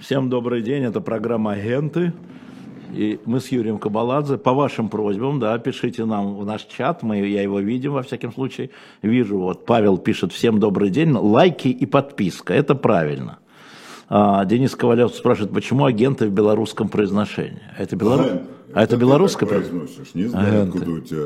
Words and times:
Всем 0.00 0.30
добрый 0.30 0.62
день, 0.62 0.84
это 0.84 1.00
программа 1.00 1.54
«Агенты». 1.54 2.12
И 2.94 3.18
мы 3.24 3.40
с 3.40 3.48
Юрием 3.48 3.78
Кабаладзе, 3.78 4.38
по 4.38 4.52
вашим 4.52 4.88
просьбам, 4.88 5.40
да, 5.40 5.58
пишите 5.58 6.04
нам 6.04 6.36
в 6.36 6.46
наш 6.46 6.62
чат, 6.66 7.02
мы, 7.02 7.18
я 7.26 7.42
его 7.42 7.58
видим 7.58 7.94
во 7.94 8.04
всяком 8.04 8.32
случае, 8.32 8.70
вижу, 9.02 9.38
вот 9.38 9.66
Павел 9.66 9.98
пишет 9.98 10.32
«Всем 10.32 10.60
добрый 10.60 10.90
день», 10.90 11.10
лайки 11.10 11.66
и 11.66 11.84
подписка, 11.84 12.54
это 12.54 12.76
правильно. 12.76 13.40
А, 14.08 14.44
Денис 14.44 14.76
Ковалев 14.76 15.12
спрашивает, 15.12 15.52
почему 15.52 15.84
агенты 15.84 16.28
в 16.28 16.32
белорусском 16.32 16.88
произношении? 16.88 17.62
Это, 17.76 17.96
белорус... 17.96 18.28
а 18.72 18.84
это 18.84 18.96
белорусское 18.96 19.48
произносишь? 19.48 20.14
Не 20.14 20.26
знаю, 20.26 20.62
агенты. 20.62 20.78
откуда 20.78 20.90
у 20.92 21.00
тебя... 21.00 21.24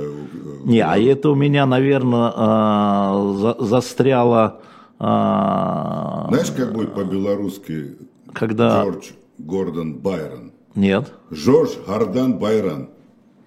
Не, 0.65 0.81
а 0.81 0.99
это 0.99 1.29
у 1.29 1.35
меня, 1.35 1.67
наверное, 1.67 2.33
а, 2.35 3.35
за, 3.37 3.57
застряло... 3.63 4.63
А, 4.99 6.29
Знаешь, 6.31 6.51
как 6.53 6.73
будет 6.73 6.95
по-белорусски 6.95 7.99
когда... 8.33 8.85
Джордж 8.85 9.11
Гордон 9.39 9.95
Байрон. 9.95 10.53
Нет. 10.75 11.13
Жорж 11.31 11.71
Гардан 11.87 12.39
Байрон. 12.39 12.91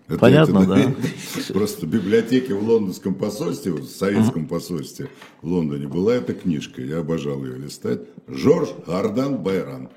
Это, 0.07 0.19
Понятно, 0.19 0.59
это, 0.59 0.67
да. 0.67 1.53
Просто 1.53 1.87
в 1.87 1.89
библиотеке 1.89 2.53
в 2.53 2.63
лондонском 2.63 3.15
посольстве, 3.15 3.71
в 3.71 3.85
советском 3.85 4.47
посольстве 4.47 5.09
в 5.41 5.47
Лондоне 5.47 5.87
была 5.87 6.13
эта 6.13 6.33
книжка. 6.33 6.81
Я 6.81 6.99
обожал 6.99 7.43
ее 7.43 7.57
листать. 7.57 8.01
Жорж 8.27 8.69
Гардан 8.85 9.37
Байрон. 9.37 9.89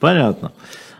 Понятно. 0.00 0.52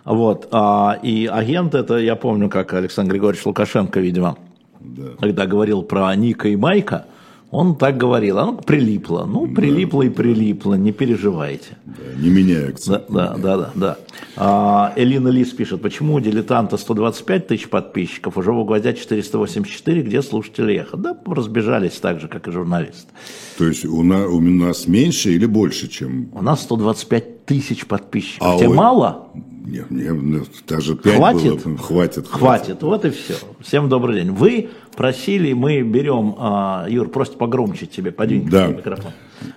Вот. 0.05 0.49
А, 0.51 0.99
и 1.03 1.27
агент 1.27 1.75
это, 1.75 1.99
я 1.99 2.17
помню, 2.17 2.49
как 2.49 2.73
Александр 2.73 3.13
Григорьевич 3.13 3.45
Лукашенко, 3.45 4.01
видимо, 4.01 4.39
да. 4.81 5.11
когда 5.21 5.47
говорил 5.47 5.83
про 5.83 6.15
Ника 6.17 6.49
и 6.49 6.57
Майка, 6.57 7.05
он 7.51 7.77
так 7.77 7.97
говорил, 7.97 8.39
оно 8.39 8.53
прилипло. 8.57 9.25
Ну, 9.25 9.47
прилипло 9.55 10.03
да, 10.03 10.07
и 10.07 10.11
прилипло, 10.11 10.75
не 10.75 10.93
переживайте. 10.93 11.79
Да, 11.85 12.21
не 12.21 12.29
меняй 12.29 12.69
акцент. 12.69 13.05
Да, 13.09 13.37
да, 13.39 13.57
да, 13.57 13.71
да. 13.75 13.99
А, 14.37 14.93
Элина 14.97 15.29
Лис 15.29 15.53
пишет, 15.53 15.81
почему 15.81 16.15
у 16.15 16.21
дилетанта 16.21 16.77
125 16.77 17.47
тысяч 17.47 17.69
подписчиков, 17.69 18.37
уже 18.37 18.53
в 18.53 18.59
Угодя 18.59 18.93
484, 18.93 20.03
где 20.03 20.21
слушатели 20.21 20.75
эхо? 20.75 20.99
Да, 20.99 21.17
разбежались 21.27 21.95
так 21.95 22.21
же, 22.21 22.29
как 22.29 22.49
и 22.49 22.51
журналисты. 22.51 23.11
То 23.57 23.65
есть 23.65 23.87
у 23.87 24.03
нас, 24.03 24.27
у 24.27 24.41
нас 24.41 24.87
меньше 24.87 25.33
или 25.33 25.47
больше, 25.47 25.89
чем... 25.89 26.29
У 26.35 26.43
нас 26.43 26.63
125 26.63 27.47
тысяч 27.47 27.87
подписчиков. 27.87 28.47
А 28.47 28.59
Тебе 28.59 28.69
ой... 28.69 28.77
мало? 28.77 29.29
Нет, 29.69 29.91
мне 29.91 30.43
даже 30.67 30.97
5 30.97 31.17
хватит? 31.17 31.65
было. 31.65 31.77
Хватит. 31.77 32.27
Хватит, 32.29 32.83
вот 32.83 33.05
и 33.05 33.11
все. 33.11 33.35
Всем 33.61 33.89
добрый 33.91 34.17
день. 34.17 34.33
Вы 34.33 34.71
просили, 34.97 35.53
мы 35.53 35.83
берем, 35.83 36.35
а, 36.39 36.87
Юр, 36.89 37.09
просто 37.11 37.37
погромче 37.37 37.87
тебе, 37.87 38.11
подвинь 38.11 38.49
да. 38.49 38.69
микрофон. 38.69 39.13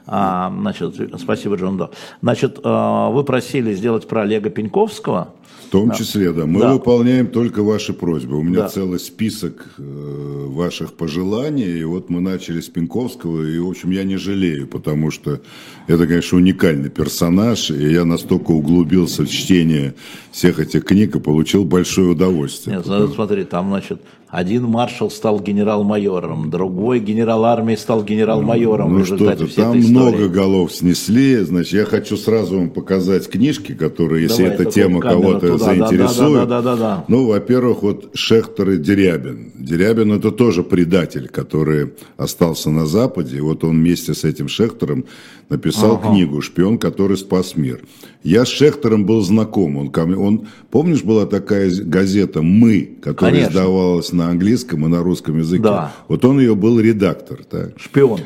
А, 0.06 0.54
значит, 0.59 0.95
спасибо, 1.17 1.56
Джон 1.56 1.78
До. 1.78 1.92
Значит, 2.22 2.59
а, 2.64 3.09
вы 3.09 3.23
просили 3.23 3.73
сделать 3.73 4.06
про 4.08 4.23
Олега 4.23 4.50
Пеньковского, 4.50 5.34
том 5.72 5.88
да. 5.88 5.95
числе, 5.95 6.33
да. 6.33 6.45
Мы 6.45 6.59
да. 6.59 6.73
выполняем 6.73 7.27
только 7.27 7.64
ваши 7.64 7.94
просьбы. 7.94 8.38
У 8.38 8.44
меня 8.44 8.64
да. 8.64 8.67
целый 8.67 9.00
список 9.00 9.69
э, 9.77 10.45
ваших 10.50 10.94
пожеланий. 10.94 11.80
И 11.80 11.83
вот 11.86 12.09
мы 12.09 12.19
начали 12.19 12.59
с 12.59 12.67
Пинковского. 12.67 13.44
И, 13.44 13.58
в 13.58 13.69
общем, 13.69 13.92
я 13.92 14.03
не 14.03 14.17
жалею, 14.17 14.67
потому 14.67 15.11
что 15.11 15.39
это, 15.88 16.08
конечно, 16.08 16.38
уникальный 16.38 16.89
персонаж. 16.89 17.72
И 17.72 17.94
я 17.94 18.03
настолько 18.03 18.52
углубился 18.52 19.23
в 19.23 19.30
чтение 19.30 19.95
всех 20.31 20.59
этих 20.59 20.83
книг 20.83 21.16
и 21.16 21.19
получил 21.19 21.64
большое 21.64 22.09
удовольствие. 22.09 22.75
Нет, 22.75 22.86
потому... 22.86 23.08
смотри, 23.08 23.45
там, 23.45 23.69
значит, 23.69 24.02
один 24.32 24.64
маршал 24.64 25.12
стал 25.12 25.42
генерал-майором, 25.42 26.50
другой 26.50 27.02
генерал 27.02 27.44
армии 27.44 27.76
стал 27.76 28.02
генерал-майором. 28.02 28.98
Ну 28.98 29.04
что-то, 29.04 29.46
там 29.54 29.78
много 29.78 30.30
голов 30.30 30.72
снесли. 30.73 31.40
Значит, 31.40 31.73
я 31.73 31.86
хочу 31.86 32.16
сразу 32.16 32.58
вам 32.58 32.70
показать 32.70 33.30
книжки, 33.30 33.73
которые, 33.73 34.23
если 34.23 34.44
Давай, 34.44 34.56
эта 34.56 34.72
тема 34.72 35.02
кого-то 35.02 35.58
заинтересует. 35.58 36.48
Да, 36.48 36.62
да, 36.62 36.62
да, 36.62 36.76
да, 36.76 36.78
да. 36.78 37.06
Ну, 37.10 37.28
во-первых, 37.28 37.84
вот 37.84 38.12
Шехтер 38.14 38.70
и 38.72 38.78
Дерябин. 38.78 39.52
Дерябин 39.56 40.14
это 40.14 40.32
тоже 40.32 40.64
предатель, 40.64 41.28
который 41.28 41.92
остался 42.16 42.70
на 42.70 42.86
Западе. 42.86 43.38
И 43.38 43.42
вот 43.42 43.66
он 43.66 43.72
вместе 43.72 44.14
с 44.14 44.23
этим 44.23 44.48
Шехтером 44.48 45.04
написал 45.50 45.95
ага. 45.95 46.10
книгу 46.10 46.42
«Шпион, 46.42 46.78
который 46.78 47.17
спас 47.17 47.58
мир». 47.58 47.82
Я 48.23 48.45
с 48.45 48.48
Шехтером 48.48 49.05
был 49.05 49.22
знаком. 49.22 49.76
Он, 49.76 49.92
он, 50.16 50.48
помнишь, 50.70 51.04
была 51.04 51.26
такая 51.26 51.70
газета 51.84 52.42
«Мы», 52.42 52.98
которая 53.02 53.34
Конечно. 53.34 53.52
издавалась 53.52 54.14
на 54.14 54.20
английском 54.30 54.86
и 54.86 54.89
на 54.89 55.04
русском 55.04 55.37
языке? 55.37 55.64
Да. 55.64 55.93
Вот 56.08 56.26
он 56.26 56.39
ее 56.39 56.55
был 56.55 56.80
редактор. 56.80 57.43
Так. 57.43 57.80
Шпион. 57.80 58.21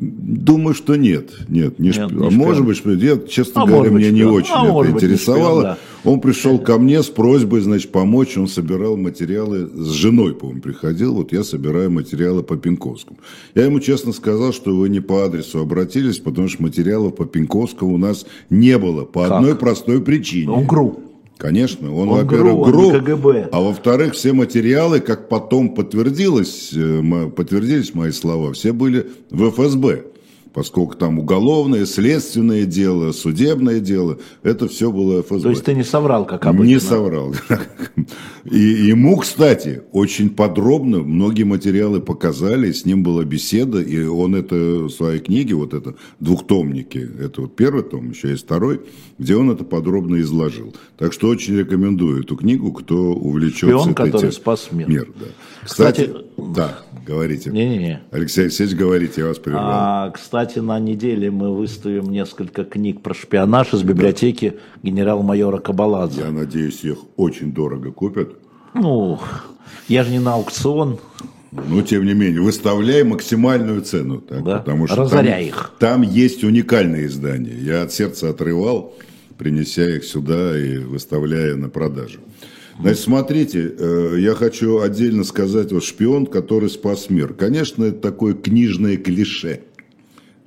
Думаю, 0.00 0.74
что 0.74 0.96
нет. 0.96 1.30
Нет, 1.48 1.78
не, 1.78 1.88
нет, 1.88 1.94
шпион. 1.94 2.16
не 2.16 2.26
а 2.28 2.30
может 2.30 2.64
быть, 2.64 2.78
шпион. 2.78 2.98
Я, 2.98 3.18
честно 3.18 3.62
а 3.62 3.66
говоря, 3.66 3.90
меня 3.90 4.10
не 4.10 4.24
очень 4.24 4.54
а 4.54 4.82
это 4.82 4.92
интересовало. 4.92 5.60
Шпион, 5.60 5.62
да. 5.62 5.78
Он 6.10 6.20
пришел 6.20 6.58
ко 6.58 6.78
мне 6.78 7.02
с 7.02 7.08
просьбой, 7.08 7.60
значит, 7.60 7.92
помочь. 7.92 8.38
Он 8.38 8.48
собирал 8.48 8.96
материалы 8.96 9.66
с 9.66 9.90
женой, 9.90 10.34
по-моему, 10.34 10.62
приходил. 10.62 11.14
Вот 11.16 11.32
я 11.32 11.44
собираю 11.44 11.90
материалы 11.90 12.42
по 12.42 12.56
Пинковскому. 12.56 13.18
Я 13.54 13.66
ему 13.66 13.78
честно 13.80 14.12
сказал, 14.12 14.54
что 14.54 14.74
вы 14.74 14.88
не 14.88 15.00
по 15.00 15.22
адресу 15.24 15.60
обратились, 15.60 16.18
потому 16.18 16.48
что 16.48 16.62
материалов 16.62 17.16
по 17.16 17.26
Пинковскому 17.26 17.94
у 17.94 17.98
нас 17.98 18.24
не 18.48 18.78
было. 18.78 19.04
По 19.04 19.28
как? 19.28 19.32
одной 19.32 19.54
простой 19.54 20.00
причине. 20.00 20.50
Он 20.50 20.66
ГРУ. 20.66 21.09
Конечно, 21.40 21.94
он, 21.94 22.10
он 22.10 22.26
во-первых, 22.26 22.68
ГРУ, 22.68 22.90
КГБ. 22.90 23.48
а 23.50 23.60
во-вторых, 23.60 24.12
все 24.12 24.34
материалы, 24.34 25.00
как 25.00 25.30
потом 25.30 25.74
подтвердилось, 25.74 26.70
э, 26.74 27.30
подтвердились 27.34 27.94
мои 27.94 28.10
слова, 28.10 28.52
все 28.52 28.74
были 28.74 29.06
в 29.30 29.50
ФСБ 29.50 30.04
поскольку 30.52 30.96
там 30.96 31.18
уголовное, 31.18 31.86
следственное 31.86 32.64
дело, 32.64 33.12
судебное 33.12 33.80
дело, 33.80 34.18
это 34.42 34.68
все 34.68 34.90
было 34.90 35.22
ФСБ. 35.22 35.42
То 35.42 35.50
есть 35.50 35.64
ты 35.64 35.74
не 35.74 35.84
соврал, 35.84 36.26
как 36.26 36.46
обычно? 36.46 36.64
Не 36.64 36.80
соврал. 36.80 37.34
И 38.44 38.58
ему, 38.58 39.16
кстати, 39.18 39.82
очень 39.92 40.30
подробно 40.30 40.98
многие 40.98 41.44
материалы 41.44 42.00
показали, 42.00 42.72
с 42.72 42.84
ним 42.84 43.02
была 43.02 43.24
беседа, 43.24 43.80
и 43.80 44.02
он 44.02 44.34
это 44.34 44.54
в 44.54 44.90
своей 44.90 45.20
книге, 45.20 45.54
вот 45.54 45.74
это 45.74 45.94
двухтомники, 46.20 47.08
это 47.20 47.42
вот 47.42 47.54
первый 47.54 47.82
том, 47.82 48.10
еще 48.10 48.30
есть 48.30 48.44
второй, 48.44 48.80
где 49.18 49.36
он 49.36 49.50
это 49.50 49.64
подробно 49.64 50.20
изложил. 50.20 50.74
Так 50.96 51.12
что 51.12 51.28
очень 51.28 51.56
рекомендую 51.58 52.22
эту 52.22 52.36
книгу, 52.36 52.72
кто 52.72 53.12
увлечется. 53.12 53.66
Шпион, 53.66 53.94
который 53.94 54.32
спас 54.32 54.68
мир. 54.72 54.88
Мир, 54.88 55.08
да. 55.18 55.26
Кстати, 55.64 56.06
кстати 56.06 56.24
да, 56.54 56.78
говорите. 57.10 57.50
Не-не-не. 57.50 58.00
Алексей 58.10 58.42
Алексеевич, 58.42 58.76
говорите, 58.76 59.20
я 59.22 59.26
вас 59.28 59.38
прервал. 59.38 59.64
А, 59.64 60.10
кстати, 60.10 60.58
на 60.60 60.78
неделе 60.78 61.30
мы 61.30 61.54
выставим 61.54 62.10
несколько 62.10 62.64
книг 62.64 63.02
про 63.02 63.14
шпионаж 63.14 63.74
из 63.74 63.82
библиотеки 63.82 64.50
да. 64.50 64.56
генерал-майора 64.88 65.58
Кабаладзе. 65.58 66.22
Я 66.22 66.30
надеюсь, 66.30 66.84
их 66.84 66.98
очень 67.16 67.52
дорого 67.52 67.92
купят. 67.92 68.32
Ну, 68.74 69.18
я 69.88 70.04
же 70.04 70.10
не 70.10 70.20
на 70.20 70.34
аукцион. 70.34 70.98
Ну, 71.52 71.82
тем 71.82 72.04
не 72.04 72.14
менее, 72.14 72.40
выставляй 72.40 73.02
максимальную 73.02 73.82
цену. 73.82 74.20
Так, 74.20 74.44
да? 74.44 74.58
потому 74.58 74.86
что 74.86 74.96
Разоряй 74.96 75.48
там, 75.48 75.48
их. 75.48 75.72
Там 75.80 76.02
есть 76.02 76.44
уникальные 76.44 77.06
издания. 77.06 77.56
Я 77.58 77.82
от 77.82 77.92
сердца 77.92 78.30
отрывал, 78.30 78.94
принеся 79.36 79.96
их 79.96 80.04
сюда 80.04 80.56
и 80.56 80.78
выставляя 80.78 81.56
на 81.56 81.68
продажу. 81.68 82.20
Значит, 82.80 83.00
смотрите, 83.00 83.74
э, 83.78 84.16
я 84.18 84.34
хочу 84.34 84.80
отдельно 84.80 85.24
сказать, 85.24 85.72
вот 85.72 85.84
шпион, 85.84 86.26
который 86.26 86.70
спас 86.70 87.10
мир. 87.10 87.34
Конечно, 87.34 87.84
это 87.84 87.98
такое 87.98 88.34
книжное 88.34 88.96
клише, 88.96 89.60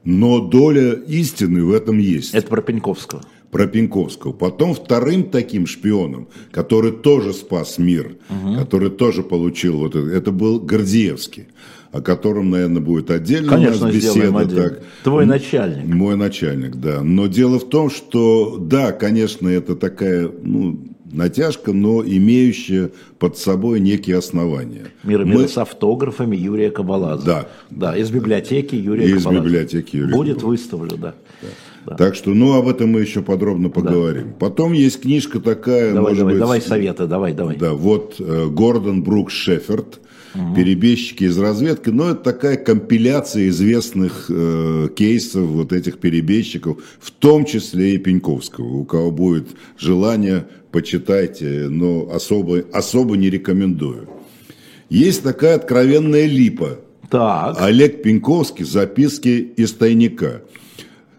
но 0.03 0.39
доля 0.39 0.93
истины 0.93 1.63
в 1.63 1.71
этом 1.71 1.97
есть. 1.97 2.33
Это 2.33 2.47
про 2.47 2.61
Пеньковского. 2.61 3.21
Про 3.51 3.67
Пеньковского. 3.67 4.33
Потом 4.33 4.73
вторым 4.73 5.29
таким 5.29 5.67
шпионом, 5.67 6.27
который 6.51 6.91
тоже 6.91 7.33
спас 7.33 7.77
мир, 7.77 8.17
угу. 8.29 8.55
который 8.55 8.89
тоже 8.89 9.21
получил 9.21 9.77
вот 9.77 9.95
это, 9.95 10.09
это 10.09 10.31
был 10.31 10.59
Гордеевский 10.59 11.47
о 11.93 12.01
котором, 12.01 12.49
наверное, 12.49 12.81
будет 12.81 13.11
отдельно 13.11 13.49
Конечно, 13.49 13.83
у 13.83 13.85
нас 13.85 13.95
беседа. 13.95 14.47
Так. 14.47 14.81
Твой 15.03 15.27
начальник. 15.27 15.85
Мой 15.85 16.17
начальник, 16.17 16.75
да. 16.77 17.03
Но 17.03 17.27
дело 17.27 17.59
в 17.59 17.69
том, 17.69 17.91
что, 17.91 18.57
да, 18.57 18.91
конечно, 18.91 19.47
это 19.47 19.75
такая, 19.75 20.27
ну, 20.41 20.79
натяжка, 21.13 21.71
но 21.71 22.03
имеющая 22.03 22.91
под 23.19 23.37
собой 23.37 23.79
некие 23.79 24.17
основания. 24.17 24.87
Мир 25.03 25.25
Мы... 25.25 25.47
с 25.47 25.57
автографами 25.57 26.35
Юрия 26.35 26.71
Кабаладзе. 26.71 27.25
Да. 27.25 27.47
Да, 27.69 27.97
из 27.97 28.09
библиотеки 28.11 28.75
Юрия 28.75 29.05
из 29.05 29.23
Кабаладзе. 29.23 29.45
библиотеки 29.45 29.95
Юрия 29.95 30.15
Будет 30.15 30.43
выставлено, 30.43 30.97
да. 30.97 31.15
да. 31.41 31.47
Да. 31.85 31.95
Так 31.95 32.15
что, 32.15 32.29
ну, 32.29 32.53
об 32.53 32.67
этом 32.69 32.91
мы 32.91 33.01
еще 33.01 33.21
подробно 33.21 33.69
поговорим. 33.69 34.29
Да. 34.29 34.35
Потом 34.39 34.71
есть 34.73 35.01
книжка 35.01 35.39
такая, 35.39 35.93
давай, 35.93 36.11
может 36.11 36.19
давай, 36.19 36.33
быть... 36.33 36.39
Давай 36.39 36.61
советы, 36.61 37.07
давай, 37.07 37.33
давай. 37.33 37.57
Да, 37.57 37.73
вот 37.73 38.15
э, 38.19 38.47
Гордон 38.47 39.03
Брукс 39.03 39.33
Шеферд 39.33 39.99
угу. 40.33 40.55
перебежчики 40.55 41.25
из 41.25 41.37
разведки. 41.37 41.89
Но 41.89 42.11
это 42.11 42.23
такая 42.23 42.57
компиляция 42.57 43.47
известных 43.49 44.25
э, 44.29 44.89
кейсов 44.95 45.47
вот 45.47 45.73
этих 45.73 45.99
перебежчиков, 45.99 46.77
в 46.99 47.11
том 47.11 47.45
числе 47.45 47.95
и 47.95 47.97
Пеньковского. 47.97 48.65
У 48.65 48.85
кого 48.85 49.11
будет 49.11 49.49
желание, 49.77 50.47
почитайте, 50.71 51.67
но 51.69 52.09
особо, 52.11 52.63
особо 52.71 53.17
не 53.17 53.29
рекомендую. 53.29 54.07
Есть 54.89 55.23
такая 55.23 55.55
откровенная 55.55 56.25
липа. 56.25 56.79
Так. 57.09 57.57
Олег 57.59 58.01
Пеньковский 58.01 58.65
«Записки 58.65 59.53
из 59.55 59.73
тайника». 59.73 60.41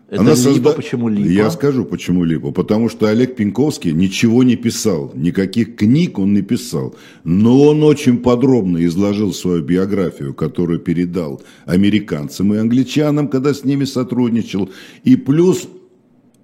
Это 0.09 0.21
Она 0.21 0.31
либо 0.31 0.43
созда... 0.43 0.73
почему 0.73 1.09
либо? 1.09 1.29
Я 1.29 1.51
скажу, 1.51 1.85
почему 1.85 2.25
либо. 2.25 2.53
Потому 2.53 2.89
что 2.91 3.07
Олег 3.07 3.37
Пенковский 3.37 3.93
ничего 3.93 4.43
не 4.43 4.57
писал, 4.57 5.13
никаких 5.15 5.77
книг 5.77 6.19
он 6.19 6.35
не 6.35 6.43
писал. 6.43 6.95
Но 7.25 7.63
он 7.63 7.83
очень 7.83 8.19
подробно 8.19 8.85
изложил 8.85 9.33
свою 9.33 9.63
биографию, 9.63 10.35
которую 10.35 10.79
передал 10.79 11.43
американцам 11.65 12.53
и 12.53 12.59
англичанам, 12.59 13.29
когда 13.29 13.55
с 13.55 13.65
ними 13.65 13.85
сотрудничал. 13.85 14.71
И 15.05 15.17
плюс 15.17 15.67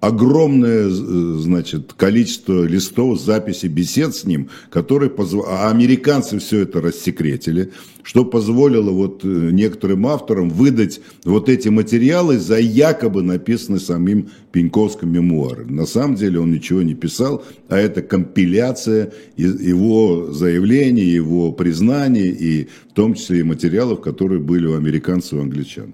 огромное, 0.01 0.89
значит, 0.89 1.93
количество 1.93 2.63
листов, 2.63 3.21
записей, 3.21 3.69
бесед 3.69 4.15
с 4.15 4.25
ним, 4.25 4.49
которые 4.71 5.11
позв... 5.11 5.37
а 5.47 5.69
американцы 5.69 6.39
все 6.39 6.61
это 6.61 6.81
рассекретили, 6.81 7.71
что 8.01 8.25
позволило 8.25 8.89
вот 8.89 9.23
э, 9.23 9.27
некоторым 9.27 10.07
авторам 10.07 10.49
выдать 10.49 11.01
вот 11.23 11.49
эти 11.49 11.69
материалы 11.69 12.39
за 12.39 12.57
якобы 12.59 13.21
написанные 13.21 13.79
самим 13.79 14.31
Пеньковским 14.51 15.13
мемуары. 15.13 15.65
На 15.67 15.85
самом 15.85 16.15
деле 16.15 16.39
он 16.39 16.51
ничего 16.51 16.81
не 16.81 16.95
писал, 16.95 17.45
а 17.69 17.77
это 17.77 18.01
компиляция 18.01 19.13
его 19.37 20.31
заявлений, 20.33 21.03
его 21.03 21.51
признаний 21.51 22.29
и 22.29 22.69
в 22.89 22.93
том 22.93 23.13
числе 23.13 23.41
и 23.41 23.43
материалов, 23.43 24.01
которые 24.01 24.41
были 24.41 24.65
у 24.65 24.75
американцев 24.75 25.33
и 25.33 25.41
англичан. 25.41 25.93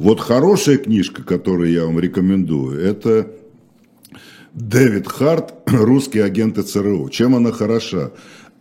Вот 0.00 0.18
хорошая 0.18 0.78
книжка, 0.78 1.22
которую 1.22 1.70
я 1.70 1.84
вам 1.84 2.00
рекомендую, 2.00 2.80
это 2.80 3.30
Дэвид 4.54 5.06
Харт 5.06 5.52
«Русские 5.66 6.24
агенты 6.24 6.62
ЦРУ». 6.62 7.10
Чем 7.10 7.36
она 7.36 7.52
хороша? 7.52 8.10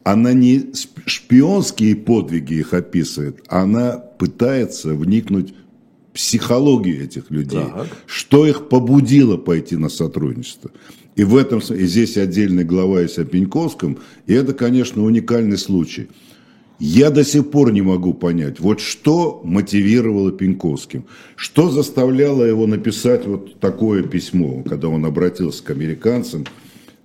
Она 0.03 0.33
не 0.33 0.73
шпионские 1.05 1.95
подвиги 1.95 2.55
их 2.55 2.73
описывает, 2.73 3.41
она 3.47 3.93
пытается 3.93 4.93
вникнуть 4.93 5.53
в 6.09 6.15
психологию 6.15 7.05
этих 7.05 7.31
людей, 7.31 7.63
так. 7.73 7.87
что 8.05 8.45
их 8.45 8.67
побудило 8.67 9.37
пойти 9.37 9.77
на 9.77 9.87
сотрудничество. 9.87 10.71
И 11.15 11.23
в 11.23 11.37
этом 11.37 11.59
и 11.59 11.85
здесь 11.85 12.17
отдельная 12.17 12.65
глава 12.65 12.99
есть 12.99 13.17
о 13.17 13.23
Пеньковском, 13.23 13.99
и 14.27 14.33
это, 14.33 14.53
конечно, 14.53 15.03
уникальный 15.03 15.57
случай– 15.57 16.09
я 16.79 17.09
до 17.09 17.23
сих 17.23 17.51
пор 17.51 17.71
не 17.73 17.81
могу 17.81 18.13
понять, 18.13 18.59
вот 18.59 18.79
что 18.79 19.41
мотивировало 19.43 20.31
Пеньковским, 20.31 21.05
что 21.35 21.69
заставляло 21.69 22.43
его 22.43 22.67
написать 22.67 23.27
вот 23.27 23.59
такое 23.59 24.03
письмо, 24.03 24.63
когда 24.63 24.87
он 24.87 25.05
обратился 25.05 25.63
к 25.63 25.69
американцам, 25.71 26.45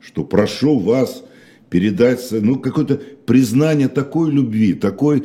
что 0.01 0.25
прошу 0.25 0.79
вас 0.79 1.25
передать, 1.71 2.21
ну, 2.31 2.57
какое-то 2.57 3.01
признание 3.27 3.89
такой 3.89 4.31
любви, 4.31 4.75
такой 4.75 5.25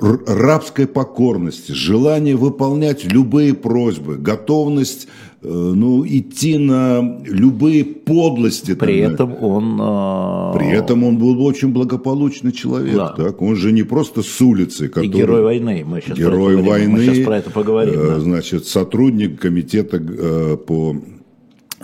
рабской 0.00 0.86
покорности, 0.86 1.72
желание 1.72 2.36
выполнять 2.36 3.04
любые 3.04 3.54
просьбы, 3.54 4.16
готовность 4.16 5.08
ну, 5.42 6.06
идти 6.06 6.58
на 6.58 7.20
любые 7.24 7.84
подлости. 7.84 8.74
При 8.74 9.02
там, 9.02 9.12
этом 9.12 9.42
он... 9.42 9.80
Э... 9.80 10.52
При 10.58 10.68
этом 10.68 11.04
он 11.04 11.16
был 11.16 11.42
очень 11.44 11.72
благополучный 11.72 12.52
человек. 12.52 12.94
Да. 12.94 13.08
Так? 13.08 13.40
Он 13.40 13.56
же 13.56 13.72
не 13.72 13.82
просто 13.82 14.22
с 14.22 14.40
улицы. 14.40 14.88
Который... 14.88 15.06
И 15.06 15.08
герой 15.08 15.42
войны. 15.42 15.84
Мы 15.86 16.00
сейчас, 16.02 16.18
герой 16.18 16.54
про 16.54 16.60
это 16.60 16.70
войны, 16.70 16.92
мы 16.92 17.04
сейчас 17.04 17.24
про 17.24 17.38
это 17.38 17.50
поговорим. 17.50 17.94
Э, 17.94 18.06
да. 18.08 18.20
Значит, 18.20 18.66
сотрудник 18.66 19.40
комитета 19.40 19.96
э, 19.98 20.56
по 20.56 20.96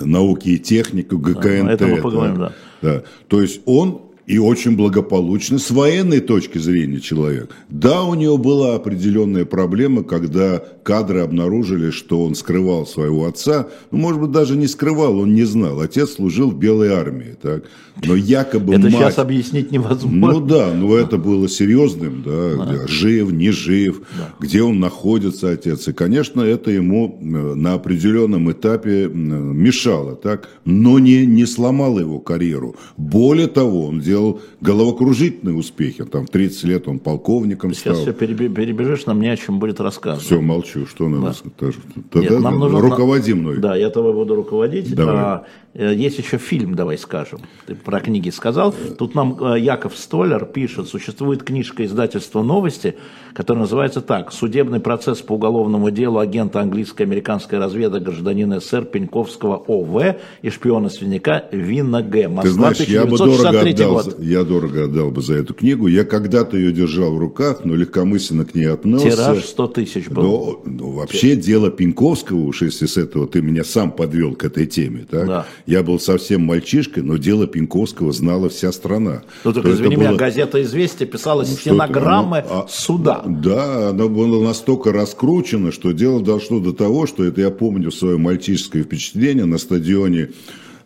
науке 0.01 0.51
и 0.51 0.59
технике 0.59 1.17
ГКНТ. 1.17 1.65
Да, 1.65 1.73
это 1.73 1.87
мы 1.87 1.97
поговорим, 2.03 2.37
да. 2.37 2.53
да. 2.83 3.03
То 3.29 3.41
есть 3.41 3.63
он 3.65 4.06
и 4.27 4.39
очень 4.39 4.77
благополучно 4.77 5.59
с 5.59 5.71
военной 5.71 6.21
точки 6.21 6.59
зрения 6.59 7.01
человек. 7.01 7.55
Да, 7.69 8.03
у 8.03 8.15
него 8.15 8.39
была 8.39 8.75
определенная 8.75 9.45
проблема, 9.45 10.03
когда 10.03 10.63
кадры 10.83 11.21
обнаружили, 11.21 11.91
что 11.91 12.25
он 12.25 12.35
скрывал 12.35 12.87
своего 12.87 13.27
отца. 13.27 13.69
Ну, 13.93 13.99
может 13.99 14.21
быть, 14.21 14.33
даже 14.33 14.57
не 14.57 14.67
скрывал, 14.67 15.19
он 15.21 15.35
не 15.35 15.45
знал. 15.45 15.81
Отец 15.81 16.15
служил 16.15 16.51
в 16.51 16.59
Белой 16.59 16.89
армии, 16.89 17.37
так? 17.41 17.65
Но 18.05 18.15
якобы 18.15 18.75
Это 18.75 18.85
мать... 18.85 18.93
сейчас 18.93 19.19
объяснить 19.19 19.71
невозможно. 19.71 20.33
Ну 20.33 20.41
да, 20.41 20.73
но 20.75 20.97
это 20.97 21.17
было 21.17 21.49
серьезным, 21.49 22.23
да, 22.23 22.57
да. 22.57 22.87
жив, 22.87 23.33
не 23.33 23.51
жив, 23.51 24.03
да. 24.19 24.35
где 24.39 24.63
он 24.63 24.81
находится, 24.81 25.51
отец. 25.51 25.89
И, 25.89 25.93
конечно, 25.93 26.43
это 26.43 26.71
ему 26.71 27.19
э, 27.19 27.25
на 27.55 27.75
определенном 27.75 28.51
этапе 28.53 29.09
мешало, 29.09 30.15
так? 30.15 30.49
Но 30.65 30.99
не, 30.99 31.25
не 31.25 31.47
сломало 31.47 32.01
его 32.01 32.19
карьеру. 32.21 32.77
Более 32.97 33.47
того, 33.47 33.87
он 33.87 34.01
делал 34.01 34.16
сделал 34.17 34.41
головокружительные 34.61 35.55
успехи. 35.57 36.05
Там 36.05 36.27
в 36.27 36.31
30 36.31 36.65
лет 36.65 36.89
он 36.89 36.99
полковником 36.99 37.73
Сейчас 37.73 37.81
стал. 37.81 37.95
Сейчас 37.95 38.17
все 38.17 38.49
перебежишь, 38.49 39.07
нам 39.07 39.21
не 39.21 39.29
о 39.29 39.37
чем 39.37 39.59
будет 39.59 39.81
рассказывать. 39.81 40.25
Все, 40.25 40.41
молчу, 40.41 40.87
что 40.87 41.09
надо 41.09 41.27
да. 41.27 41.33
сказать. 41.33 41.75
Нет, 42.15 42.41
нам 42.41 42.59
нужно, 42.59 42.81
руководи 42.81 43.35
мной. 43.35 43.59
Да, 43.59 43.77
я 43.77 43.91
тобой 43.91 44.15
буду 44.15 44.35
руководить. 44.35 44.95
Давай. 44.95 45.17
А, 45.17 45.45
есть 45.83 46.19
еще 46.19 46.39
фильм, 46.39 46.75
давай 46.75 46.97
скажем. 46.99 47.41
Ты 47.67 47.75
про 47.75 48.01
книги 48.01 48.31
сказал. 48.31 48.75
Тут 48.99 49.15
нам 49.15 49.37
э, 49.41 49.61
Яков 49.61 49.97
Столер 49.97 50.47
пишет, 50.47 50.89
существует 50.89 51.43
книжка 51.43 51.85
издательства 51.85 52.43
«Новости», 52.43 52.97
которая 53.35 53.63
называется 53.63 54.01
так. 54.01 54.33
«Судебный 54.33 54.81
процесс 54.81 55.21
по 55.21 55.35
уголовному 55.35 55.91
делу 55.91 56.19
агента 56.19 56.61
английско-американской 56.61 57.59
разведок 57.59 58.05
гражданина 58.05 58.61
СССР 58.61 58.87
Пеньковского 58.87 59.57
ОВ 59.57 60.17
и 60.43 60.49
шпиона-свиньяка 60.49 61.45
Винна 61.53 62.03
Г. 62.03 62.29
Москва, 62.29 62.43
Ты 62.43 62.51
знаешь, 62.51 62.81
я 62.81 63.05
бы 63.05 63.19
дорого 63.19 63.61
отдал, 63.61 63.95
год 63.95 64.17
я 64.21 64.45
дорого 64.45 64.85
отдал 64.85 65.11
бы 65.11 65.21
за 65.21 65.35
эту 65.35 65.53
книгу. 65.55 65.87
Я 65.87 66.05
когда-то 66.05 66.57
ее 66.57 66.73
держал 66.73 67.15
в 67.15 67.19
руках, 67.19 67.65
но 67.65 67.75
легкомысленно 67.75 68.45
к 68.45 68.55
ней 68.55 68.71
относился. 68.71 69.17
Тираж 69.17 69.45
100 69.45 69.67
тысяч 69.69 70.09
был. 70.09 70.23
Но, 70.23 70.63
но 70.65 70.91
вообще 70.93 71.33
Тираж. 71.33 71.45
дело 71.45 71.71
Пинковского, 71.71 72.41
уж 72.41 72.63
если 72.63 72.87
с 72.87 72.97
этого 72.97 73.27
ты 73.27 73.43
меня 73.43 73.65
сам 73.65 73.93
подвел 73.93 74.35
к 74.35 74.45
этой 74.45 74.67
теме, 74.67 75.07
так? 75.09 75.27
Да. 75.27 75.47
Я 75.67 75.83
был 75.83 75.99
совсем 75.99 76.43
мальчишкой, 76.43 77.03
но 77.03 77.17
дело 77.17 77.47
Пинковского 77.47 78.13
знала 78.13 78.49
вся 78.49 78.73
страна. 78.73 79.23
Ну, 79.45 79.53
только 79.53 79.73
извини 79.73 79.97
было... 79.97 80.03
меня, 80.05 80.15
газета 80.15 80.63
«Известия» 80.63 81.07
писала 81.07 81.41
ну, 81.41 81.47
стенограммы 81.47 82.45
ну, 82.49 82.55
а, 82.61 82.67
суда. 82.69 83.23
Да, 83.27 83.91
она 83.91 84.07
была 84.07 84.45
настолько 84.45 84.93
раскручена, 84.93 85.73
что 85.73 85.93
дело 85.93 86.23
дошло 86.23 86.61
до 86.61 86.73
того, 86.73 87.07
что 87.07 87.25
это 87.25 87.41
я 87.41 87.51
помню 87.51 87.91
свое 87.91 88.17
мальчишеское 88.17 88.85
впечатление 88.85 89.45
на 89.45 89.59
стадионе 89.59 90.31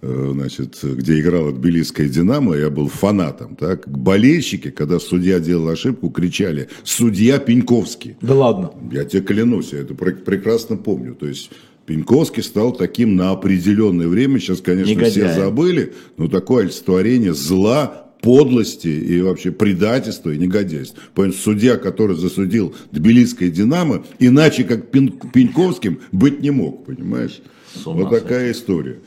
Э, 0.03 0.31
значит, 0.32 0.79
где 0.83 1.21
играла 1.21 1.53
тбилисская 1.53 2.09
«Динамо», 2.09 2.56
я 2.56 2.71
был 2.71 2.88
фанатом, 2.88 3.55
так, 3.55 3.87
болельщики, 3.87 4.71
когда 4.71 4.99
судья 4.99 5.41
делал 5.41 5.69
ошибку, 5.69 6.09
кричали 6.09 6.69
«Судья 6.85 7.38
Пеньковский». 7.38 8.17
Да 8.23 8.35
ладно? 8.35 8.73
Я 8.91 9.05
тебе 9.05 9.21
клянусь, 9.21 9.73
я 9.75 9.81
это 9.81 9.94
прекрасно 9.94 10.79
помню. 10.79 11.15
То 11.15 11.26
есть 11.26 11.50
Пеньковский 11.90 12.44
стал 12.44 12.70
таким 12.70 13.16
на 13.16 13.32
определенное 13.32 14.06
время, 14.06 14.38
сейчас, 14.38 14.60
конечно, 14.60 14.92
Негодяй. 14.92 15.10
все 15.10 15.34
забыли, 15.34 15.92
но 16.19 16.28
такое 16.28 16.62
олицетворение 16.62 17.35
зла, 17.35 18.06
подлости 18.23 18.87
и 18.87 19.20
вообще 19.20 19.50
предательства 19.50 20.30
и 20.30 20.38
негодяйства. 20.38 21.02
Поэтому 21.16 21.42
судья, 21.42 21.78
который 21.78 22.14
засудил 22.14 22.76
Тбилисское 22.92 23.50
«Динамо», 23.50 24.04
иначе 24.20 24.62
как 24.62 24.92
Пеньковским 24.92 25.99
быть 26.12 26.38
не 26.40 26.52
мог, 26.52 26.87
понимаешь? 26.87 27.40
Вот 27.85 28.09
такая 28.09 28.52
история. 28.52 29.00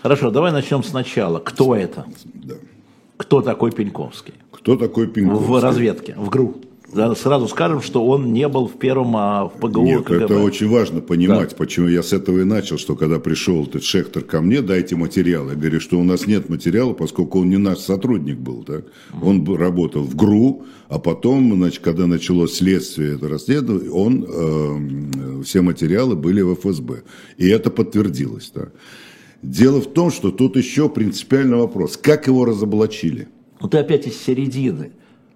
Хорошо, 0.00 0.30
давай 0.30 0.52
начнем 0.52 0.84
сначала. 0.84 1.40
Кто 1.40 1.74
это? 1.74 2.06
Да. 2.34 2.54
Кто 3.16 3.42
такой 3.42 3.72
Пеньковский? 3.72 4.34
Кто 4.52 4.76
такой 4.76 5.08
Пеньковский? 5.08 5.48
В 5.48 5.60
разведке, 5.60 6.14
в 6.16 6.28
ГРУ. 6.28 6.54
Сразу 6.92 7.48
скажем, 7.48 7.80
что 7.80 8.04
он 8.04 8.34
не 8.34 8.46
был 8.48 8.66
в 8.66 8.78
первом 8.78 9.16
а 9.16 9.46
в 9.46 9.52
ПГУ 9.52 9.82
Нет, 9.82 10.04
КГБ. 10.04 10.24
это 10.24 10.38
очень 10.40 10.68
важно 10.68 11.00
понимать, 11.00 11.50
да. 11.50 11.56
почему 11.56 11.88
я 11.88 12.02
с 12.02 12.12
этого 12.12 12.40
и 12.40 12.44
начал, 12.44 12.76
что 12.76 12.96
когда 12.96 13.18
пришел 13.18 13.64
этот 13.64 13.82
Шехтер 13.82 14.22
ко 14.22 14.42
мне, 14.42 14.60
дайте 14.60 14.94
материалы. 14.94 15.52
Я 15.52 15.56
говорю, 15.56 15.80
что 15.80 15.98
у 15.98 16.04
нас 16.04 16.26
нет 16.26 16.50
материала, 16.50 16.92
поскольку 16.92 17.40
он 17.40 17.48
не 17.48 17.56
наш 17.56 17.78
сотрудник 17.78 18.36
был. 18.38 18.62
Так? 18.62 18.84
Он 19.22 19.42
работал 19.56 20.02
в 20.02 20.14
ГРУ, 20.14 20.66
а 20.88 20.98
потом, 20.98 21.54
значит, 21.54 21.80
когда 21.82 22.06
началось 22.06 22.54
следствие, 22.54 23.14
это 23.14 23.26
расследование, 23.26 23.90
он, 23.90 24.26
э, 24.28 25.42
все 25.44 25.62
материалы 25.62 26.14
были 26.14 26.42
в 26.42 26.54
ФСБ. 26.56 27.04
И 27.38 27.48
это 27.48 27.70
подтвердилось. 27.70 28.50
Так? 28.50 28.72
Дело 29.42 29.80
в 29.80 29.86
том, 29.86 30.10
что 30.10 30.30
тут 30.30 30.56
еще 30.56 30.90
принципиальный 30.90 31.56
вопрос. 31.56 31.96
Как 31.96 32.26
его 32.26 32.44
разоблачили? 32.44 33.28
Ну 33.62 33.68
ты 33.68 33.78
опять 33.78 34.06
из 34.06 34.20
середины. 34.20 34.92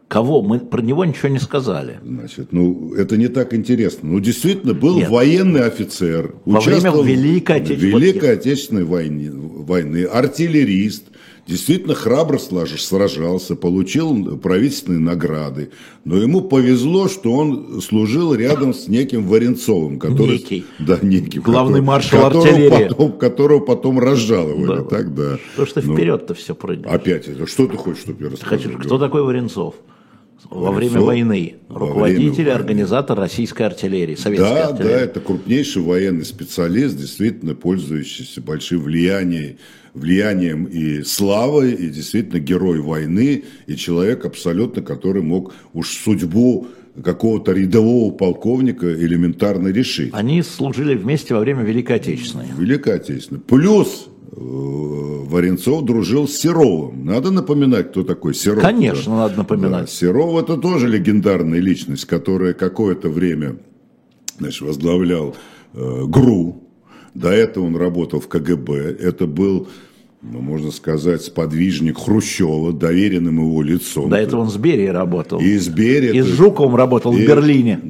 Кого? 0.08 0.40
Мы 0.40 0.60
про 0.60 0.80
него 0.82 1.04
ничего 1.04 1.28
не 1.28 1.40
сказали. 1.40 1.98
Значит, 2.04 2.52
ну, 2.52 2.94
это 2.94 3.16
не 3.16 3.26
так 3.26 3.52
интересно. 3.52 4.08
Ну, 4.10 4.20
действительно, 4.20 4.72
был 4.72 4.98
Нет. 4.98 5.10
военный 5.10 5.64
офицер. 5.64 6.36
Во 6.44 6.60
время 6.60 6.92
Великой 7.02 7.56
Отечественной, 7.56 7.92
Великой 7.92 8.32
Отечественной 8.34 8.84
войны, 8.84 9.32
войны, 9.32 10.04
артиллерист, 10.04 11.06
действительно 11.48 11.94
храбро 11.94 12.38
сражался, 12.38 13.56
получил 13.56 14.38
правительственные 14.38 15.00
награды. 15.00 15.70
Но 16.04 16.16
ему 16.18 16.42
повезло, 16.42 17.08
что 17.08 17.32
он 17.32 17.80
служил 17.82 18.32
рядом 18.32 18.74
с 18.74 18.86
неким 18.86 19.26
Варенцовым. 19.26 19.98
Который, 19.98 20.34
некий. 20.34 20.64
Да, 20.78 21.00
некий. 21.02 21.40
Главный 21.40 21.80
который, 21.80 21.84
маршал 21.84 22.26
артиллерии. 22.26 22.88
Потом, 22.90 23.12
которого 23.12 23.58
потом 23.58 23.98
разжаловали. 23.98 24.82
Да. 24.82 24.84
Так, 24.84 25.14
да. 25.14 25.38
Потому 25.50 25.66
что 25.66 25.82
ну, 25.84 25.94
вперед-то 25.94 26.34
все 26.34 26.54
прыгает. 26.54 26.94
Опять. 26.94 27.26
Что 27.48 27.66
ты 27.66 27.76
хочешь, 27.76 28.02
чтобы 28.02 28.22
я 28.22 28.30
рассказал? 28.30 28.56
Хочу, 28.56 28.78
кто 28.78 28.98
такой 28.98 29.22
Варенцов? 29.24 29.74
Во 30.44 30.72
время 30.72 31.00
войны. 31.00 31.56
Руководитель 31.68 32.44
время 32.44 32.54
организатор 32.54 33.18
российской 33.18 33.62
артиллерии, 33.62 34.14
советской 34.14 34.44
да, 34.44 34.68
артиллерии. 34.68 34.94
Да, 34.94 35.00
это 35.00 35.20
крупнейший 35.20 35.82
военный 35.82 36.24
специалист, 36.24 36.96
действительно 36.96 37.54
пользующийся 37.54 38.40
большим 38.40 38.82
влиянием, 38.82 39.56
влиянием 39.94 40.64
и 40.64 41.02
славой, 41.02 41.72
и 41.72 41.88
действительно 41.88 42.38
герой 42.38 42.80
войны, 42.80 43.44
и 43.66 43.76
человек 43.76 44.24
абсолютно, 44.24 44.82
который 44.82 45.22
мог 45.22 45.54
уж 45.72 45.90
судьбу 45.90 46.68
какого-то 47.02 47.52
рядового 47.52 48.12
полковника 48.12 48.92
элементарно 48.92 49.68
решить. 49.68 50.10
Они 50.12 50.42
служили 50.42 50.94
вместе 50.94 51.34
во 51.34 51.40
время 51.40 51.62
Великой 51.62 51.96
Отечественной. 51.96 52.46
Великой 52.58 52.94
Отечественной. 52.94 53.40
Плюс 53.40 54.08
Варенцов 54.36 55.84
дружил 55.84 56.28
с 56.28 56.36
Серовым. 56.36 57.06
Надо 57.06 57.30
напоминать, 57.30 57.90
кто 57.90 58.04
такой 58.04 58.34
Серов. 58.34 58.60
Конечно, 58.60 59.12
да? 59.12 59.18
надо 59.22 59.36
напоминать. 59.38 59.84
Да, 59.84 59.86
Серов 59.86 60.42
это 60.42 60.58
тоже 60.58 60.88
легендарная 60.88 61.58
личность, 61.58 62.04
которая 62.04 62.52
какое-то 62.52 63.08
время 63.08 63.56
значит, 64.38 64.60
возглавлял 64.60 65.34
э, 65.72 66.02
ГРУ. 66.06 66.62
До 67.14 67.30
этого 67.30 67.64
он 67.64 67.76
работал 67.76 68.20
в 68.20 68.28
КГБ. 68.28 68.74
Это 68.74 69.26
был 69.26 69.68
ну, 70.20 70.40
можно 70.40 70.70
сказать, 70.70 71.22
сподвижник 71.22 71.98
Хрущева, 71.98 72.72
доверенным 72.72 73.38
его 73.38 73.62
лицом. 73.62 74.10
До 74.10 74.16
этого 74.16 74.42
он 74.42 74.50
с 74.50 74.56
Берией 74.56 74.90
работал. 74.90 75.40
И 75.40 75.56
с 75.56 75.68
Берией. 75.68 76.18
И 76.18 76.22
с 76.22 76.26
Жуковым 76.26 76.74
работал 76.74 77.16
и... 77.16 77.24
в 77.24 77.26
Берлине. 77.26 77.80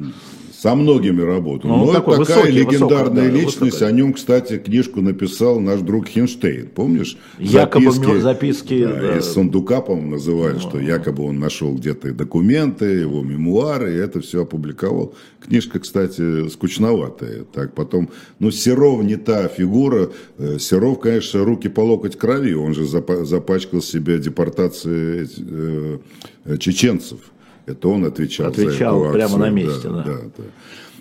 Со 0.59 0.73
многими 0.73 1.21
работал. 1.21 1.69
Ну, 1.69 1.85
Но 1.85 1.93
такой 1.93 2.17
такая 2.17 2.37
высокий, 2.37 2.57
легендарная 2.57 3.25
высокий, 3.25 3.45
личность. 3.45 3.61
Высокий. 3.61 3.85
О 3.85 3.91
нем, 3.91 4.13
кстати, 4.13 4.57
книжку 4.57 5.01
написал 5.01 5.59
наш 5.59 5.81
друг 5.81 6.07
Хинштейн. 6.07 6.67
Помнишь? 6.69 7.15
Якобы 7.37 7.91
записки, 7.91 8.19
записки 8.19 8.83
да, 8.83 8.99
да. 8.99 9.17
из 9.17 9.25
сундука, 9.25 9.81
по-моему, 9.81 10.11
называли, 10.15 10.53
ну, 10.53 10.59
что 10.59 10.79
якобы 10.79 11.25
он 11.25 11.37
нашел 11.37 11.75
где-то 11.75 12.11
документы, 12.11 12.85
его 12.85 13.21
мемуары, 13.21 13.93
и 13.93 13.97
это 13.97 14.19
все 14.19 14.41
опубликовал. 14.41 15.13
Книжка, 15.45 15.79
кстати, 15.79 16.49
скучноватая. 16.49 17.43
Так 17.43 17.75
потом, 17.75 18.09
ну, 18.39 18.49
Серов 18.49 19.03
не 19.03 19.17
та 19.17 19.47
фигура. 19.49 20.09
Э, 20.39 20.57
Серов, 20.57 20.99
конечно, 20.99 21.45
руки 21.45 21.69
по 21.69 21.81
локоть 21.81 22.15
крови. 22.15 22.53
Он 22.53 22.73
же 22.73 22.85
запачкал 22.87 23.83
себе 23.83 24.17
депортацией 24.17 25.29
э, 26.45 26.57
чеченцев. 26.57 27.19
Это 27.67 27.89
он 27.89 28.05
отвечал, 28.05 28.47
отвечал 28.47 28.99
за 28.99 29.05
эту 29.05 29.13
прямо 29.13 29.37
на 29.37 29.49
месте, 29.49 29.89
да, 29.89 29.89
да. 29.89 30.03
да, 30.03 30.19
да. 30.37 30.43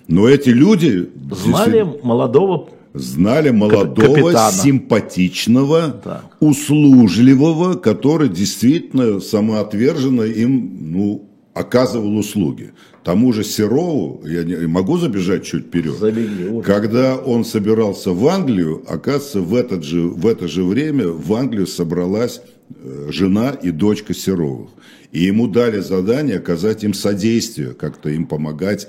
Но 0.09 0.29
эти 0.29 0.51
люди 0.51 1.09
знали 1.31 1.87
молодого 2.03 2.69
знали 2.99 3.51
молодого, 3.51 4.15
капитана. 4.15 4.53
симпатичного, 4.53 6.01
да. 6.05 6.23
услужливого, 6.41 7.75
который 7.75 8.29
действительно 8.29 9.21
самоотверженно 9.21 10.23
им 10.23 10.93
ну, 10.93 11.29
оказывал 11.55 12.17
услуги. 12.17 12.73
Тому 13.05 13.33
же 13.33 13.45
Серову, 13.45 14.23
я 14.27 14.43
не, 14.43 14.67
могу 14.67 14.99
забежать 14.99 15.45
чуть 15.45 15.67
вперед, 15.67 15.97
Забегли, 15.97 16.61
когда 16.63 17.17
он 17.17 17.45
собирался 17.45 18.11
в 18.11 18.27
Англию, 18.27 18.83
оказывается, 18.89 19.41
в, 19.41 19.55
этот 19.55 19.85
же, 19.85 20.03
в 20.03 20.27
это 20.27 20.49
же 20.49 20.65
время 20.65 21.09
в 21.09 21.33
Англию 21.35 21.67
собралась 21.67 22.41
жена 23.09 23.51
и 23.51 23.71
дочка 23.71 24.15
Серовых. 24.15 24.71
И 25.13 25.21
ему 25.21 25.49
дали 25.49 25.81
задание 25.81 26.37
оказать 26.37 26.85
им 26.85 26.93
содействие, 26.93 27.75
как-то 27.75 28.11
им 28.11 28.27
помогать 28.27 28.89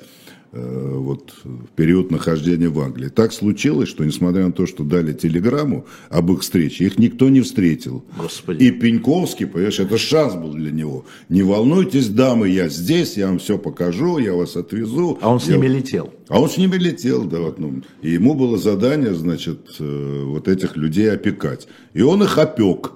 э, 0.52 0.94
вот, 0.96 1.34
в 1.44 1.68
период 1.76 2.12
нахождения 2.12 2.70
в 2.70 2.80
Англии. 2.80 3.10
Так 3.10 3.32
случилось, 3.32 3.88
что 3.88 4.04
несмотря 4.04 4.48
на 4.48 4.52
то, 4.52 4.66
что 4.66 4.84
дали 4.84 5.14
телеграмму 5.14 5.86
об 6.10 6.32
их 6.32 6.42
встрече, 6.42 6.86
их 6.86 6.98
никто 6.98 7.30
не 7.30 7.42
встретил. 7.42 8.04
Господи. 8.18 8.64
И 8.64 8.72
Пеньковский, 8.72 9.46
понимаешь, 9.46 9.80
это 9.80 9.98
шанс 9.98 10.34
был 10.34 10.54
для 10.54 10.72
него. 10.72 11.06
Не 11.30 11.44
волнуйтесь, 11.44 12.10
дамы, 12.10 12.50
я 12.50 12.68
здесь, 12.68 13.16
я 13.16 13.28
вам 13.28 13.40
все 13.40 13.58
покажу, 13.58 14.18
я 14.18 14.34
вас 14.34 14.58
отвезу. 14.58 15.20
А 15.22 15.32
он 15.32 15.40
с 15.40 15.48
я... 15.48 15.56
ними 15.56 15.68
летел. 15.68 16.14
А 16.28 16.42
он 16.42 16.50
с 16.50 16.58
ними 16.58 16.76
летел, 16.76 17.26
да. 17.26 17.40
Вот, 17.40 17.60
ну, 17.60 17.84
и 18.02 18.12
ему 18.12 18.34
было 18.34 18.58
задание, 18.58 19.14
значит, 19.14 19.76
э, 19.80 20.24
вот 20.26 20.48
этих 20.48 20.76
людей 20.76 21.10
опекать. 21.12 21.68
И 21.94 22.02
он 22.02 22.24
их 22.24 22.38
опек 22.38 22.92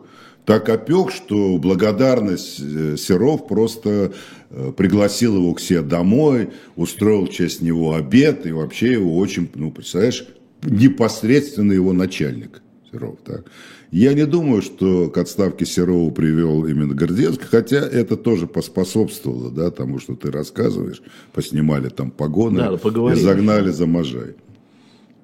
так 0.45 0.69
опек, 0.69 1.11
что 1.11 1.57
благодарность 1.57 2.59
э, 2.59 2.95
Серов 2.97 3.47
просто 3.47 4.13
э, 4.49 4.71
пригласил 4.75 5.35
его 5.35 5.53
к 5.53 5.59
себе 5.59 5.81
домой, 5.81 6.49
устроил 6.75 7.25
в 7.25 7.29
честь 7.29 7.61
него 7.61 7.93
обед, 7.93 8.45
и 8.45 8.51
вообще 8.51 8.93
его 8.93 9.17
очень, 9.17 9.49
ну, 9.55 9.71
представляешь, 9.71 10.25
непосредственно 10.63 11.73
его 11.73 11.93
начальник 11.93 12.61
Серов. 12.91 13.17
Так. 13.23 13.45
Я 13.91 14.13
не 14.13 14.25
думаю, 14.25 14.61
что 14.61 15.09
к 15.09 15.17
отставке 15.17 15.65
Серова 15.65 16.09
привел 16.11 16.65
именно 16.65 16.95
Гордеевский, 16.95 17.45
хотя 17.45 17.77
это 17.77 18.15
тоже 18.15 18.47
поспособствовало, 18.47 19.51
да, 19.51 19.69
тому, 19.69 19.99
что 19.99 20.15
ты 20.15 20.31
рассказываешь, 20.31 21.01
поснимали 21.33 21.89
там 21.89 22.09
погоны 22.09 22.59
да, 22.59 23.11
и 23.11 23.15
загнали 23.15 23.69
за 23.69 23.85
Можай. 23.85 24.35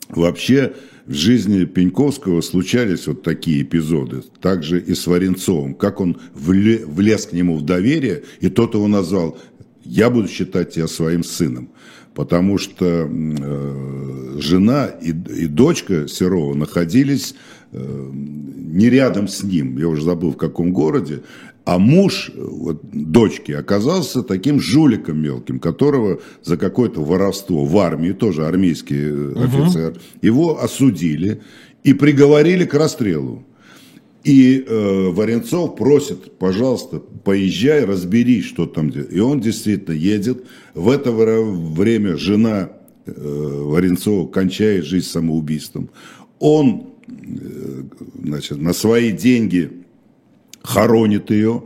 Вообще, 0.09 0.73
в 1.05 1.13
жизни 1.13 1.65
Пеньковского 1.65 2.41
случались 2.41 3.07
вот 3.07 3.23
такие 3.23 3.61
эпизоды. 3.61 4.23
Также 4.41 4.79
и 4.79 4.93
с 4.93 5.07
Варенцовым. 5.07 5.73
Как 5.73 6.01
он 6.01 6.17
влез 6.33 7.25
к 7.27 7.33
нему 7.33 7.57
в 7.57 7.61
доверие, 7.63 8.23
и 8.41 8.49
тот 8.49 8.73
его 8.73 8.87
назвал 8.87 9.37
«Я 9.83 10.09
буду 10.09 10.27
считать 10.27 10.71
тебя 10.71 10.87
своим 10.87 11.23
сыном». 11.23 11.69
Потому 12.13 12.57
что 12.57 13.07
э, 13.07 14.37
жена 14.39 14.87
и, 14.87 15.09
и 15.11 15.45
дочка 15.45 16.07
Серова 16.07 16.55
находились 16.55 17.35
э, 17.71 18.11
не 18.11 18.89
рядом 18.89 19.27
с 19.27 19.43
ним, 19.43 19.77
я 19.77 19.87
уже 19.87 20.01
забыл 20.01 20.31
в 20.31 20.37
каком 20.37 20.73
городе, 20.73 21.21
а 21.67 21.79
муж 21.79 22.31
вот, 22.33 22.79
дочки 22.93 23.51
оказался 23.51 24.23
таким 24.23 24.57
жуликом 24.61 25.21
мелким, 25.21 25.59
которого 25.59 26.21
за 26.41 26.55
какое-то 26.55 27.03
воровство 27.03 27.65
в 27.65 27.77
армии, 27.77 28.13
тоже 28.13 28.45
армейский 28.45 29.11
угу. 29.11 29.41
офицер, 29.41 29.97
его 30.21 30.63
осудили 30.63 31.41
и 31.83 31.91
приговорили 31.91 32.63
к 32.63 32.73
расстрелу. 32.73 33.43
И 34.23 34.63
э, 34.65 35.09
Варенцов 35.09 35.75
просит, 35.75 36.37
пожалуйста, 36.37 36.99
поезжай, 36.99 37.83
разберись, 37.83 38.45
что 38.45 38.65
там. 38.65 38.87
И 38.87 39.19
он 39.19 39.41
действительно 39.41 39.93
едет. 39.93 40.45
В 40.73 40.89
это 40.89 41.11
время 41.11 42.15
жена 42.15 42.69
э, 43.05 43.11
Варенцова 43.13 44.25
кончает 44.27 44.85
жизнь 44.85 45.07
самоубийством. 45.07 45.89
Он 46.39 46.93
э, 47.09 47.83
значит, 48.23 48.57
на 48.61 48.71
свои 48.71 49.11
деньги 49.11 49.83
хоронит 50.67 51.31
ее, 51.31 51.63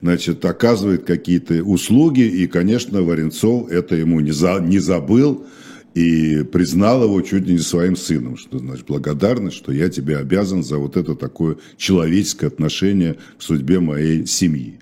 значит, 0.00 0.44
оказывает 0.44 1.04
какие-то 1.04 1.62
услуги, 1.64 2.20
и, 2.20 2.46
конечно, 2.46 3.02
Варенцов 3.02 3.68
это 3.70 3.96
ему 3.96 4.20
не, 4.20 4.30
за, 4.30 4.60
не 4.60 4.78
забыл, 4.78 5.44
и 5.94 6.42
признал 6.44 7.04
его 7.04 7.20
чуть 7.22 7.46
ли 7.46 7.54
не 7.54 7.58
своим 7.58 7.96
сыном, 7.96 8.36
что 8.36 8.58
значит 8.58 8.86
благодарность, 8.86 9.56
что 9.56 9.72
я 9.72 9.88
тебе 9.88 10.18
обязан 10.18 10.62
за 10.62 10.78
вот 10.78 10.96
это 10.96 11.14
такое 11.14 11.56
человеческое 11.76 12.48
отношение 12.48 13.16
к 13.38 13.42
судьбе 13.42 13.80
моей 13.80 14.26
семьи. 14.26 14.78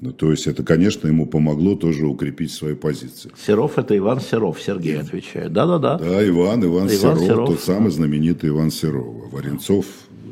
Ну, 0.00 0.12
то 0.12 0.30
есть 0.30 0.46
это, 0.46 0.62
конечно, 0.62 1.08
ему 1.08 1.26
помогло 1.26 1.74
тоже 1.74 2.06
укрепить 2.06 2.52
свои 2.52 2.74
позиции. 2.74 3.30
Серов 3.46 3.78
это 3.78 3.96
Иван 3.96 4.20
Серов, 4.20 4.60
Сергей 4.60 5.00
отвечает. 5.00 5.54
Да-да-да. 5.54 5.98
Да, 5.98 6.28
Иван, 6.28 6.64
Иван, 6.64 6.86
Иван 6.86 6.88
Серов, 6.90 7.20
Серов, 7.20 7.48
тот 7.48 7.60
самый 7.60 7.90
знаменитый 7.90 8.50
Иван 8.50 8.70
Серов. 8.70 9.32
Варенцов, 9.32 9.86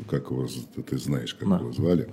как 0.07 0.29
его, 0.29 0.47
ты 0.87 0.97
знаешь, 0.99 1.33
как 1.33 1.49
да. 1.49 1.57
его 1.57 1.71
звали. 1.73 2.07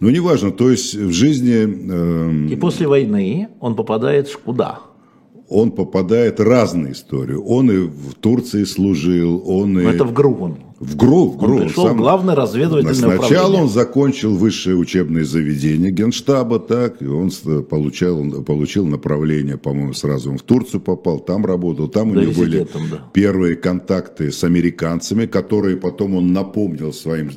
Ну, 0.00 0.10
неважно, 0.10 0.52
то 0.52 0.70
есть 0.70 0.94
в 0.94 1.12
жизни... 1.12 2.48
Э, 2.48 2.52
и 2.52 2.56
после 2.56 2.86
войны 2.86 3.48
он 3.60 3.74
попадает 3.74 4.34
куда? 4.44 4.80
Он 5.48 5.72
попадает 5.72 6.38
в 6.38 6.42
разные 6.42 6.92
истории. 6.92 7.34
Он 7.34 7.70
и 7.70 7.78
в 7.78 8.14
Турции 8.14 8.64
служил, 8.64 9.42
он 9.46 9.72
Но 9.72 9.80
и... 9.80 9.86
это 9.86 10.04
в 10.04 10.12
ГРУ 10.12 10.36
он. 10.40 10.58
В 10.78 10.94
ГРУ, 10.94 11.30
в 11.30 11.36
ГРУ. 11.38 11.56
Он 11.56 11.62
пришел 11.62 11.86
сам... 11.88 11.96
главное 11.96 12.36
разведывательное 12.36 12.94
Сначала 12.94 13.16
управление. 13.24 13.62
он 13.62 13.68
закончил 13.68 14.36
высшее 14.36 14.76
учебное 14.76 15.24
заведение 15.24 15.90
Генштаба, 15.90 16.60
так, 16.60 17.02
и 17.02 17.06
он 17.06 17.32
получал, 17.68 18.44
получил 18.44 18.86
направление, 18.86 19.56
по-моему, 19.56 19.94
сразу 19.94 20.30
он 20.30 20.38
в 20.38 20.42
Турцию 20.42 20.80
попал, 20.80 21.18
там 21.18 21.44
работал, 21.44 21.88
там 21.88 22.12
да 22.14 22.20
у 22.20 22.22
него 22.22 22.32
были 22.34 22.58
да. 22.90 23.10
первые 23.12 23.56
контакты 23.56 24.30
с 24.30 24.44
американцами, 24.44 25.26
которые 25.26 25.76
потом 25.76 26.14
он 26.14 26.32
напомнил 26.32 26.92
своим 26.92 27.30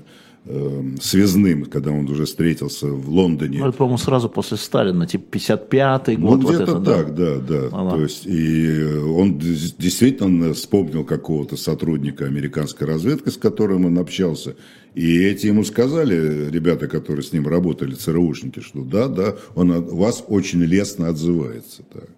э, 0.45 0.83
связным, 1.01 1.65
когда 1.65 1.91
он 1.91 2.09
уже 2.09 2.25
встретился 2.25 2.87
в 2.87 3.09
Лондоне. 3.09 3.59
Ну, 3.59 3.67
это, 3.67 3.77
по-моему, 3.77 3.97
сразу 3.97 4.29
после 4.29 4.57
Сталина, 4.57 5.05
типа 5.05 5.37
55-й 5.37 6.15
год. 6.15 6.41
Ну, 6.41 6.47
где-то 6.47 6.75
вот 6.75 6.85
так, 6.85 7.15
да, 7.15 7.35
да. 7.35 7.39
да. 7.39 7.69
Ага. 7.71 7.91
То 7.91 8.01
есть, 8.03 8.25
и 8.25 8.83
он 8.83 9.37
действительно 9.37 10.53
вспомнил 10.53 11.03
какого-то 11.03 11.57
сотрудника 11.57 12.25
американской 12.25 12.87
разведки, 12.87 13.29
с 13.29 13.37
которым 13.37 13.85
он 13.85 13.97
общался. 13.97 14.55
И 14.93 15.23
эти 15.23 15.47
ему 15.47 15.63
сказали, 15.63 16.49
ребята, 16.49 16.87
которые 16.87 17.23
с 17.23 17.31
ним 17.31 17.47
работали, 17.47 17.93
ЦРУшники, 17.93 18.59
что 18.59 18.83
да, 18.83 19.07
да, 19.07 19.35
он 19.55 19.71
о 19.71 19.79
вас 19.79 20.23
очень 20.27 20.61
лестно 20.63 21.07
отзывается. 21.07 21.83
Так. 21.93 22.09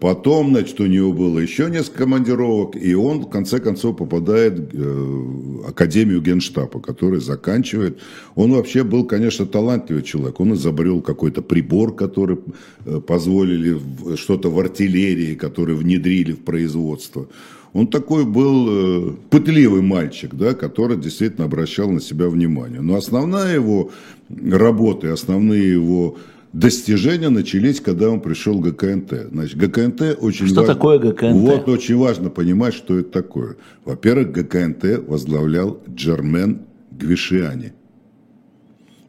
Потом, 0.00 0.50
значит, 0.52 0.80
у 0.80 0.86
него 0.86 1.12
было 1.12 1.38
еще 1.38 1.68
несколько 1.68 2.04
командировок, 2.04 2.76
и 2.76 2.94
он, 2.94 3.20
в 3.20 3.28
конце 3.28 3.60
концов, 3.60 3.98
попадает 3.98 4.72
э, 4.72 4.78
в 4.78 5.68
Академию 5.68 6.22
Генштаба, 6.22 6.80
который 6.80 7.20
заканчивает. 7.20 7.98
Он 8.36 8.52
вообще 8.52 8.84
был, 8.84 9.04
конечно, 9.04 9.44
талантливый 9.44 10.02
человек. 10.02 10.40
Он 10.40 10.54
изобрел 10.54 11.02
какой-то 11.02 11.42
прибор, 11.42 11.94
который 11.94 12.38
э, 12.86 13.00
позволили 13.00 13.78
что-то 14.16 14.50
в 14.50 14.58
артиллерии, 14.58 15.34
который 15.34 15.74
внедрили 15.74 16.32
в 16.32 16.40
производство. 16.40 17.28
Он 17.74 17.86
такой 17.86 18.24
был 18.24 18.68
э, 18.70 19.12
пытливый 19.28 19.82
мальчик, 19.82 20.34
да, 20.34 20.54
который 20.54 20.96
действительно 20.96 21.44
обращал 21.44 21.90
на 21.90 22.00
себя 22.00 22.30
внимание. 22.30 22.80
Но 22.80 22.96
основная 22.96 23.54
его 23.54 23.90
работа, 24.30 25.12
основные 25.12 25.70
его 25.72 26.16
достижения 26.56 27.28
начались, 27.28 27.80
когда 27.80 28.08
он 28.08 28.20
пришел 28.20 28.58
в 28.58 28.62
ГКНТ. 28.62 29.28
Значит, 29.32 29.58
ГКНТ 29.58 30.18
очень 30.20 30.46
Что 30.46 30.60
важно, 30.60 30.74
такое 30.74 30.98
ГКНТ? 30.98 31.34
Вот 31.34 31.68
очень 31.68 31.96
важно 31.96 32.30
понимать, 32.30 32.74
что 32.74 32.98
это 32.98 33.10
такое. 33.10 33.56
Во-первых, 33.84 34.32
ГКНТ 34.32 35.06
возглавлял 35.06 35.82
Джермен 35.88 36.62
Гвишиани. 36.90 37.74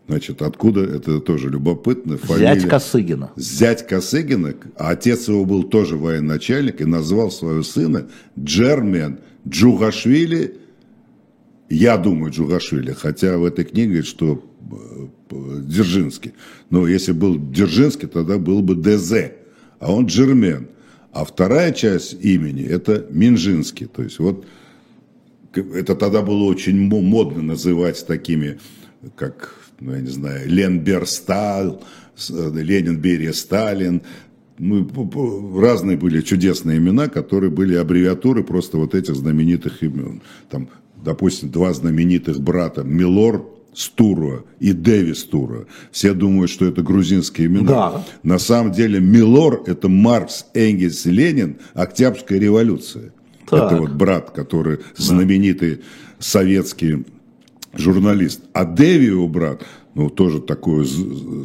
Значит, 0.07 0.41
откуда, 0.41 0.83
это 0.83 1.19
тоже 1.19 1.49
любопытно. 1.49 2.17
Фамилия. 2.17 2.53
Зять 2.53 2.69
Косыгина. 2.69 3.31
Зять 3.35 3.87
Косыгина, 3.87 4.53
а 4.77 4.91
отец 4.91 5.27
его 5.27 5.43
был 5.43 5.63
тоже 5.63 5.97
военачальник 5.97 6.81
и 6.81 6.85
назвал 6.85 7.29
своего 7.29 7.63
сына 7.63 8.07
Джермен 8.39 9.19
Джугашвили, 9.47 10.55
я 11.69 11.97
думаю, 11.97 12.31
Джугашвили, 12.31 12.91
хотя 12.91 13.37
в 13.37 13.45
этой 13.45 13.65
книге 13.65 14.03
что 14.03 14.43
Дзержинский. 15.29 16.33
Но 16.69 16.87
если 16.87 17.11
был 17.11 17.37
Дзержинский, 17.37 18.07
тогда 18.07 18.37
был 18.37 18.61
бы 18.61 18.75
ДЗ, 18.75 19.31
а 19.79 19.91
он 19.91 20.05
Джермен. 20.05 20.69
А 21.11 21.25
вторая 21.25 21.71
часть 21.71 22.13
имени– 22.23 22.63
это 22.65 23.05
Минжинский. 23.09 23.87
То 23.87 24.03
есть 24.03 24.19
вот 24.19 24.45
это 25.53 25.95
тогда 25.95 26.21
было 26.21 26.43
очень 26.43 26.79
модно 26.79 27.41
называть 27.41 28.05
такими, 28.05 28.59
как, 29.15 29.55
ну, 29.79 29.93
я 29.93 30.01
не 30.01 30.09
знаю, 30.09 30.47
Лен 30.47 30.79
Берстал, 30.79 31.83
Ленин 32.29 32.97
Берия 32.97 33.33
Сталин. 33.33 34.01
Ну, 34.59 35.59
разные 35.59 35.97
были 35.97 36.21
чудесные 36.21 36.77
имена, 36.77 37.09
которые 37.09 37.51
были 37.51 37.75
аббревиатуры 37.75 38.43
просто 38.43 38.77
вот 38.77 38.95
этих 38.95 39.15
знаменитых 39.15 39.83
имен. 39.83 40.21
Там, 40.49 40.69
допустим, 41.03 41.49
два 41.49 41.73
знаменитых 41.73 42.39
брата 42.41 42.83
Милор 42.83 43.45
Стура 43.73 44.43
и 44.59 44.73
Дэвис 44.73 45.19
Стура. 45.19 45.67
Все 45.91 46.13
думают, 46.13 46.49
что 46.49 46.65
это 46.65 46.81
грузинские 46.81 47.47
имена. 47.47 47.67
Да. 47.67 48.05
На 48.23 48.39
самом 48.39 48.71
деле 48.71 48.99
Милор– 48.99 49.63
это 49.67 49.87
Маркс, 49.87 50.47
Энгельс 50.53 51.05
Ленин, 51.05 51.57
Октябрьская 51.73 52.39
революция. 52.39 53.13
Так. 53.47 53.71
Это 53.71 53.81
вот 53.81 53.91
брат, 53.91 54.31
который 54.31 54.79
знаменитый 54.95 55.81
советский 56.19 57.05
журналист. 57.73 58.41
А 58.53 58.65
Дэви 58.65 59.05
его 59.05 59.27
брат– 59.27 59.63
ну, 59.97 60.11
тоже 60.11 60.39
такое 60.39 60.85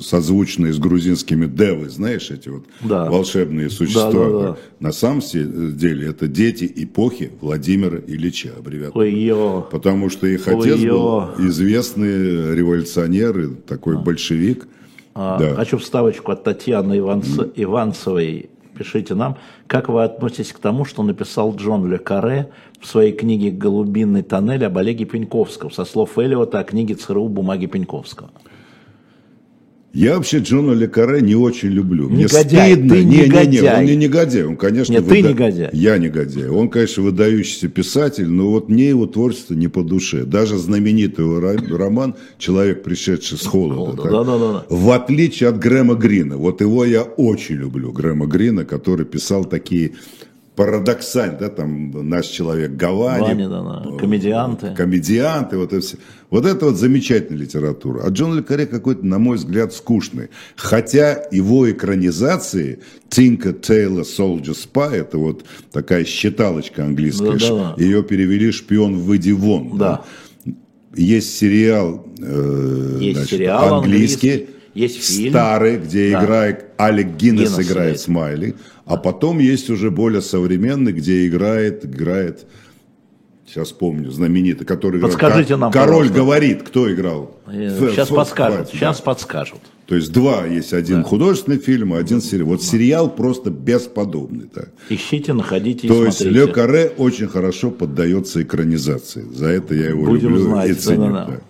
созвучное 0.03 0.75
с 0.75 0.79
грузинскими 0.79 1.47
девы, 1.47 1.89
знаешь, 1.89 2.31
эти 2.31 2.51
вот 2.51 2.65
да. 2.83 3.11
волшебные 3.11 3.71
существа. 3.71 4.13
Да, 4.13 4.31
да, 4.31 4.43
да. 4.43 4.57
На 4.79 4.93
самом 4.93 5.23
деле 5.23 6.09
это 6.09 6.29
дети 6.29 6.71
эпохи 6.77 7.33
Владимира 7.41 7.99
Ильича, 7.99 8.51
аббревиатура. 8.59 9.05
Ой-ё. 9.05 9.67
Потому 9.71 10.11
что 10.11 10.27
их 10.27 10.47
отец 10.47 10.75
Ой-ё. 10.75 11.31
был 11.39 11.49
известный 11.49 12.55
революционер, 12.55 13.55
такой 13.67 13.97
а. 13.97 14.01
большевик. 14.01 14.69
А, 15.15 15.39
да. 15.39 15.55
Хочу 15.55 15.79
вставочку 15.79 16.33
от 16.33 16.45
Татьяны 16.45 16.99
Иванц... 16.99 17.29
mm. 17.29 17.53
Иванцевой 17.57 18.51
пишите 18.83 19.15
нам, 19.15 19.37
как 19.69 19.89
вы 19.89 20.03
относитесь 20.03 20.53
к 20.53 20.59
тому, 20.59 20.85
что 20.85 21.03
написал 21.03 21.55
Джон 21.55 21.89
Ле 21.89 21.99
Карре 21.99 22.51
в 22.81 22.87
своей 22.87 23.13
книге 23.13 23.51
«Голубинный 23.51 24.23
тоннель» 24.23 24.67
об 24.67 24.77
Олеге 24.77 25.05
Пеньковском, 25.05 25.71
со 25.71 25.85
слов 25.85 26.19
Эллиота 26.19 26.59
о 26.59 26.65
книге 26.65 26.95
ЦРУ 26.95 27.29
«Бумаги 27.29 27.67
Пеньковского». 27.67 28.31
Я 29.95 30.17
вообще 30.17 30.39
Джона 30.39 30.73
Лекаре 30.73 31.21
не 31.21 31.35
очень 31.35 31.69
люблю. 31.69 32.09
Негодяй, 32.09 32.77
Мне 32.77 32.77
стыдно. 32.77 32.95
Ты 32.95 33.05
не, 33.05 33.17
негодяй. 33.19 33.47
не, 33.47 33.61
не, 33.61 33.69
он 33.69 33.85
не 33.85 33.97
негодяй. 33.97 34.45
Он, 34.45 34.57
конечно, 34.57 34.93
Нет, 34.93 35.03
выда... 35.03 35.15
ты 35.15 35.23
негодяй. 35.23 35.71
Я 35.73 35.99
негодяй. 35.99 36.49
Он, 36.49 36.71
конечно, 36.71 37.03
выдающийся 37.03 37.69
писатель, 37.69 38.27
но 38.27 38.49
вот 38.49 38.71
мне 38.71 38.89
его 38.89 39.07
творчество 39.07 39.53
не 39.55 39.69
по 39.69 39.83
душе. 39.83 40.25
Даже 40.25 40.57
знаменитый 40.57 41.27
роман 41.77 42.15
«Человек, 42.39 42.83
пришедший 42.83 43.37
с 43.37 43.47
холода». 43.47 44.03
Да, 44.03 44.25
да, 44.25 44.39
да, 44.39 44.53
да. 44.53 44.67
В 44.71 44.91
отличие 44.93 45.51
от 45.51 45.59
Грэма 45.59 45.95
Грина. 45.95 46.39
Вот 46.39 46.63
его 46.63 46.87
я 46.87 47.03
очень 47.03 47.57
люблю, 47.57 47.93
Грэма 47.93 48.27
Грина, 48.27 48.65
который 48.65 49.05
писал 49.05 49.45
такие 49.45 49.93
парадоксально, 50.57 51.39
да, 51.39 51.49
там 51.49 52.09
наш 52.09 52.27
человек 52.27 52.73
Гавани, 52.73 53.23
Ваня, 53.23 53.49
да, 53.49 53.63
да. 53.63 53.97
комедианты. 53.99 54.75
Комедианты, 54.75 55.57
вот 55.57 55.73
это 55.73 55.81
все. 55.81 55.97
Вот 56.29 56.45
это 56.45 56.67
вот 56.67 56.77
замечательная 56.77 57.41
литература. 57.41 58.03
А 58.05 58.11
Джон 58.11 58.37
Ле 58.37 58.43
Карре 58.43 58.67
какой-то, 58.67 59.05
на 59.05 59.19
мой 59.19 59.37
взгляд, 59.37 59.73
скучный. 59.73 60.29
Хотя 60.57 61.25
его 61.31 61.71
экранизации 61.71 62.81
Tinker 63.09 63.61
Tailor 63.61 64.05
Soldier 64.05 64.57
Spy, 64.57 64.95
это 64.95 65.19
вот 65.19 65.45
такая 65.73 66.05
считалочка 66.05 66.85
английская, 66.85 67.33
да, 67.33 67.49
да, 67.49 67.75
да. 67.77 67.83
ее 67.83 68.03
перевели 68.03 68.51
«Шпион, 68.53 68.97
выйди 68.99 69.33
вон». 69.33 69.79
Да. 69.79 70.05
да. 70.45 70.53
Есть 70.95 71.39
сериал, 71.39 72.07
э, 72.21 72.99
Есть 73.01 73.17
значит, 73.17 73.39
сериал 73.39 73.77
английский, 73.77 74.31
английский 74.31 74.52
есть 74.75 75.03
фильм. 75.05 75.33
Старый, 75.33 75.77
где 75.79 76.13
да. 76.13 76.25
играет 76.25 76.65
Алек 76.77 77.17
Гиннес, 77.17 77.51
Гиннес 77.51 77.71
играет 77.71 78.01
Смайли. 78.01 78.55
А 78.85 78.97
потом 78.97 79.39
есть 79.39 79.71
уже 79.71 79.91
более 79.91 80.23
современный, 80.23 80.93
где 80.93 81.27
играет, 81.27 81.85
играет, 81.85 82.47
сейчас 83.47 83.71
помню, 83.71 84.11
знаменитый, 84.11 84.67
который 84.67 85.01
Подскажите 85.01 85.55
играет, 85.55 85.61
нам, 85.61 85.73
Король 85.73 86.09
пожалуйста. 86.09 86.15
говорит, 86.15 86.63
кто 86.63 86.93
играл? 86.93 87.37
Сейчас 87.47 88.11
Ф, 88.11 88.17
подскажут, 88.17 88.61
Ф, 88.61 88.71
сейчас 88.73 88.99
да. 88.99 89.03
подскажут. 89.05 89.61
То 89.87 89.97
есть 89.97 90.13
два 90.13 90.47
есть, 90.47 90.73
один 90.73 91.03
да. 91.03 91.09
художественный 91.09 91.59
фильм, 91.59 91.93
один 91.93 92.23
сериал. 92.23 92.49
Вот 92.49 92.63
сериал 92.63 93.11
просто 93.11 93.51
бесподобный. 93.51 94.47
Так. 94.47 94.71
Ищите, 94.89 95.33
находите 95.33 95.87
То 95.87 96.05
есть 96.07 96.23
Ле 96.23 96.47
Каре 96.47 96.93
очень 96.97 97.29
хорошо 97.29 97.71
поддается 97.71 98.43
экранизации. 98.43 99.25
За 99.33 99.47
это 99.47 99.75
я 99.75 99.91
его 99.91 100.05
Будем 100.07 100.31
люблю 100.31 100.45
знать, 100.45 100.71
и 100.71 100.75
ценю. 100.75 101.13
Да, 101.13 101.27
да, 101.27 101.27
да. 101.27 101.41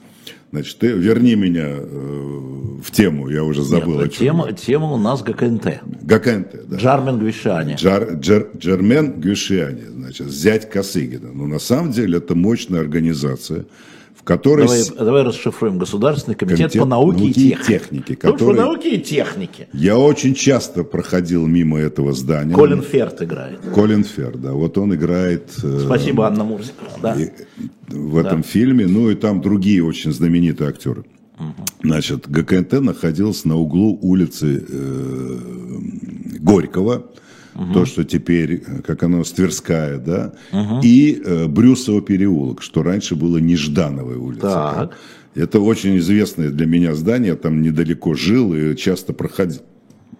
Значит, 0.52 0.76
ты 0.78 0.88
верни 0.88 1.34
меня 1.34 1.66
э, 1.66 1.82
в 1.88 2.90
тему, 2.90 3.30
я 3.30 3.42
уже 3.42 3.62
забыл 3.62 4.00
Нет, 4.00 4.04
о 4.04 4.08
чем. 4.10 4.18
Тема, 4.18 4.52
тема 4.52 4.92
у 4.92 4.98
нас 4.98 5.22
ГКНТ. 5.22 5.80
ГКНТ, 6.02 6.68
да. 6.68 6.76
Джармен 6.76 7.18
Гвишани. 7.18 7.74
Джар, 7.76 8.16
Джар, 8.16 8.48
Джермен 8.58 9.18
Гвишани, 9.18 9.84
значит, 9.88 10.28
зять 10.28 10.68
Косыгина. 10.68 11.32
Но 11.32 11.46
на 11.46 11.58
самом 11.58 11.90
деле 11.90 12.18
это 12.18 12.34
мощная 12.34 12.80
организация, 12.80 13.64
в 14.22 14.24
которой... 14.24 14.66
Давай, 14.66 14.84
давай 14.98 15.22
расшифруем. 15.24 15.78
Государственный 15.78 16.36
комитет, 16.36 16.58
комитет 16.58 16.80
по 16.80 16.86
науке, 16.86 17.18
науке 17.18 17.28
и 17.28 17.32
технике. 17.32 17.66
технике 17.66 18.16
который... 18.16 18.56
По 18.56 18.62
науке 18.62 18.94
и 18.94 18.98
технике. 19.00 19.68
Я 19.72 19.98
очень 19.98 20.34
часто 20.34 20.84
проходил 20.84 21.46
мимо 21.46 21.78
этого 21.80 22.12
здания. 22.12 22.54
Колин 22.54 22.82
Ферт 22.82 23.20
играет. 23.22 23.58
Колин 23.74 24.04
Ферт, 24.04 24.40
да. 24.40 24.52
Вот 24.52 24.78
он 24.78 24.94
играет... 24.94 25.50
Э, 25.64 25.80
Спасибо, 25.84 26.28
Анна 26.28 26.44
Мурзикова. 26.44 26.90
Да. 27.02 27.16
В 27.88 28.16
этом 28.16 28.42
да. 28.42 28.46
фильме. 28.46 28.86
Ну 28.86 29.10
и 29.10 29.16
там 29.16 29.40
другие 29.40 29.84
очень 29.84 30.12
знаменитые 30.12 30.70
актеры. 30.70 31.04
Угу. 31.40 31.64
Значит, 31.82 32.30
ГКНТ 32.30 32.74
находился 32.80 33.48
на 33.48 33.56
углу 33.56 33.98
улицы 34.00 34.64
э, 34.68 35.38
Горького 36.38 37.06
угу. 37.54 37.72
то, 37.72 37.84
что 37.86 38.04
теперь, 38.04 38.62
как 38.84 39.02
оно, 39.02 39.24
Стверская, 39.24 39.98
да, 39.98 40.34
угу. 40.52 40.80
и 40.82 41.20
э, 41.24 41.46
Брюсово 41.46 42.02
переулок, 42.02 42.62
что 42.62 42.82
раньше 42.82 43.16
было 43.16 43.38
Неждановая 43.38 44.16
улица. 44.16 44.40
Так. 44.42 44.98
Это 45.34 45.60
очень 45.60 45.96
известное 45.98 46.50
для 46.50 46.66
меня 46.66 46.94
здание, 46.94 47.30
я 47.30 47.36
там 47.36 47.62
недалеко 47.62 48.14
жил 48.14 48.54
и 48.54 48.76
часто 48.76 49.14
проходил, 49.14 49.62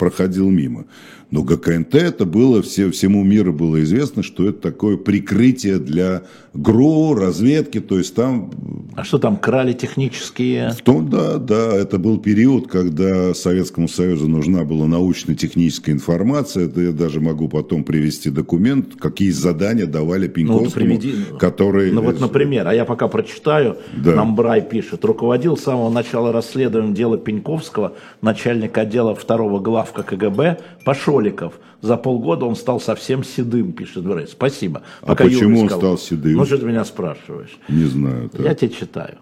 проходил 0.02 0.50
мимо. 0.50 0.86
Но 1.32 1.42
ГКНТ 1.44 1.94
это 1.94 2.26
было, 2.26 2.60
все, 2.60 2.90
всему 2.90 3.24
миру 3.24 3.54
было 3.54 3.82
известно, 3.84 4.22
что 4.22 4.46
это 4.48 4.60
такое 4.60 4.98
прикрытие 4.98 5.78
для 5.78 6.24
ГРУ, 6.52 7.14
разведки, 7.14 7.80
то 7.80 7.96
есть 7.96 8.14
там... 8.14 8.50
А 8.94 9.02
что 9.02 9.16
там, 9.18 9.38
крали 9.38 9.72
технические? 9.72 10.72
В 10.72 10.82
том, 10.82 11.08
да, 11.08 11.38
да, 11.38 11.74
это 11.74 11.98
был 11.98 12.18
период, 12.18 12.68
когда 12.68 13.32
Советскому 13.32 13.88
Союзу 13.88 14.28
нужна 14.28 14.64
была 14.64 14.86
научно-техническая 14.86 15.94
информация, 15.94 16.66
это 16.66 16.82
я 16.82 16.92
даже 16.92 17.22
могу 17.22 17.48
потом 17.48 17.82
привести 17.82 18.28
документ, 18.28 18.96
какие 18.98 19.30
задания 19.30 19.86
давали 19.86 20.28
Пеньковскому, 20.28 20.84
ну, 20.86 20.94
вот 20.94 21.00
приведи... 21.00 21.14
который... 21.38 21.92
Ну 21.92 22.02
вот, 22.02 22.20
например, 22.20 22.68
а 22.68 22.74
я 22.74 22.84
пока 22.84 23.08
прочитаю, 23.08 23.78
да. 23.96 24.16
нам 24.16 24.36
Брай 24.36 24.60
пишет, 24.60 25.02
руководил 25.06 25.56
с 25.56 25.62
самого 25.62 25.88
начала 25.88 26.30
расследования 26.30 26.92
дела 26.92 27.16
Пеньковского, 27.16 27.94
начальник 28.20 28.76
отдела 28.76 29.14
второго 29.14 29.60
главка 29.92 30.02
КГБ, 30.02 30.58
пошел 30.84 31.12
Голиков. 31.12 31.54
За 31.80 31.96
полгода 31.96 32.46
он 32.46 32.56
стал 32.56 32.80
совсем 32.80 33.24
седым, 33.24 33.72
пишет 33.72 34.04
Брей. 34.04 34.26
Спасибо. 34.26 34.82
А 35.02 35.06
Пока 35.06 35.24
почему 35.24 35.60
он 35.60 35.70
стал 35.70 35.98
седым? 35.98 36.36
Ну, 36.36 36.44
что 36.44 36.58
ты 36.58 36.66
меня 36.66 36.84
спрашиваешь? 36.84 37.58
Не 37.68 37.84
знаю. 37.84 38.28
Так. 38.30 38.40
Я 38.40 38.54
тебе 38.54 38.70
читаю. 38.70 39.16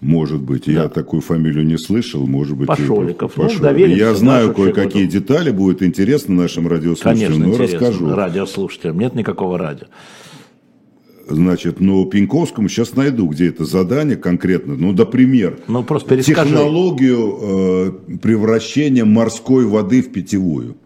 Может 0.00 0.42
быть, 0.42 0.66
да. 0.66 0.72
я 0.72 0.88
такую 0.88 1.22
фамилию 1.22 1.64
не 1.64 1.78
слышал, 1.78 2.26
может 2.26 2.56
быть. 2.56 2.66
Пашоликов. 2.66 3.36
Ну, 3.36 3.48
я 3.86 4.14
знаю 4.14 4.52
кое-какие 4.52 5.06
детали, 5.06 5.50
будет 5.50 5.82
интересно 5.82 6.34
нашим 6.34 6.66
радиослушателям, 6.66 7.32
Конечно, 7.32 7.46
но 7.46 7.56
расскажу. 7.56 8.14
радиослушателям, 8.14 8.98
нет 8.98 9.14
никакого 9.14 9.58
радио. 9.58 9.86
Значит, 11.28 11.80
ну, 11.80 12.04
Пеньковскому 12.06 12.68
сейчас 12.68 12.96
найду, 12.96 13.26
где 13.26 13.48
это 13.48 13.64
задание 13.64 14.16
конкретно. 14.16 14.76
Ну, 14.76 14.92
например, 14.92 15.58
ну, 15.68 15.82
просто 15.82 16.22
технологию 16.22 17.38
э, 17.40 18.16
превращения 18.18 19.04
морской 19.04 19.64
воды 19.64 20.02
в 20.02 20.12
питьевую. 20.12 20.76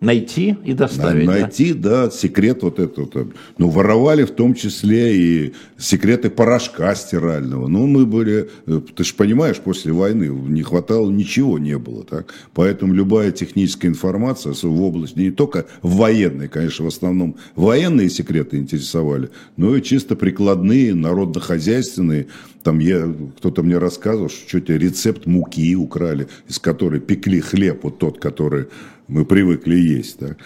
Найти 0.00 0.56
и 0.64 0.72
доставить. 0.72 1.26
Найти, 1.26 1.74
да, 1.74 2.06
да 2.06 2.10
секрет 2.10 2.62
вот 2.62 2.78
этот. 2.78 3.14
Ну, 3.58 3.68
воровали 3.68 4.24
в 4.24 4.30
том 4.30 4.54
числе 4.54 5.14
и 5.14 5.52
секреты 5.76 6.30
порошка 6.30 6.94
стирального. 6.94 7.66
Ну, 7.66 7.86
мы 7.86 8.06
были, 8.06 8.48
э, 8.66 8.80
ты 8.94 9.04
же 9.04 9.12
понимаешь, 9.14 9.58
после 9.58 9.92
войны 9.92 10.24
не 10.24 10.62
хватало, 10.62 11.10
ничего 11.10 11.58
не 11.58 11.76
было. 11.76 12.04
Так? 12.04 12.32
Поэтому 12.54 12.94
любая 12.94 13.30
техническая 13.30 13.90
информация 13.90 14.54
в 14.54 14.82
области, 14.82 15.18
не 15.18 15.30
только 15.30 15.66
военной, 15.82 16.48
конечно, 16.48 16.86
в 16.86 16.88
основном 16.88 17.36
военные 17.54 18.08
секреты 18.08 18.56
интересовали, 18.56 19.28
но 19.58 19.76
и 19.76 19.82
чисто 19.82 20.16
прикладные, 20.16 20.94
народно-хозяйственные. 20.94 22.28
Там 22.62 22.78
я, 22.78 23.12
кто-то 23.38 23.62
мне 23.62 23.76
рассказывал, 23.76 24.30
что 24.30 24.48
что-то 24.48 24.76
рецепт 24.76 25.26
муки 25.26 25.76
украли, 25.76 26.28
из 26.48 26.58
которой 26.58 27.00
пекли 27.00 27.40
хлеб, 27.40 27.80
вот 27.82 27.98
тот, 27.98 28.18
который 28.18 28.66
мы 29.10 29.24
привыкли 29.24 29.76
есть. 29.76 30.18
Да? 30.20 30.36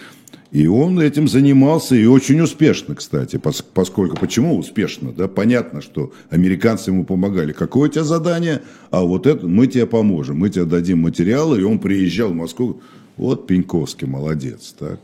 И 0.51 0.67
он 0.67 0.99
этим 0.99 1.27
занимался 1.27 1.95
и 1.95 2.05
очень 2.05 2.39
успешно, 2.39 2.95
кстати, 2.95 3.37
поскольку, 3.73 4.15
почему 4.15 4.57
успешно, 4.57 5.11
да, 5.11 5.27
понятно, 5.27 5.81
что 5.81 6.13
американцы 6.29 6.91
ему 6.91 7.03
помогали. 7.03 7.51
Какое 7.51 7.89
у 7.89 7.91
тебя 7.91 8.03
задание? 8.03 8.61
А 8.89 9.03
вот 9.03 9.27
это 9.27 9.45
мы 9.47 9.67
тебе 9.67 9.85
поможем, 9.85 10.37
мы 10.37 10.49
тебе 10.49 10.65
дадим 10.65 10.99
материалы, 10.99 11.59
и 11.59 11.63
он 11.63 11.79
приезжал 11.79 12.29
в 12.29 12.35
Москву, 12.35 12.81
вот 13.17 13.47
Пеньковский 13.47 14.07
молодец, 14.07 14.73
так. 14.79 15.01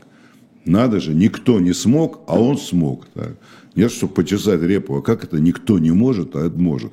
Надо 0.64 1.00
же, 1.00 1.12
никто 1.12 1.60
не 1.60 1.74
смог, 1.74 2.20
а 2.26 2.40
он 2.40 2.56
смог, 2.56 3.06
так. 3.12 3.36
Нет, 3.74 3.90
чтобы 3.90 4.14
почесать 4.14 4.62
репу, 4.62 4.96
а 4.96 5.02
как 5.02 5.24
это 5.24 5.38
никто 5.38 5.78
не 5.78 5.90
может, 5.90 6.36
а 6.36 6.46
это 6.46 6.58
может. 6.58 6.92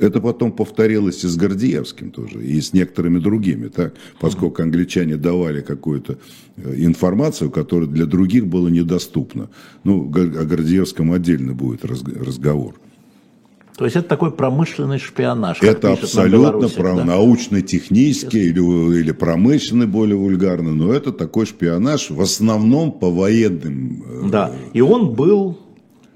Это 0.00 0.20
потом 0.20 0.52
повторилось 0.52 1.24
и 1.24 1.28
с 1.28 1.36
Гордеевским 1.36 2.10
тоже, 2.10 2.42
и 2.42 2.60
с 2.60 2.72
некоторыми 2.72 3.18
другими, 3.18 3.68
так? 3.68 3.94
поскольку 4.18 4.62
англичане 4.62 5.16
давали 5.16 5.60
какую-то 5.60 6.16
э, 6.56 6.74
информацию, 6.78 7.50
которая 7.50 7.86
для 7.86 8.06
других 8.06 8.46
была 8.46 8.70
недоступна. 8.70 9.50
Ну, 9.84 10.06
о 10.06 10.44
Гордеевском 10.44 11.12
отдельно 11.12 11.52
будет 11.52 11.84
разговор. 11.84 12.74
То 13.76 13.84
есть 13.84 13.96
это 13.96 14.08
такой 14.08 14.30
промышленный 14.30 14.98
шпионаж. 14.98 15.62
Это 15.62 15.92
абсолютно 15.92 16.68
про 16.68 16.96
да? 16.96 17.04
научно-технический 17.04 18.48
или, 18.48 18.60
или 19.00 19.12
промышленный, 19.12 19.86
более 19.86 20.16
вульгарный, 20.16 20.72
но 20.72 20.92
это 20.92 21.12
такой 21.12 21.44
шпионаж 21.46 22.10
в 22.10 22.20
основном 22.20 22.92
по 22.92 23.10
военным. 23.10 24.02
Э, 24.06 24.28
да, 24.30 24.52
и 24.72 24.80
он 24.80 25.14
был 25.14 25.58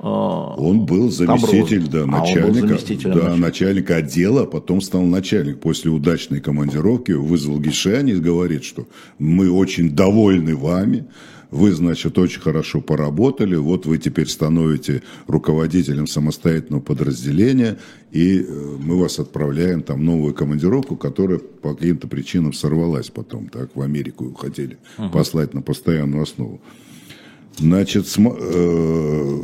он 0.04 0.84
был 0.84 1.10
заместитель, 1.10 1.88
да, 1.88 2.04
начальника, 2.04 2.66
а 2.66 2.68
заместитель, 2.68 3.12
да, 3.12 3.36
начальника 3.36 3.96
отдела, 3.96 4.42
а 4.42 4.46
потом 4.46 4.82
стал 4.82 5.02
начальник. 5.02 5.60
После 5.60 5.90
удачной 5.90 6.40
командировки 6.40 7.12
вызвал 7.12 7.58
Гишани 7.58 8.12
и 8.12 8.20
говорит, 8.20 8.64
что 8.64 8.86
мы 9.18 9.50
очень 9.50 9.90
довольны 9.90 10.56
вами, 10.56 11.06
вы, 11.50 11.72
значит, 11.72 12.18
очень 12.18 12.40
хорошо 12.40 12.80
поработали, 12.80 13.54
вот 13.54 13.86
вы 13.86 13.98
теперь 13.98 14.28
становите 14.28 15.02
руководителем 15.26 16.06
самостоятельного 16.06 16.82
подразделения, 16.82 17.78
и 18.10 18.40
э, 18.40 18.76
мы 18.80 18.98
вас 18.98 19.20
отправляем 19.20 19.82
там 19.82 20.04
новую 20.04 20.34
командировку, 20.34 20.96
которая 20.96 21.38
по 21.38 21.74
каким-то 21.74 22.08
причинам 22.08 22.52
сорвалась 22.52 23.08
потом, 23.08 23.48
так, 23.48 23.74
в 23.76 23.80
Америку 23.80 24.34
хотели 24.34 24.78
угу. 24.98 25.10
послать 25.10 25.54
на 25.54 25.62
постоянную 25.62 26.24
основу. 26.24 26.60
Значит, 27.56 28.06
э, 28.18 29.40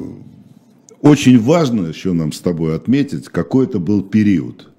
очень 1.03 1.39
важно 1.39 1.87
еще 1.87 2.13
нам 2.13 2.33
с 2.33 2.41
тобой 2.41 2.75
отметить, 2.77 3.29
какой 3.29 3.67
это 3.67 3.79
был 3.79 4.03
период. 4.03 4.71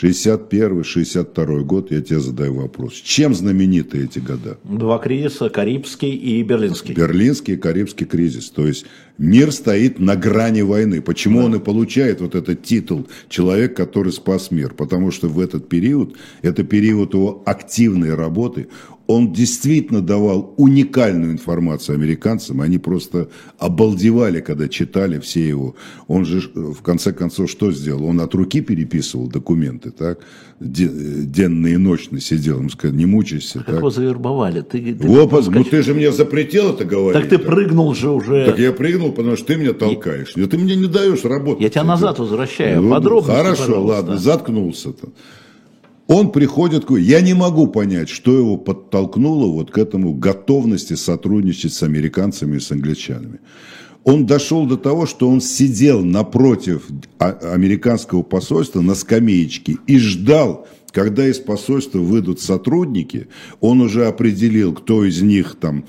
61-62 0.00 1.62
год, 1.62 1.90
я 1.90 2.02
тебе 2.02 2.20
задаю 2.20 2.54
вопрос. 2.54 2.94
Чем 2.94 3.34
знамениты 3.34 4.04
эти 4.04 4.18
года? 4.18 4.58
Два 4.62 4.98
кризиса, 4.98 5.48
Карибский 5.48 6.10
и 6.10 6.42
Берлинский. 6.42 6.94
Берлинский 6.94 7.54
и 7.54 7.56
Карибский 7.56 8.04
кризис. 8.04 8.50
То 8.50 8.66
есть 8.66 8.84
мир 9.16 9.52
стоит 9.52 9.98
на 9.98 10.14
грани 10.14 10.60
войны. 10.60 11.00
Почему 11.00 11.38
да. 11.40 11.44
он 11.46 11.54
и 11.54 11.60
получает 11.60 12.20
вот 12.20 12.34
этот 12.34 12.62
титул 12.62 13.06
«Человек, 13.30 13.74
который 13.74 14.12
спас 14.12 14.50
мир»? 14.50 14.74
Потому 14.74 15.10
что 15.10 15.28
в 15.28 15.40
этот 15.40 15.70
период, 15.70 16.14
это 16.42 16.62
период 16.62 17.14
его 17.14 17.42
активной 17.46 18.14
работы, 18.14 18.68
он 19.06 19.32
действительно 19.32 20.00
давал 20.00 20.54
уникальную 20.56 21.32
информацию 21.32 21.94
американцам, 21.94 22.60
они 22.60 22.78
просто 22.78 23.28
обалдевали, 23.58 24.40
когда 24.40 24.68
читали 24.68 25.20
все 25.20 25.46
его. 25.46 25.76
Он 26.08 26.24
же, 26.24 26.40
в 26.54 26.82
конце 26.82 27.12
концов, 27.12 27.50
что 27.50 27.70
сделал? 27.70 28.04
Он 28.06 28.20
от 28.20 28.34
руки 28.34 28.60
переписывал 28.60 29.28
документы, 29.28 29.90
так? 29.90 30.20
Денно 30.58 31.66
и 31.68 31.76
ночно 31.76 32.20
сидел, 32.20 32.58
ему 32.58 32.70
сказали, 32.70 32.96
не 32.96 33.06
мучайся. 33.06 33.58
Как 33.58 33.66
так? 33.66 33.76
его 33.76 33.90
завербовали? 33.90 34.62
Ты, 34.62 34.94
ты 34.94 35.06
Опа, 35.20 35.42
ну 35.46 35.64
ты 35.64 35.82
же 35.82 35.94
мне 35.94 36.10
запретил 36.10 36.70
это 36.70 36.84
говорить. 36.84 37.20
Так 37.20 37.30
ты 37.30 37.38
так. 37.38 37.46
прыгнул 37.46 37.94
же 37.94 38.10
уже. 38.10 38.46
Так 38.46 38.58
я 38.58 38.72
прыгнул, 38.72 39.12
потому 39.12 39.36
что 39.36 39.46
ты 39.46 39.56
меня 39.56 39.72
толкаешь. 39.72 40.32
И... 40.34 40.46
Ты 40.46 40.58
мне 40.58 40.74
не 40.74 40.88
даешь 40.88 41.24
работать. 41.24 41.62
Я 41.62 41.70
тебя 41.70 41.84
назад 41.84 42.18
возвращаю. 42.18 42.82
Ну, 42.82 42.90
Подробности, 42.90 43.36
Хорошо, 43.36 43.62
пожалуйста. 43.62 43.94
ладно, 43.94 44.18
заткнулся-то. 44.18 45.08
Он 46.06 46.30
приходит 46.30 46.84
к... 46.84 46.92
Я 46.96 47.20
не 47.20 47.34
могу 47.34 47.66
понять, 47.66 48.08
что 48.08 48.36
его 48.36 48.56
подтолкнуло 48.56 49.46
вот 49.50 49.70
к 49.70 49.78
этому 49.78 50.14
готовности 50.14 50.94
сотрудничать 50.94 51.72
с 51.72 51.82
американцами 51.82 52.56
и 52.56 52.60
с 52.60 52.70
англичанами. 52.70 53.40
Он 54.04 54.24
дошел 54.24 54.66
до 54.66 54.76
того, 54.76 55.06
что 55.06 55.28
он 55.28 55.40
сидел 55.40 56.04
напротив 56.04 56.84
а, 57.18 57.32
американского 57.52 58.22
посольства 58.22 58.80
на 58.80 58.94
скамеечке 58.94 59.78
и 59.88 59.98
ждал, 59.98 60.68
когда 60.92 61.26
из 61.26 61.40
посольства 61.40 61.98
выйдут 61.98 62.40
сотрудники. 62.40 63.26
Он 63.60 63.80
уже 63.80 64.06
определил, 64.06 64.74
кто 64.74 65.04
из 65.04 65.22
них 65.22 65.56
там 65.60 65.84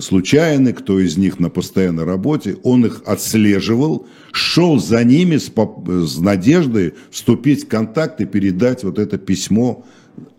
случайны, 0.00 0.72
кто 0.72 0.98
из 0.98 1.16
них 1.16 1.38
на 1.38 1.50
постоянной 1.50 2.04
работе. 2.04 2.56
Он 2.62 2.86
их 2.86 3.02
отслеживал, 3.04 4.06
шел 4.32 4.78
за 4.78 5.04
ними 5.04 5.36
с, 5.36 5.50
с 5.50 6.18
надеждой 6.18 6.94
вступить 7.10 7.64
в 7.64 7.68
контакт 7.68 8.20
и 8.20 8.24
передать 8.24 8.84
вот 8.84 8.98
это 8.98 9.18
письмо 9.18 9.84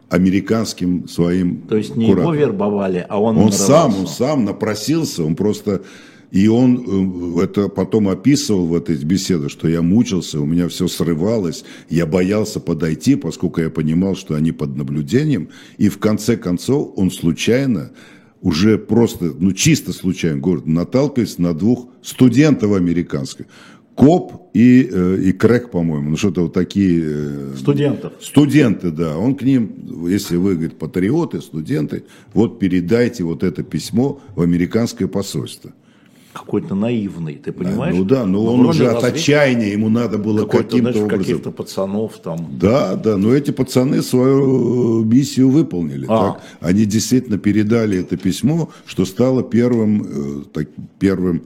американским 0.10 1.08
своим 1.08 1.62
То 1.62 1.78
есть 1.78 1.96
не 1.96 2.08
кураторам. 2.08 2.34
его 2.34 2.46
вербовали, 2.46 3.06
а 3.08 3.22
он 3.22 3.38
Он 3.38 3.52
сам, 3.52 3.96
он 3.96 4.08
сам 4.08 4.46
напросился, 4.46 5.24
он 5.24 5.36
просто... 5.36 5.82
И 6.30 6.50
он 6.50 7.38
э, 7.40 7.44
это 7.46 7.70
потом 7.70 8.10
описывал 8.10 8.66
в 8.66 8.76
этой 8.76 8.98
беседе, 8.98 9.48
что 9.48 9.70
я 9.70 9.82
мучился, 9.82 10.42
у 10.42 10.46
меня 10.46 10.68
все 10.68 10.90
срывалось, 10.90 11.64
я 11.90 12.06
боялся 12.06 12.60
подойти, 12.60 13.16
поскольку 13.16 13.62
я 13.62 13.70
понимал, 13.70 14.18
что 14.18 14.36
они 14.36 14.52
под 14.52 14.76
наблюдением. 14.76 15.48
И 15.78 15.88
в 15.88 16.00
конце 16.00 16.36
концов 16.36 16.92
он 16.98 17.12
случайно 17.12 17.92
уже 18.42 18.78
просто, 18.78 19.34
ну 19.38 19.52
чисто 19.52 19.94
случайно 19.94 20.40
город, 20.40 20.68
наталкиваясь 20.68 21.38
на 21.38 21.54
двух 21.54 21.88
студентов 22.02 22.74
американских. 22.74 23.46
Коп 23.96 24.52
и, 24.54 24.88
э, 24.92 25.18
и 25.24 25.32
Крэк, 25.32 25.72
по-моему, 25.72 26.12
ну 26.12 26.18
что-то 26.18 26.44
вот 26.44 26.54
такие... 26.54 27.04
Э, 27.04 27.54
Студентов. 27.58 28.14
Студенты, 28.22 28.92
да. 28.92 29.18
Он 29.18 29.34
к 29.34 29.42
ним, 29.42 30.08
если 30.08 30.36
вы, 30.36 30.54
говорит, 30.54 30.78
патриоты, 30.78 31.42
студенты, 31.42 32.04
вот 32.34 32.60
передайте 32.60 33.24
вот 33.24 33.42
это 33.42 33.64
письмо 33.64 34.22
в 34.36 34.42
американское 34.42 35.08
посольство 35.08 35.74
какой-то 36.38 36.76
наивный, 36.76 37.36
ты 37.36 37.52
понимаешь? 37.52 37.96
Ну 37.96 38.04
да, 38.04 38.26
но 38.26 38.44
ну, 38.44 38.54
он 38.54 38.66
уже 38.66 38.88
от 38.88 39.04
отчаяния, 39.04 39.72
ему 39.72 39.90
надо 39.90 40.18
было 40.18 40.46
каким-то 40.46 40.90
образом... 40.90 41.10
каких-то 41.10 41.52
пацанов 41.52 42.18
там. 42.24 42.48
Да, 42.60 42.96
да, 42.96 43.18
но 43.18 43.34
эти 43.34 43.52
пацаны 43.52 44.02
свою 44.02 45.04
миссию 45.04 45.50
выполнили. 45.50 46.06
А. 46.08 46.34
Так? 46.34 46.42
Они 46.62 46.86
действительно 46.86 47.38
передали 47.38 48.00
это 48.00 48.18
письмо, 48.18 48.70
что 48.86 49.06
стало 49.06 49.44
первым, 49.44 50.04
э, 50.04 50.44
так, 50.54 50.68
первым 51.00 51.42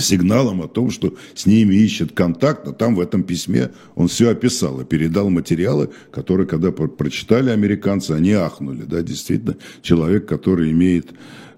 сигналом 0.00 0.62
о 0.62 0.68
том, 0.68 0.90
что 0.90 1.14
с 1.34 1.46
ними 1.46 1.74
ищет 1.74 2.12
контакт, 2.12 2.66
а 2.68 2.72
там 2.72 2.94
в 2.94 3.00
этом 3.00 3.22
письме 3.22 3.70
он 3.94 4.08
все 4.08 4.30
описал 4.30 4.80
и 4.80 4.84
передал 4.84 5.30
материалы, 5.30 5.90
которые, 6.10 6.46
когда 6.46 6.72
прочитали 6.72 7.50
американцы, 7.50 8.12
они 8.12 8.32
ахнули. 8.32 8.82
Да, 8.82 9.02
действительно, 9.02 9.56
человек, 9.82 10.26
который 10.26 10.70
имеет 10.72 11.10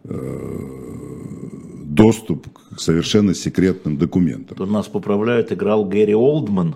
э, 0.04 0.80
доступ 1.84 2.48
к 2.76 2.80
совершенно 2.80 3.34
секретным 3.34 3.96
документам. 3.96 4.56
Тут 4.56 4.70
нас 4.70 4.86
поправляют, 4.88 5.52
играл 5.52 5.84
Гэри 5.84 6.14
Олдман. 6.14 6.74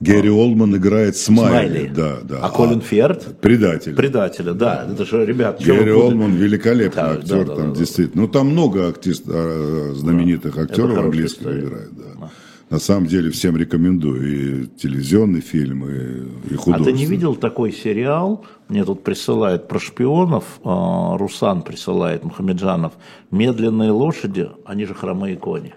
Гэри 0.00 0.28
Олдман 0.28 0.76
играет 0.76 1.16
Смайли, 1.16 1.68
Смайли. 1.68 1.92
да, 1.94 2.18
да. 2.22 2.38
А, 2.42 2.46
а 2.46 2.50
Колин 2.50 2.80
Ферд? 2.80 3.40
Предатель. 3.40 3.94
Предателя, 3.94 4.52
да. 4.52 4.86
Это 4.90 5.04
же, 5.04 5.24
ребят, 5.24 5.62
Гэри 5.62 5.92
Олдман 5.92 6.34
великолепный 6.34 7.02
да, 7.02 7.12
актер, 7.12 7.44
да, 7.44 7.44
да, 7.44 7.56
там 7.56 7.72
да, 7.72 7.78
действительно. 7.78 8.14
Да. 8.14 8.20
Ну, 8.22 8.28
там 8.28 8.48
много 8.48 8.88
артист, 8.88 9.24
а, 9.28 9.92
знаменитых 9.94 10.56
да, 10.56 10.62
актеров 10.62 10.98
английских 10.98 11.46
играет, 11.46 11.90
да. 11.96 12.04
да. 12.20 12.30
на 12.70 12.78
самом 12.80 13.06
деле 13.06 13.30
всем 13.30 13.56
рекомендую. 13.56 14.64
И 14.64 14.66
телевизионный 14.66 15.40
фильм, 15.40 15.88
и, 15.88 16.52
и 16.52 16.56
художественный. 16.56 16.74
А 16.74 16.84
ты 16.84 16.92
не 16.92 17.06
видел 17.06 17.36
такой 17.36 17.72
сериал? 17.72 18.44
Мне 18.68 18.84
тут 18.84 19.04
присылают 19.04 19.68
про 19.68 19.78
шпионов, 19.78 20.60
а, 20.64 21.16
Русан 21.16 21.62
присылает, 21.62 22.24
Мухамеджанов. 22.24 22.94
«Медленные 23.30 23.90
лошади, 23.92 24.50
они 24.66 24.84
же 24.86 24.94
хромые 24.94 25.36
кони». 25.36 25.74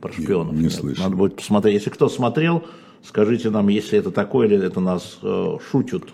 Про 0.00 0.12
шпионов. 0.12 0.54
Не, 0.54 0.64
не 0.64 0.70
слышал. 0.70 1.02
Надо 1.02 1.16
будет 1.16 1.34
посмотреть. 1.34 1.74
Если 1.74 1.90
кто 1.90 2.08
смотрел, 2.08 2.62
скажите 3.02 3.50
нам, 3.50 3.68
если 3.68 3.98
это 3.98 4.10
такое, 4.10 4.46
или 4.46 4.66
это 4.66 4.80
нас 4.80 5.18
э, 5.22 5.58
шутят. 5.70 6.04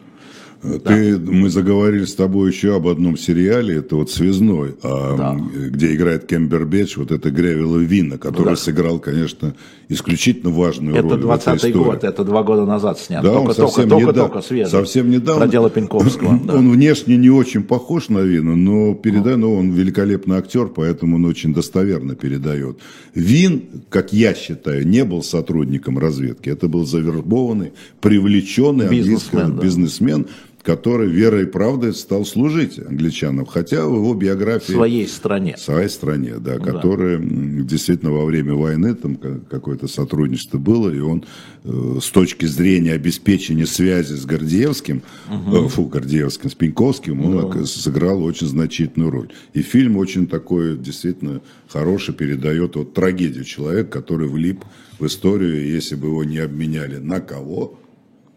Ты, 0.85 1.19
да. 1.19 1.31
Мы 1.31 1.51
заговорили 1.51 2.05
с 2.05 2.15
тобой 2.15 2.51
еще 2.51 2.77
об 2.77 2.89
одном 2.89 3.19
сериале, 3.19 3.77
это 3.77 3.97
вот 3.97 4.11
«Связной», 4.11 4.75
а, 4.83 5.17
да. 5.17 5.37
где 5.69 5.95
играет 5.95 6.27
Кембербэтч, 6.27 6.97
вот 6.97 7.11
это 7.11 7.31
Гревила 7.31 7.79
Вина, 7.79 8.17
который 8.17 8.51
да. 8.51 8.57
сыграл, 8.57 8.99
конечно, 8.99 9.55
исключительно 9.89 10.51
важную 10.51 10.97
это 10.97 11.09
роль 11.09 11.21
20 11.21 11.73
год, 11.75 12.05
это 12.05 12.25
два 12.25 12.43
года 12.43 12.65
назад 12.65 12.99
снят. 12.99 13.23
Да, 13.23 13.33
только, 13.35 13.49
он 13.49 13.55
совсем 13.55 13.89
только, 13.91 14.07
недав... 14.09 14.31
только, 14.31 14.47
свежий. 14.47 14.71
Совсем 14.71 15.11
недавно. 15.11 15.43
Про 15.43 15.51
дело 15.51 15.69
Пеньковского. 15.69 16.41
да. 16.45 16.55
Он 16.55 16.71
внешне 16.71 17.17
не 17.17 17.31
очень 17.31 17.63
похож 17.63 18.09
на 18.09 18.21
Вина, 18.21 18.57
но 18.57 18.95
передай, 18.95 19.37
ну, 19.37 19.55
он 19.55 19.71
великолепный 19.73 20.37
актер, 20.37 20.69
поэтому 20.69 21.17
он 21.17 21.27
очень 21.27 21.53
достоверно 21.53 22.15
передает. 22.15 22.79
Вин, 23.15 23.65
как 23.91 24.15
я 24.15 24.35
считаю, 24.35 24.87
не 24.87 25.05
был 25.05 25.23
сотрудником 25.23 25.99
разведки. 25.99 26.49
Это 26.49 26.69
был 26.69 26.87
завербованный, 26.87 27.73
привлеченный 28.01 28.89
бизнесмен, 28.89 29.41
английский 29.41 29.57
да. 29.57 29.63
бизнесмен, 29.63 30.27
который 30.65 31.11
верой 31.11 31.43
и 31.43 31.47
правдой 31.47 31.93
стал 31.93 32.25
служить 32.25 32.79
англичанам, 32.79 33.45
хотя 33.45 33.87
в 33.87 33.95
его 33.95 34.15
биографии... 34.15 34.73
Своей 34.73 35.07
стране. 35.07 35.57
Своей 35.59 35.91
стране, 35.91 36.37
да, 36.39 36.55
ну, 36.57 36.65
которая 36.65 37.19
да. 37.19 37.25
действительно 37.63 38.13
во 38.13 38.25
время 38.25 38.55
войны 38.55 38.95
там 38.95 39.17
какое-то 39.51 39.89
сотрудничество 39.89 40.57
было, 40.57 40.91
и 40.91 41.01
он 41.01 41.25
э, 41.65 41.99
с 42.01 42.09
точки 42.11 42.47
зрения 42.47 42.95
обеспечения 42.95 43.67
связи 43.67 44.15
с 44.15 44.25
Гордеевским, 44.25 45.03
угу. 45.31 45.67
э, 45.67 45.69
фу, 45.69 45.85
Гордеевским, 45.85 46.49
с 46.49 46.55
Пеньковским, 46.55 47.23
он 47.23 47.33
ну. 47.33 47.67
сыграл 47.67 48.25
очень 48.25 48.47
значительную 48.47 49.11
роль. 49.11 49.29
И 49.53 49.61
фильм 49.61 49.99
очень 49.99 50.27
такой, 50.27 50.79
действительно, 50.79 51.43
хороший, 51.69 52.15
передает 52.15 52.77
вот 52.77 52.95
трагедию 52.95 53.45
человека, 53.45 53.91
который 53.91 54.29
влип 54.29 54.65
в 54.99 55.05
историю, 55.05 55.67
если 55.67 55.95
бы 55.95 56.09
его 56.09 56.25
не 56.25 56.39
обменяли 56.39 56.97
на 56.97 57.21
кого, 57.21 57.79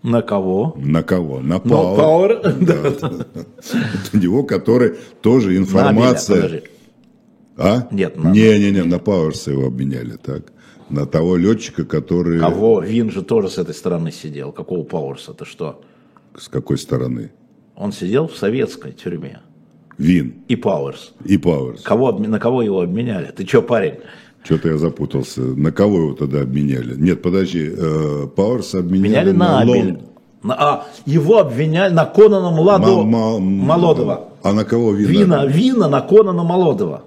на 0.03 0.21
кого? 0.21 0.75
На 0.77 1.03
кого? 1.03 1.39
На 1.39 1.55
Power. 1.57 1.63
No 1.63 1.97
power. 1.97 3.25
У 4.13 4.17
него, 4.17 4.43
который 4.43 4.95
тоже 5.21 5.57
информация... 5.57 6.49
На 6.49 6.61
а? 7.57 7.87
Нет. 7.91 8.15
На... 8.17 8.31
Не, 8.31 8.59
не, 8.59 8.71
не, 8.71 8.83
на 8.83 8.99
Пауэрса 8.99 9.51
его 9.51 9.65
обменяли, 9.65 10.17
так. 10.17 10.53
На 10.89 11.05
того 11.05 11.35
летчика, 11.35 11.85
который... 11.85 12.39
Кого? 12.39 12.81
Вин 12.81 13.09
же 13.11 13.23
тоже 13.23 13.49
с 13.49 13.57
этой 13.57 13.73
стороны 13.73 14.11
сидел. 14.11 14.51
Какого 14.51 14.83
Пауэрса? 14.83 15.31
Это 15.31 15.45
что? 15.45 15.81
С 16.37 16.47
какой 16.47 16.77
стороны? 16.77 17.31
Он 17.75 17.91
сидел 17.91 18.27
в 18.27 18.37
советской 18.37 18.91
тюрьме. 18.91 19.41
Вин. 19.97 20.35
И 20.47 20.55
Пауэрс. 20.55 21.13
И 21.25 21.37
Пауэрс. 21.37 21.81
Кого, 21.81 22.11
на 22.11 22.39
кого 22.39 22.61
его 22.61 22.81
обменяли? 22.81 23.31
Ты 23.35 23.45
что, 23.45 23.63
парень? 23.63 23.95
Что-то 24.47 24.69
я 24.69 24.77
запутался. 24.77 25.41
На 25.41 25.73
кого 25.73 25.97
его 25.97 26.13
тогда 26.13 26.39
обменяли? 26.39 26.95
Нет, 26.95 27.21
подожди, 27.21 27.69
э, 27.69 28.27
Пауэрс 28.33 28.75
обменяли, 28.75 29.29
обменяли 29.29 29.91
на, 29.91 29.97
на 30.41 30.53
а, 30.53 30.85
его 31.05 31.39
обвиняли 31.39 31.93
на 31.93 32.05
Конана 32.05 32.49
Младо... 32.51 33.03
Ма, 33.03 33.39
ма, 33.39 33.39
Молодого. 33.39 34.29
А 34.43 34.53
на 34.53 34.63
кого 34.63 34.93
Вина? 34.93 35.09
Вина, 35.09 35.45
Вина 35.45 35.89
на 35.89 35.99
Конана 35.99 36.43
Молодого. 36.43 37.01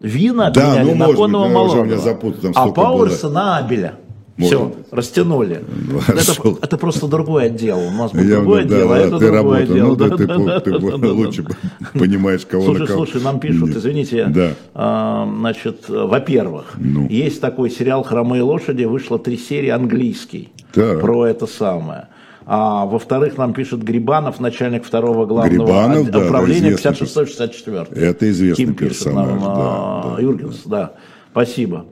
Вина 0.00 0.50
да, 0.50 0.72
обменяли 0.74 0.98
ну, 0.98 1.06
на 1.06 1.14
Конана. 1.14 1.96
Запутал, 1.96 2.50
а 2.54 2.68
Пауэрса 2.72 3.28
было. 3.28 3.32
на 3.32 3.56
Абеля. 3.56 3.94
Все, 4.38 4.72
растянули. 4.90 5.64
Это, 6.08 6.56
это 6.62 6.78
просто 6.78 7.08
другой 7.08 7.46
отдел. 7.46 7.78
У 7.78 7.90
нас 7.90 8.12
был 8.12 8.20
Я, 8.20 8.36
другой 8.36 8.64
да, 8.64 8.76
отдел, 8.76 8.88
да, 8.88 8.94
а 8.94 8.98
это 8.98 9.18
ты 9.18 9.32
другой 9.32 9.62
отдел. 9.64 9.88
Ну, 9.88 9.96
да, 9.96 10.08
да, 10.08 10.16
ты, 10.16 10.26
да, 10.26 10.60
ты, 10.60 10.70
да, 10.70 10.78
ты 10.78 10.98
да, 10.98 11.12
лучше 11.12 11.42
да. 11.42 11.98
понимаешь, 11.98 12.46
кого 12.46 12.64
слушай, 12.64 12.80
на 12.80 12.86
кого. 12.86 13.06
Слушай, 13.06 13.22
нам 13.24 13.40
пишут, 13.40 13.70
извините, 13.70 14.26
да. 14.26 14.52
а, 14.74 15.28
значит, 15.38 15.88
во-первых, 15.88 16.74
ну. 16.76 17.08
есть 17.08 17.40
такой 17.40 17.70
сериал 17.70 18.04
«Хромые 18.04 18.42
лошади», 18.42 18.84
вышло 18.84 19.18
три 19.18 19.36
серии 19.36 19.70
английский 19.70 20.50
да. 20.74 20.98
про 20.98 21.26
это 21.26 21.46
самое. 21.46 22.08
А 22.46 22.86
во-вторых, 22.86 23.36
нам 23.36 23.52
пишет 23.52 23.82
Грибанов, 23.82 24.40
начальник 24.40 24.84
второго 24.84 25.26
главного 25.26 25.66
Грибанов, 25.66 26.10
да, 26.10 26.18
управления 26.20 26.70
56-64. 26.70 27.94
Это 27.94 28.30
известный 28.30 28.64
Ким 28.64 28.74
персонаж. 28.74 29.26
Пишет 29.26 29.40
нам, 29.40 29.54
да, 29.54 29.54
а, 29.56 30.14
да, 30.16 30.22
Юргенс, 30.22 30.62
да. 30.64 30.70
да. 30.70 30.92
Спасибо. 31.32 31.84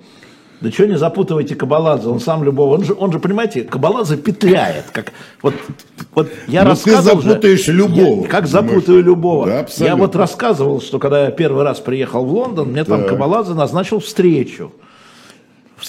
Да 0.60 0.70
что 0.70 0.86
не 0.86 0.96
запутывайте 0.96 1.54
Кабаладзе, 1.54 2.08
он 2.08 2.18
сам 2.18 2.42
любого, 2.42 2.74
он 2.74 2.84
же, 2.84 2.94
он 2.98 3.12
же 3.12 3.18
понимаете, 3.18 3.62
Кабаладзе 3.62 4.16
петляет, 4.16 4.84
как, 4.90 5.12
вот, 5.42 5.54
вот 6.14 6.30
я 6.48 6.60
Но 6.62 6.68
ну, 6.68 6.70
рассказывал 6.70 7.20
ты 7.20 7.28
запутаешь 7.28 7.64
же, 7.64 7.72
любого. 7.72 8.22
Я, 8.22 8.28
как 8.28 8.46
запутаю 8.46 9.02
любого. 9.02 9.46
Да, 9.46 9.66
я 9.84 9.96
вот 9.96 10.16
рассказывал, 10.16 10.80
что 10.80 10.98
когда 10.98 11.24
я 11.24 11.30
первый 11.30 11.62
раз 11.62 11.80
приехал 11.80 12.24
в 12.24 12.32
Лондон, 12.32 12.68
мне 12.68 12.84
там 12.84 13.04
Кабаладзе 13.06 13.52
назначил 13.52 14.00
встречу. 14.00 14.72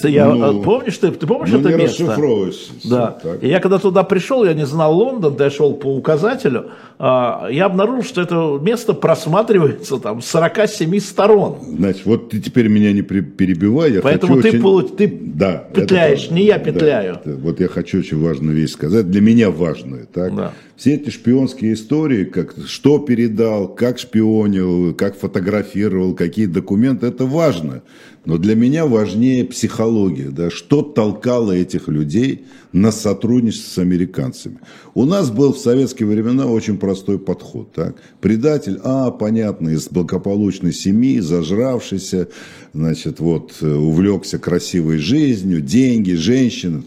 Я, 0.03 0.27
ну, 0.27 0.61
помнишь, 0.61 0.97
ты, 0.97 1.11
ты 1.11 1.25
помнишь 1.25 1.49
ну, 1.51 1.59
это 1.59 1.69
не 1.69 1.75
место? 1.75 2.51
Да. 2.83 3.11
Так. 3.23 3.41
И 3.41 3.47
я 3.47 3.59
когда 3.59 3.79
туда 3.79 4.03
пришел, 4.03 4.43
я 4.43 4.53
не 4.53 4.65
знал 4.65 4.93
Лондон, 4.95 5.35
я 5.39 5.49
шел 5.49 5.73
по 5.73 5.87
указателю, 5.87 6.71
а, 6.99 7.47
я 7.49 7.65
обнаружил, 7.65 8.03
что 8.03 8.21
это 8.21 8.59
место 8.61 8.93
просматривается 8.93 9.97
там 9.97 10.21
с 10.21 10.27
47 10.27 10.99
сторон. 10.99 11.57
Значит, 11.77 12.05
вот 12.05 12.29
ты 12.29 12.39
теперь 12.39 12.67
меня 12.67 12.91
не 12.91 13.01
перебивай. 13.01 13.93
Я 13.93 14.01
Поэтому 14.01 14.41
ты, 14.41 14.61
очень... 14.61 14.95
ты 14.95 15.07
да, 15.07 15.63
петляешь, 15.73 16.25
это, 16.25 16.33
не 16.33 16.43
я 16.43 16.59
петляю. 16.59 17.19
Да, 17.23 17.31
вот 17.35 17.59
я 17.61 17.67
хочу 17.67 17.99
очень 17.99 18.21
важную 18.21 18.55
вещь 18.55 18.71
сказать, 18.71 19.09
для 19.09 19.21
меня 19.21 19.51
важную. 19.51 20.07
Так? 20.11 20.35
Да. 20.35 20.53
Все 20.75 20.95
эти 20.95 21.09
шпионские 21.09 21.73
истории, 21.73 22.25
как, 22.25 22.55
что 22.67 22.99
передал, 22.99 23.67
как 23.67 23.99
шпионил, 23.99 24.93
как 24.93 25.17
фотографировал, 25.17 26.13
какие 26.13 26.45
документы, 26.45 27.07
это 27.07 27.25
важно. 27.25 27.81
Но 28.27 28.37
для 28.37 28.55
меня 28.55 28.85
важнее 28.85 29.45
психология, 29.45 30.31
да, 30.31 30.49
что 30.49 30.81
толкало 30.81 31.53
этих 31.53 31.87
людей 31.87 32.43
на 32.73 32.91
сотрудничество 32.91 33.69
с 33.69 33.77
американцами. 33.77 34.59
У 34.93 35.05
нас 35.05 35.31
был 35.31 35.53
в 35.53 35.57
советские 35.57 36.09
времена 36.09 36.45
очень 36.45 36.77
простой 36.77 37.19
подход. 37.19 37.71
Так? 37.71 37.95
Предатель, 38.19 38.81
а, 38.83 39.11
понятно, 39.11 39.69
из 39.69 39.87
благополучной 39.87 40.73
семьи, 40.73 41.21
зажравшийся, 41.21 42.27
значит, 42.73 43.21
вот, 43.21 43.53
увлекся 43.61 44.39
красивой 44.39 44.97
жизнью, 44.97 45.61
деньги, 45.61 46.11
женщины. 46.11 46.83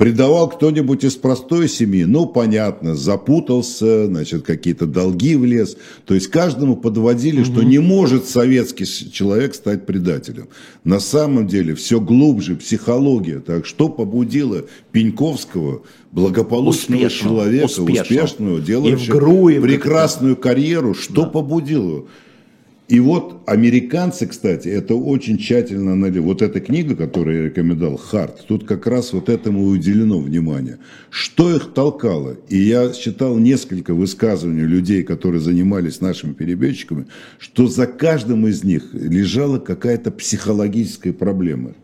Предавал 0.00 0.48
кто-нибудь 0.48 1.04
из 1.04 1.16
простой 1.16 1.68
семьи, 1.68 2.04
ну, 2.04 2.24
понятно, 2.24 2.94
запутался, 2.94 4.06
значит, 4.06 4.44
какие-то 4.44 4.86
долги 4.86 5.36
влез. 5.36 5.76
То 6.06 6.14
есть 6.14 6.28
каждому 6.28 6.74
подводили, 6.74 7.42
угу. 7.42 7.52
что 7.52 7.62
не 7.62 7.80
может 7.80 8.24
советский 8.24 8.86
человек 8.86 9.54
стать 9.54 9.84
предателем. 9.84 10.48
На 10.84 11.00
самом 11.00 11.46
деле 11.46 11.74
все 11.74 12.00
глубже, 12.00 12.56
психология. 12.56 13.40
Так 13.40 13.66
что 13.66 13.90
побудило 13.90 14.64
Пеньковского, 14.90 15.82
благополучного 16.12 17.04
успешного, 17.04 17.34
человека, 17.34 17.64
успешного, 17.66 18.00
успешного 18.00 18.60
делающего 18.60 19.60
прекрасную 19.60 20.34
карьеру, 20.34 20.94
что 20.94 21.24
да. 21.24 21.28
побудило? 21.28 22.06
И 22.90 22.98
вот 22.98 23.44
американцы, 23.46 24.26
кстати, 24.26 24.66
это 24.66 24.96
очень 24.96 25.38
тщательно 25.38 25.92
анализируют. 25.92 26.26
Вот 26.26 26.42
эта 26.42 26.58
книга, 26.58 26.96
которую 26.96 27.36
я 27.36 27.44
рекомендовал, 27.44 27.96
«Харт», 27.96 28.44
тут 28.48 28.66
как 28.66 28.88
раз 28.88 29.12
вот 29.12 29.28
этому 29.28 29.66
уделено 29.66 30.18
внимание. 30.18 30.78
Что 31.08 31.54
их 31.54 31.72
толкало? 31.72 32.36
И 32.48 32.58
я 32.58 32.92
считал 32.92 33.38
несколько 33.38 33.94
высказываний 33.94 34.64
людей, 34.64 35.04
которые 35.04 35.40
занимались 35.40 36.00
нашими 36.00 36.32
перебежчиками, 36.32 37.06
что 37.38 37.68
за 37.68 37.86
каждым 37.86 38.48
из 38.48 38.64
них 38.64 38.92
лежала 38.92 39.60
какая-то 39.60 40.10
психологическая 40.10 41.12
проблема. 41.12 41.74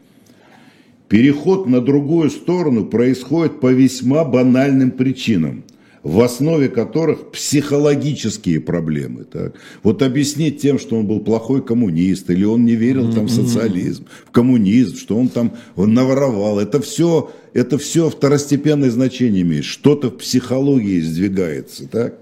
Переход 1.09 1.69
на 1.69 1.81
другую 1.81 2.31
сторону 2.31 2.85
происходит 2.85 3.61
по 3.61 3.73
весьма 3.73 4.25
банальным 4.25 4.90
причинам– 4.90 5.62
в 6.07 6.21
основе 6.21 6.69
которых 6.69 7.33
психологические 7.33 8.61
проблемы. 8.61 9.25
Так. 9.25 9.57
Вот 9.83 10.03
объяснить 10.03 10.61
тем, 10.61 10.79
что 10.79 10.97
он 10.97 11.07
был 11.09 11.19
плохой 11.19 11.64
коммунист, 11.64 12.31
или 12.31 12.45
он 12.45 12.64
не 12.64 12.77
верил 12.77 13.12
там, 13.12 13.27
в 13.27 13.31
социализм, 13.31 14.07
в 14.25 14.31
коммунизм, 14.31 14.97
что 14.97 15.16
он 15.16 15.29
там 15.29 15.55
он 15.75 15.95
наворовал, 15.95 16.61
это 16.61 16.81
все, 16.81 17.33
это 17.55 17.77
все 17.77 18.09
второстепенное 18.09 18.90
значение 18.90 19.42
имеет. 19.42 19.64
Что-то 19.64 20.11
в 20.11 20.19
психологии 20.19 21.01
сдвигается. 21.01 21.88
Так? 21.88 22.14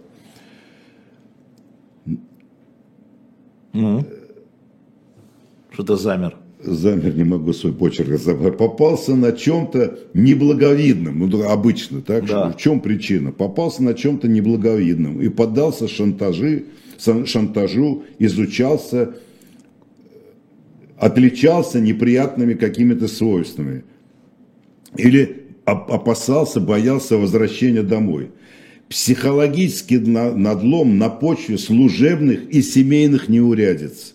Ну, 3.75 4.07
что-то 5.73 5.97
замер 5.97 6.39
замер, 6.65 7.15
не 7.15 7.25
могу 7.25 7.53
свой 7.53 7.73
почерк 7.73 8.09
разобрать, 8.09 8.57
попался 8.57 9.15
на 9.15 9.33
чем-то 9.33 9.99
неблаговидном, 10.15 11.19
ну, 11.19 11.49
обычно, 11.49 12.01
так, 12.01 12.27
да. 12.27 12.51
в 12.51 12.57
чем 12.57 12.81
причина? 12.81 13.33
Попался 13.33 13.83
на 13.83 13.95
чем-то 13.95 14.29
неблаговидном 14.29 15.21
и 15.21 15.29
поддался 15.29 15.89
шантажи, 15.89 16.67
шантажу, 16.99 18.05
изучался, 18.19 19.15
отличался 20.99 21.81
неприятными 21.81 22.55
какими-то 22.55 23.09
свойствами. 23.09 23.85
или 24.97 25.45
опасался, 25.65 26.61
боялся 26.61 27.17
возвращения 27.17 27.83
домой. 27.83 28.31
Психологический 28.89 29.99
надлом 29.99 30.99
на 30.99 31.09
почве 31.09 31.59
служебных 31.59 32.49
и 32.51 32.63
семейных 32.63 33.29
неурядиц. 33.29 34.15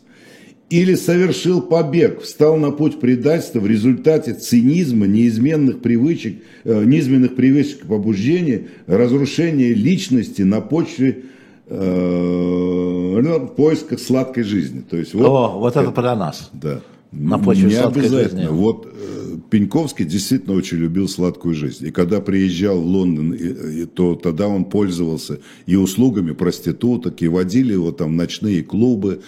Или 0.69 0.93
совершил 0.93 1.61
побег, 1.61 2.21
встал 2.21 2.55
на 2.57 2.69
путь 2.71 2.99
предательства 2.99 3.59
в 3.59 3.65
результате 3.65 4.35
цинизма, 4.35 5.07
неизменных 5.07 5.81
привычек, 5.81 6.43
э, 6.63 6.83
неизменных 6.85 7.35
привычек 7.35 7.87
побуждения, 7.87 8.67
разрушения 8.85 9.73
личности 9.73 10.43
на 10.43 10.61
почве 10.61 11.23
э, 11.65 13.19
ну, 13.21 13.47
поиска 13.47 13.97
сладкой 13.97 14.43
жизни. 14.43 14.81
То 14.87 14.97
есть, 14.97 15.15
вот, 15.15 15.25
О, 15.25 15.59
вот 15.59 15.75
это 15.75 15.89
про 15.91 16.15
нас. 16.15 16.51
Да. 16.53 16.81
На 17.11 17.39
почве 17.39 17.69
Не 17.69 17.75
обязательно. 17.75 18.41
Жизни. 18.43 18.47
Вот 18.51 18.85
э, 18.85 19.37
Пеньковский 19.49 20.05
действительно 20.05 20.55
очень 20.55 20.77
любил 20.77 21.07
сладкую 21.07 21.55
жизнь. 21.55 21.87
И 21.87 21.91
когда 21.91 22.21
приезжал 22.21 22.79
в 22.79 22.85
Лондон, 22.85 23.33
и, 23.33 23.81
и, 23.81 23.85
то 23.85 24.13
тогда 24.13 24.47
он 24.47 24.65
пользовался 24.65 25.39
и 25.65 25.75
услугами 25.75 26.33
проституток, 26.33 27.21
и 27.23 27.27
водили 27.27 27.73
его 27.73 27.91
там 27.91 28.09
в 28.09 28.15
ночные 28.15 28.61
клубы. 28.61 29.21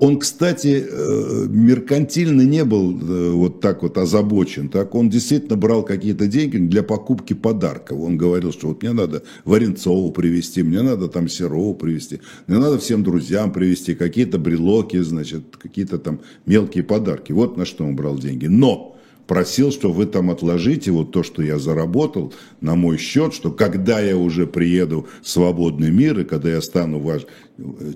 Он, 0.00 0.18
кстати, 0.18 0.82
э, 0.88 1.46
меркантильно 1.50 2.40
не 2.40 2.64
был 2.64 2.98
э, 2.98 3.30
вот 3.32 3.60
так 3.60 3.82
вот 3.82 3.98
озабочен. 3.98 4.70
Так 4.70 4.94
он 4.94 5.10
действительно 5.10 5.56
брал 5.56 5.82
какие-то 5.82 6.26
деньги 6.26 6.56
для 6.56 6.82
покупки 6.82 7.34
подарков. 7.34 8.00
Он 8.00 8.16
говорил, 8.16 8.50
что 8.50 8.68
вот 8.68 8.82
мне 8.82 8.94
надо 8.94 9.22
Варенцову 9.44 10.10
привезти, 10.10 10.62
мне 10.62 10.80
надо 10.80 11.08
там 11.08 11.28
Серову 11.28 11.74
привезти, 11.74 12.20
мне 12.46 12.58
надо 12.58 12.78
всем 12.78 13.04
друзьям 13.04 13.52
привезти 13.52 13.94
какие-то 13.94 14.38
брелоки, 14.38 14.96
значит, 15.02 15.58
какие-то 15.58 15.98
там 15.98 16.20
мелкие 16.46 16.82
подарки. 16.82 17.32
Вот 17.32 17.58
на 17.58 17.66
что 17.66 17.84
он 17.84 17.94
брал 17.94 18.18
деньги. 18.18 18.46
Но 18.46 18.96
просил, 19.30 19.70
что 19.70 19.92
вы 19.92 20.06
там 20.06 20.28
отложите 20.28 20.90
вот 20.90 21.12
то, 21.12 21.22
что 21.22 21.40
я 21.40 21.60
заработал 21.60 22.34
на 22.60 22.74
мой 22.74 22.98
счет, 22.98 23.32
что 23.32 23.52
когда 23.52 24.00
я 24.00 24.16
уже 24.16 24.44
приеду 24.44 25.06
в 25.22 25.28
свободный 25.28 25.92
мир, 25.92 26.18
и 26.18 26.24
когда 26.24 26.50
я 26.50 26.60
стану 26.60 26.98
ваш, 26.98 27.26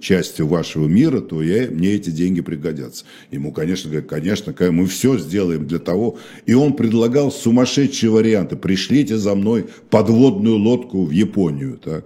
частью 0.01 0.47
вашего 0.47 0.87
мира, 0.87 1.21
то 1.21 1.43
я, 1.43 1.69
мне 1.69 1.89
эти 1.95 2.11
деньги 2.11 2.41
пригодятся. 2.41 3.05
Ему, 3.33 3.51
конечно, 3.51 3.91
говорят, 3.91 4.09
конечно, 4.09 4.55
мы 4.71 4.87
все 4.87 5.19
сделаем 5.19 5.67
для 5.67 5.81
того. 5.81 6.19
И 6.47 6.55
он 6.55 6.75
предлагал 6.75 7.33
сумасшедшие 7.33 8.11
варианты. 8.11 8.55
Пришлите 8.55 9.17
за 9.17 9.35
мной 9.35 9.67
подводную 9.91 10.57
лодку 10.57 11.05
в 11.05 11.11
Японию. 11.11 11.81
Так? 11.83 12.05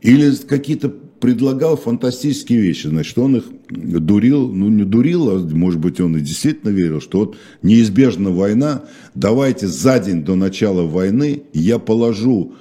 Или 0.00 0.34
какие-то 0.36 0.88
предлагал 0.88 1.76
фантастические 1.76 2.60
вещи. 2.60 2.86
Значит, 2.86 3.18
он 3.18 3.36
их 3.36 3.44
дурил, 3.68 4.48
ну 4.48 4.68
не 4.68 4.84
дурил, 4.84 5.30
а 5.30 5.38
может 5.38 5.80
быть 5.80 6.00
он 6.00 6.16
и 6.16 6.20
действительно 6.20 6.70
верил, 6.70 7.00
что 7.00 7.18
вот 7.18 7.36
неизбежна 7.62 8.30
война, 8.30 8.84
давайте 9.14 9.66
за 9.66 9.98
день 9.98 10.22
до 10.22 10.36
начала 10.36 10.82
войны 10.82 11.42
я 11.52 11.78
положу 11.78 12.54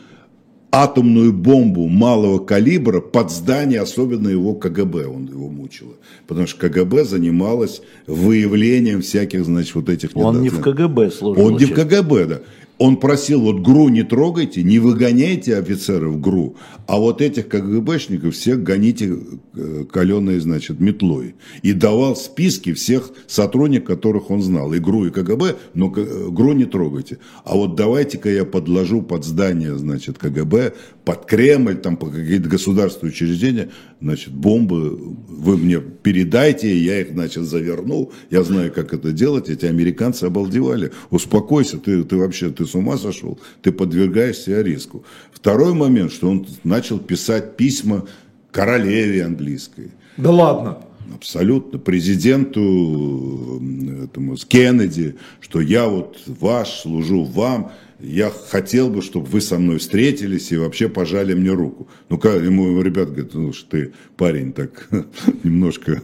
атомную 0.71 1.33
бомбу 1.33 1.87
малого 1.87 2.39
калибра 2.39 2.99
под 2.99 3.31
здание, 3.31 3.81
особенно 3.81 4.27
его 4.27 4.53
КГБ, 4.53 5.07
он 5.07 5.27
его 5.27 5.49
мучило. 5.49 5.93
Потому 6.27 6.47
что 6.47 6.67
КГБ 6.67 7.05
занималась 7.05 7.81
выявлением 8.05 9.01
всяких, 9.01 9.45
значит, 9.45 9.75
вот 9.75 9.89
этих... 9.89 10.15
Он 10.15 10.41
не 10.41 10.49
в 10.49 10.59
КГБ 10.61 11.11
служил. 11.11 11.45
Он 11.45 11.57
не 11.57 11.65
в 11.65 11.73
КГБ, 11.73 12.25
да. 12.25 12.41
Он 12.77 12.97
просил, 12.97 13.41
вот 13.41 13.61
ГРУ 13.61 13.89
не 13.89 14.03
трогайте, 14.03 14.61
не 14.61 14.77
выгоняйте 14.77 15.57
офицеров 15.57 16.21
ГРУ, 16.21 16.55
а 16.85 16.99
вот 16.99 17.21
этих 17.21 17.47
КГБшников 17.47 18.35
всех 18.35 18.61
гоните 18.61 19.17
э, 19.55 19.85
каленой, 19.91 20.39
значит, 20.39 20.79
метлой. 20.79 21.35
И 21.63 21.73
давал 21.73 22.15
списки 22.15 22.73
всех 22.73 23.11
сотрудников, 23.25 23.87
которых 23.87 24.29
он 24.29 24.43
знал, 24.43 24.73
и 24.73 24.79
ГРУ, 24.79 25.07
и 25.07 25.09
КГБ, 25.09 25.55
но 25.73 25.91
э, 25.95 26.27
ГРУ 26.29 26.53
не 26.53 26.65
трогайте. 26.65 27.17
А 27.43 27.55
вот 27.55 27.75
давайте-ка 27.75 28.29
я 28.29 28.45
подложу 28.45 29.01
под 29.01 29.25
здание, 29.25 29.75
значит, 29.75 30.19
КГБ, 30.19 30.73
под 31.03 31.25
Кремль, 31.25 31.77
там, 31.77 31.97
по 31.97 32.07
какие-то 32.07 32.47
государственные 32.47 33.11
учреждения, 33.11 33.69
значит, 34.01 34.33
бомбы 34.33 35.15
вы 35.27 35.57
мне 35.57 35.79
передайте, 35.79 36.77
я 36.77 37.01
их, 37.01 37.13
значит, 37.13 37.43
заверну, 37.43 38.11
я 38.29 38.43
знаю, 38.43 38.71
как 38.71 38.93
это 38.93 39.11
делать, 39.11 39.49
эти 39.49 39.65
американцы 39.65 40.25
обалдевали. 40.25 40.91
Успокойся, 41.09 41.77
ты, 41.77 42.03
ты 42.03 42.17
вообще, 42.17 42.49
ты 42.49 42.66
с 42.67 42.75
ума 42.75 42.97
сошел, 42.97 43.39
ты 43.61 43.71
подвергаешь 43.71 44.37
себя 44.37 44.61
риску. 44.61 45.03
Второй 45.31 45.73
момент, 45.73 46.11
что 46.11 46.29
он 46.29 46.45
начал 46.63 46.99
писать 46.99 47.57
письма 47.57 48.05
королеве 48.51 49.25
английской. 49.25 49.91
Да 50.17 50.31
ладно. 50.31 50.77
Абсолютно. 51.15 51.79
Президенту 51.79 53.61
этому, 54.03 54.35
Кеннеди, 54.35 55.15
что 55.39 55.61
я 55.61 55.87
вот 55.87 56.17
ваш, 56.25 56.81
служу 56.81 57.23
вам 57.23 57.71
я 57.99 58.29
хотел 58.29 58.89
бы, 58.89 59.01
чтобы 59.01 59.25
вы 59.25 59.41
со 59.41 59.57
мной 59.57 59.79
встретились 59.79 60.51
и 60.51 60.57
вообще 60.57 60.87
пожали 60.87 61.33
мне 61.33 61.51
руку. 61.51 61.87
Ну, 62.09 62.17
как 62.17 62.41
ему 62.43 62.79
ребят 62.81 63.09
говорят, 63.09 63.33
ну, 63.33 63.53
что 63.53 63.71
ты, 63.71 63.93
парень, 64.15 64.53
так 64.53 64.87
немножко 65.43 66.01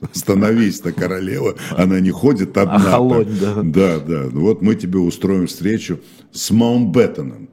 остановись-то, 0.00 0.92
королева, 0.92 1.56
она 1.76 2.00
не 2.00 2.10
ходит 2.10 2.56
одна. 2.56 2.76
А 2.76 2.80
холодь, 2.80 3.40
да. 3.40 3.62
Да, 3.62 3.98
да. 3.98 4.28
Ну, 4.32 4.40
вот 4.40 4.62
мы 4.62 4.74
тебе 4.74 4.98
устроим 4.98 5.46
встречу 5.46 6.00
с 6.32 6.50
Маунтбеттоном. 6.50 7.50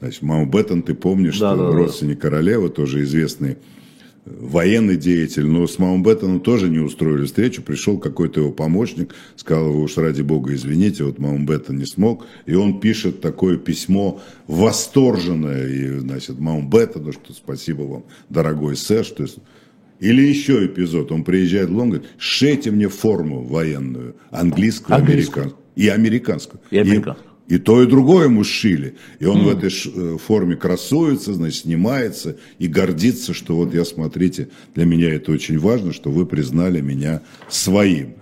Значит, 0.00 0.22
Маунтбеттен, 0.22 0.82
ты 0.82 0.94
помнишь, 0.94 1.38
да, 1.38 1.54
что 1.54 1.70
да, 1.70 1.76
родственник 1.76 2.16
да. 2.16 2.28
королевы, 2.28 2.68
тоже 2.68 3.02
известный 3.02 3.56
военный 4.26 4.96
деятель, 4.96 5.46
но 5.46 5.66
с 5.66 5.78
Маунтбеттеном 5.78 6.40
тоже 6.40 6.68
не 6.68 6.78
устроили 6.78 7.26
встречу. 7.26 7.62
Пришел 7.62 7.98
какой-то 7.98 8.40
его 8.40 8.52
помощник, 8.52 9.14
сказал, 9.36 9.72
вы 9.72 9.82
уж 9.82 9.96
ради 9.96 10.22
бога 10.22 10.54
извините, 10.54 11.04
вот 11.04 11.18
Маунтбеттен 11.18 11.78
не 11.78 11.86
смог. 11.86 12.26
И 12.44 12.54
он 12.54 12.80
пишет 12.80 13.20
такое 13.20 13.56
письмо 13.56 14.20
восторженное, 14.46 15.68
и, 15.68 15.98
значит, 15.98 16.38
Маунтбеттену, 16.38 17.12
что 17.12 17.32
спасибо 17.32 17.82
вам, 17.82 18.04
дорогой 18.28 18.76
сэр, 18.76 19.04
что... 19.04 19.26
Или 19.98 20.22
еще 20.22 20.66
эпизод, 20.66 21.10
он 21.10 21.24
приезжает 21.24 21.70
в 21.70 21.76
Лондон, 21.76 22.02
шейте 22.18 22.70
мне 22.70 22.88
форму 22.88 23.42
военную, 23.42 24.16
английскую, 24.30 24.94
английскую. 24.94 25.44
американскую. 25.44 25.66
И 25.74 25.88
американскую. 25.88 26.60
И 26.70 26.78
американскую. 26.78 27.25
И 27.48 27.58
то, 27.58 27.82
и 27.82 27.86
другое 27.86 28.24
ему 28.24 28.42
сшили. 28.42 28.96
И 29.20 29.24
он 29.24 29.42
mm. 29.42 29.44
в 29.44 29.48
этой 29.48 29.70
э, 29.70 30.18
форме 30.18 30.56
красуется, 30.56 31.32
значит, 31.32 31.62
снимается 31.62 32.36
и 32.58 32.66
гордится, 32.66 33.34
что 33.34 33.54
вот 33.54 33.72
я, 33.72 33.84
смотрите, 33.84 34.48
для 34.74 34.84
меня 34.84 35.14
это 35.14 35.30
очень 35.30 35.58
важно, 35.58 35.92
что 35.92 36.10
вы 36.10 36.26
признали 36.26 36.80
меня 36.80 37.22
своим. 37.48 38.14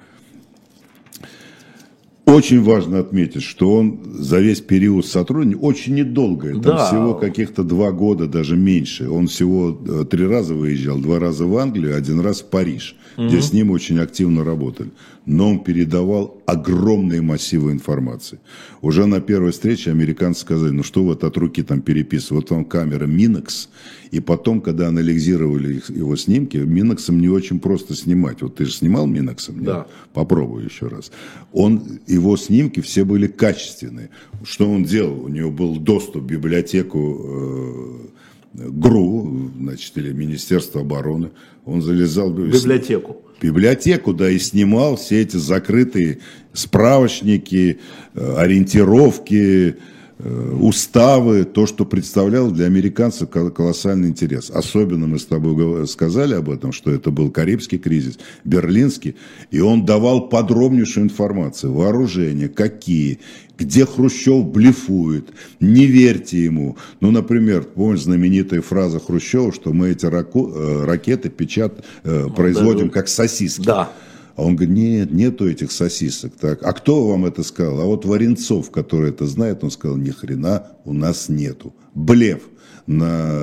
Очень 2.26 2.62
важно 2.62 3.00
отметить, 3.00 3.42
что 3.42 3.74
он 3.74 4.00
за 4.04 4.40
весь 4.40 4.60
период 4.60 5.06
сотрудничества, 5.06 5.66
очень 5.66 5.94
недолго, 5.94 6.52
там 6.52 6.62
да. 6.62 6.86
всего 6.86 7.14
каких-то 7.14 7.62
два 7.64 7.92
года, 7.92 8.26
даже 8.26 8.56
меньше. 8.56 9.10
Он 9.10 9.26
всего 9.26 9.78
э, 9.86 10.04
три 10.10 10.26
раза 10.26 10.54
выезжал, 10.54 10.98
два 10.98 11.18
раза 11.18 11.44
в 11.44 11.56
Англию, 11.56 11.96
один 11.96 12.20
раз 12.20 12.40
в 12.40 12.46
Париж, 12.46 12.96
угу. 13.16 13.28
где 13.28 13.40
с 13.40 13.52
ним 13.52 13.70
очень 13.70 13.98
активно 13.98 14.44
работали 14.44 14.90
но 15.26 15.50
он 15.50 15.64
передавал 15.64 16.42
огромные 16.46 17.22
массивы 17.22 17.72
информации. 17.72 18.38
Уже 18.82 19.06
на 19.06 19.20
первой 19.20 19.52
встрече 19.52 19.90
американцы 19.90 20.42
сказали, 20.42 20.70
ну 20.70 20.82
что 20.82 21.02
вот 21.02 21.24
от 21.24 21.36
руки 21.36 21.62
там 21.62 21.80
переписывают, 21.80 22.50
вот 22.50 22.56
вам 22.56 22.64
камера 22.64 23.06
Минокс, 23.06 23.68
и 24.10 24.20
потом, 24.20 24.60
когда 24.60 24.88
анализировали 24.88 25.82
его 25.88 26.16
снимки, 26.16 26.58
Миноксом 26.58 27.20
не 27.20 27.28
очень 27.28 27.58
просто 27.58 27.94
снимать. 27.94 28.42
Вот 28.42 28.56
ты 28.56 28.66
же 28.66 28.72
снимал 28.72 29.06
Миноксом? 29.06 29.56
Нет? 29.56 29.64
Да. 29.64 29.86
Попробуй 30.12 30.64
еще 30.64 30.88
раз. 30.88 31.10
Он, 31.52 31.82
его 32.06 32.36
снимки 32.36 32.80
все 32.80 33.04
были 33.04 33.26
качественные. 33.26 34.10
Что 34.44 34.70
он 34.70 34.84
делал? 34.84 35.24
У 35.24 35.28
него 35.28 35.50
был 35.50 35.76
доступ 35.78 36.24
в 36.24 36.26
библиотеку 36.26 37.20
э, 37.24 38.23
ГРУ, 38.54 39.50
значит, 39.58 39.92
или 39.96 40.12
Министерство 40.12 40.80
обороны. 40.80 41.30
Он 41.64 41.82
залезал... 41.82 42.30
В 42.30 42.50
библиотеку 42.50 43.24
библиотеку, 43.44 44.14
да, 44.14 44.30
и 44.30 44.38
снимал 44.38 44.96
все 44.96 45.20
эти 45.20 45.36
закрытые 45.36 46.18
справочники, 46.52 47.80
э, 48.14 48.34
ориентировки, 48.36 49.76
э, 50.18 50.56
уставы, 50.60 51.44
то, 51.44 51.66
что 51.66 51.84
представляло 51.84 52.50
для 52.50 52.66
американцев 52.66 53.28
колоссальный 53.28 54.08
интерес. 54.08 54.50
Особенно 54.50 55.06
мы 55.06 55.18
с 55.18 55.26
тобой 55.26 55.86
сказали 55.88 56.34
об 56.34 56.48
этом, 56.48 56.72
что 56.72 56.90
это 56.90 57.10
был 57.10 57.30
Карибский 57.30 57.78
кризис, 57.78 58.18
Берлинский, 58.44 59.16
и 59.50 59.60
он 59.60 59.84
давал 59.84 60.28
подробнейшую 60.28 61.04
информацию, 61.04 61.72
вооружение, 61.72 62.48
какие, 62.48 63.18
где 63.58 63.86
Хрущев 63.86 64.44
блефует, 64.46 65.30
не 65.60 65.86
верьте 65.86 66.42
ему. 66.42 66.76
Ну, 67.00 67.10
например, 67.10 67.64
помнишь 67.64 68.02
знаменитая 68.02 68.60
фраза 68.60 68.98
Хрущева, 69.00 69.52
что 69.52 69.72
мы 69.72 69.90
эти 69.90 70.06
раку, 70.06 70.52
э, 70.52 70.84
ракеты 70.84 71.28
печат, 71.28 71.84
э, 72.02 72.28
производим 72.34 72.90
как 72.90 73.08
сосиски. 73.08 73.64
Да. 73.64 73.92
А 74.36 74.42
он 74.42 74.56
говорит, 74.56 74.74
нет, 74.74 75.12
нету 75.12 75.48
этих 75.48 75.70
сосисок. 75.70 76.34
Так. 76.34 76.62
А 76.62 76.72
кто 76.72 77.06
вам 77.06 77.24
это 77.24 77.42
сказал? 77.42 77.80
А 77.80 77.84
вот 77.84 78.04
Варенцов, 78.04 78.70
который 78.70 79.10
это 79.10 79.26
знает, 79.26 79.62
он 79.62 79.70
сказал, 79.70 79.96
ни 79.96 80.10
хрена 80.10 80.66
у 80.84 80.92
нас 80.92 81.28
нету. 81.28 81.74
Блев 81.94 82.42
на, 82.86 83.40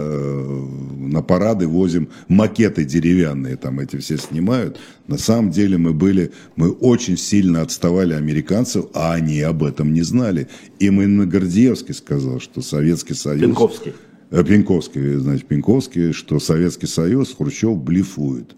на 1.09 1.21
парады 1.21 1.67
возим 1.67 2.09
макеты 2.27 2.83
деревянные, 2.83 3.55
там 3.55 3.79
эти 3.79 3.97
все 3.97 4.17
снимают. 4.17 4.79
На 5.07 5.17
самом 5.17 5.51
деле 5.51 5.77
мы 5.77 5.93
были, 5.93 6.31
мы 6.55 6.71
очень 6.71 7.17
сильно 7.17 7.61
отставали 7.61 8.13
американцев, 8.13 8.85
а 8.93 9.13
они 9.13 9.41
об 9.41 9.63
этом 9.63 9.93
не 9.93 10.01
знали. 10.01 10.47
Именно 10.79 11.25
Гордеевский 11.25 11.93
сказал, 11.93 12.39
что 12.39 12.61
Советский 12.61 13.13
Союз... 13.13 13.41
Пенковский. 13.41 13.93
Э, 14.31 14.43
Пеньковский, 14.43 15.15
значит, 15.15 15.45
Пеньковский, 15.45 16.13
что 16.13 16.39
Советский 16.39 16.87
Союз, 16.87 17.35
Хрущев 17.35 17.77
блефует. 17.77 18.55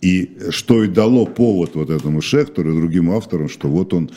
И 0.00 0.38
что 0.50 0.84
и 0.84 0.88
дало 0.88 1.26
повод 1.26 1.74
вот 1.74 1.90
этому 1.90 2.20
Шехтеру 2.20 2.72
и 2.72 2.80
другим 2.80 3.10
авторам, 3.10 3.48
что 3.48 3.68
вот 3.68 3.92
он 3.92 4.10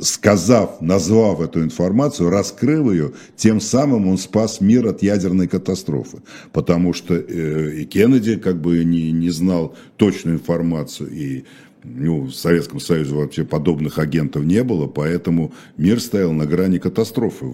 сказав, 0.00 0.80
назвав 0.80 1.40
эту 1.40 1.62
информацию, 1.62 2.28
раскрыв 2.28 2.92
ее, 2.92 3.12
тем 3.36 3.60
самым 3.60 4.08
он 4.08 4.18
спас 4.18 4.60
мир 4.60 4.86
от 4.86 5.02
ядерной 5.02 5.48
катастрофы. 5.48 6.18
Потому 6.52 6.92
что 6.92 7.14
э, 7.14 7.76
и 7.76 7.84
Кеннеди 7.84 8.36
как 8.36 8.60
бы 8.60 8.84
не, 8.84 9.12
не 9.12 9.30
знал 9.30 9.74
точную 9.96 10.38
информацию, 10.38 11.10
и 11.10 11.44
ну, 11.84 12.22
в 12.22 12.34
Советском 12.34 12.80
Союзе 12.80 13.14
вообще 13.14 13.44
подобных 13.44 13.98
агентов 13.98 14.44
не 14.44 14.62
было, 14.64 14.86
поэтому 14.86 15.52
мир 15.76 16.00
стоял 16.00 16.32
на 16.32 16.46
грани 16.46 16.78
катастрофы 16.78 17.46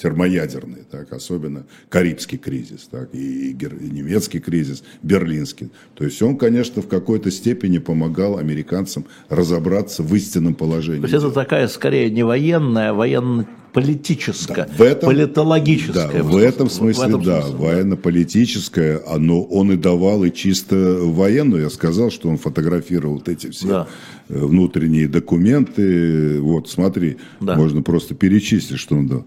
термоядерной, 0.00 0.82
так, 0.90 1.12
особенно 1.12 1.66
Карибский 1.88 2.38
кризис, 2.38 2.88
так, 2.90 3.14
и, 3.14 3.52
и, 3.52 3.54
немецкий 3.54 4.40
кризис, 4.40 4.82
берлинский. 5.02 5.70
То 5.94 6.04
есть 6.04 6.20
он, 6.20 6.36
конечно, 6.36 6.82
в 6.82 6.88
какой-то 6.88 7.30
степени 7.30 7.78
помогал 7.78 8.38
американцам 8.38 9.06
разобраться 9.28 10.02
в 10.02 10.14
истинном 10.14 10.54
положении. 10.54 11.00
То 11.00 11.06
есть 11.06 11.24
это 11.24 11.30
такая, 11.30 11.68
скорее, 11.68 12.10
не 12.10 12.24
военная, 12.24 12.90
а 12.90 12.94
военно 12.94 13.46
политическое, 13.72 14.66
да, 14.66 14.68
в 14.76 14.80
этом, 14.80 15.08
политологическое. 15.10 16.08
Да, 16.12 16.22
в 16.22 16.36
этом 16.36 16.68
смысле, 16.68 17.04
в 17.04 17.08
этом 17.08 17.22
да, 17.22 17.40
военно-политическое, 17.46 19.02
оно, 19.06 19.42
он 19.42 19.72
и 19.72 19.76
давал 19.76 20.24
и 20.24 20.32
чисто 20.32 20.98
военную. 21.00 21.64
Я 21.64 21.70
сказал, 21.70 22.10
что 22.10 22.28
он 22.28 22.38
фотографировал 22.38 23.14
вот 23.14 23.28
эти 23.28 23.50
все 23.50 23.68
да. 23.68 23.86
Э, 24.28 24.44
внутренние 24.44 25.08
документы. 25.08 26.40
Вот, 26.40 26.68
смотри, 26.68 27.18
да. 27.40 27.56
можно 27.56 27.82
просто 27.82 28.14
перечислить, 28.14 28.78
что 28.78 28.96
он 28.96 29.06
дал. 29.06 29.26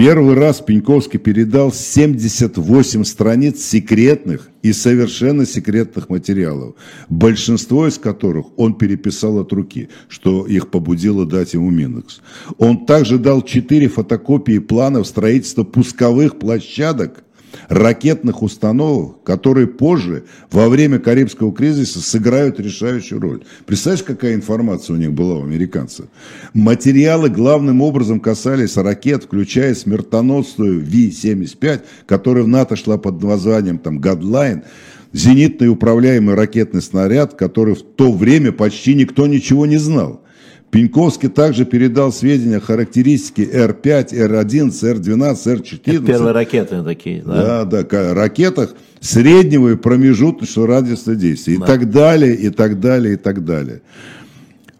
Первый 0.00 0.34
раз 0.34 0.62
Пеньковский 0.62 1.18
передал 1.18 1.74
78 1.74 3.04
страниц 3.04 3.62
секретных 3.62 4.48
и 4.62 4.72
совершенно 4.72 5.44
секретных 5.44 6.08
материалов, 6.08 6.74
большинство 7.10 7.86
из 7.86 7.98
которых 7.98 8.46
он 8.56 8.78
переписал 8.78 9.40
от 9.40 9.52
руки, 9.52 9.90
что 10.08 10.46
их 10.46 10.70
побудило 10.70 11.26
дать 11.26 11.52
ему 11.52 11.68
Минекс. 11.68 12.22
Он 12.56 12.86
также 12.86 13.18
дал 13.18 13.42
4 13.42 13.88
фотокопии 13.88 14.58
планов 14.58 15.06
строительства 15.06 15.64
пусковых 15.64 16.38
площадок 16.38 17.22
ракетных 17.68 18.42
установок, 18.42 19.22
которые 19.24 19.66
позже, 19.66 20.24
во 20.50 20.68
время 20.68 20.98
Карибского 20.98 21.52
кризиса, 21.52 22.00
сыграют 22.00 22.60
решающую 22.60 23.20
роль. 23.20 23.42
Представляешь, 23.66 24.04
какая 24.04 24.34
информация 24.34 24.94
у 24.94 24.98
них 24.98 25.12
была 25.12 25.36
у 25.36 25.42
американцев? 25.42 26.06
Материалы 26.54 27.28
главным 27.28 27.80
образом 27.82 28.20
касались 28.20 28.76
ракет, 28.76 29.24
включая 29.24 29.74
смертоносную 29.74 30.80
Ви-75, 30.80 31.82
которая 32.06 32.44
в 32.44 32.48
НАТО 32.48 32.76
шла 32.76 32.98
под 32.98 33.22
названием 33.22 33.78
там 33.78 33.98
«Гадлайн», 33.98 34.64
зенитный 35.12 35.68
управляемый 35.68 36.34
ракетный 36.34 36.82
снаряд, 36.82 37.34
который 37.34 37.74
в 37.74 37.82
то 37.82 38.12
время 38.12 38.52
почти 38.52 38.94
никто 38.94 39.26
ничего 39.26 39.66
не 39.66 39.76
знал. 39.76 40.22
Пеньковский 40.70 41.28
также 41.28 41.64
передал 41.64 42.12
сведения 42.12 42.58
о 42.58 42.60
характеристике 42.60 43.44
Р-5, 43.44 44.14
Р-11, 44.14 44.86
Р-12, 44.86 45.50
Р-14. 45.50 45.80
Это 45.84 46.06
первые 46.06 46.32
ракеты 46.32 46.82
такие, 46.84 47.22
да? 47.22 47.64
Да, 47.64 47.82
да, 47.82 48.14
ракетах 48.14 48.74
среднего 49.00 49.70
и 49.70 49.76
промежуточного 49.76 50.68
радиуса 50.68 51.16
действия. 51.16 51.58
Да. 51.58 51.64
И 51.64 51.66
так 51.66 51.90
далее, 51.90 52.34
и 52.36 52.50
так 52.50 52.78
далее, 52.78 53.14
и 53.14 53.16
так 53.16 53.44
далее. 53.44 53.82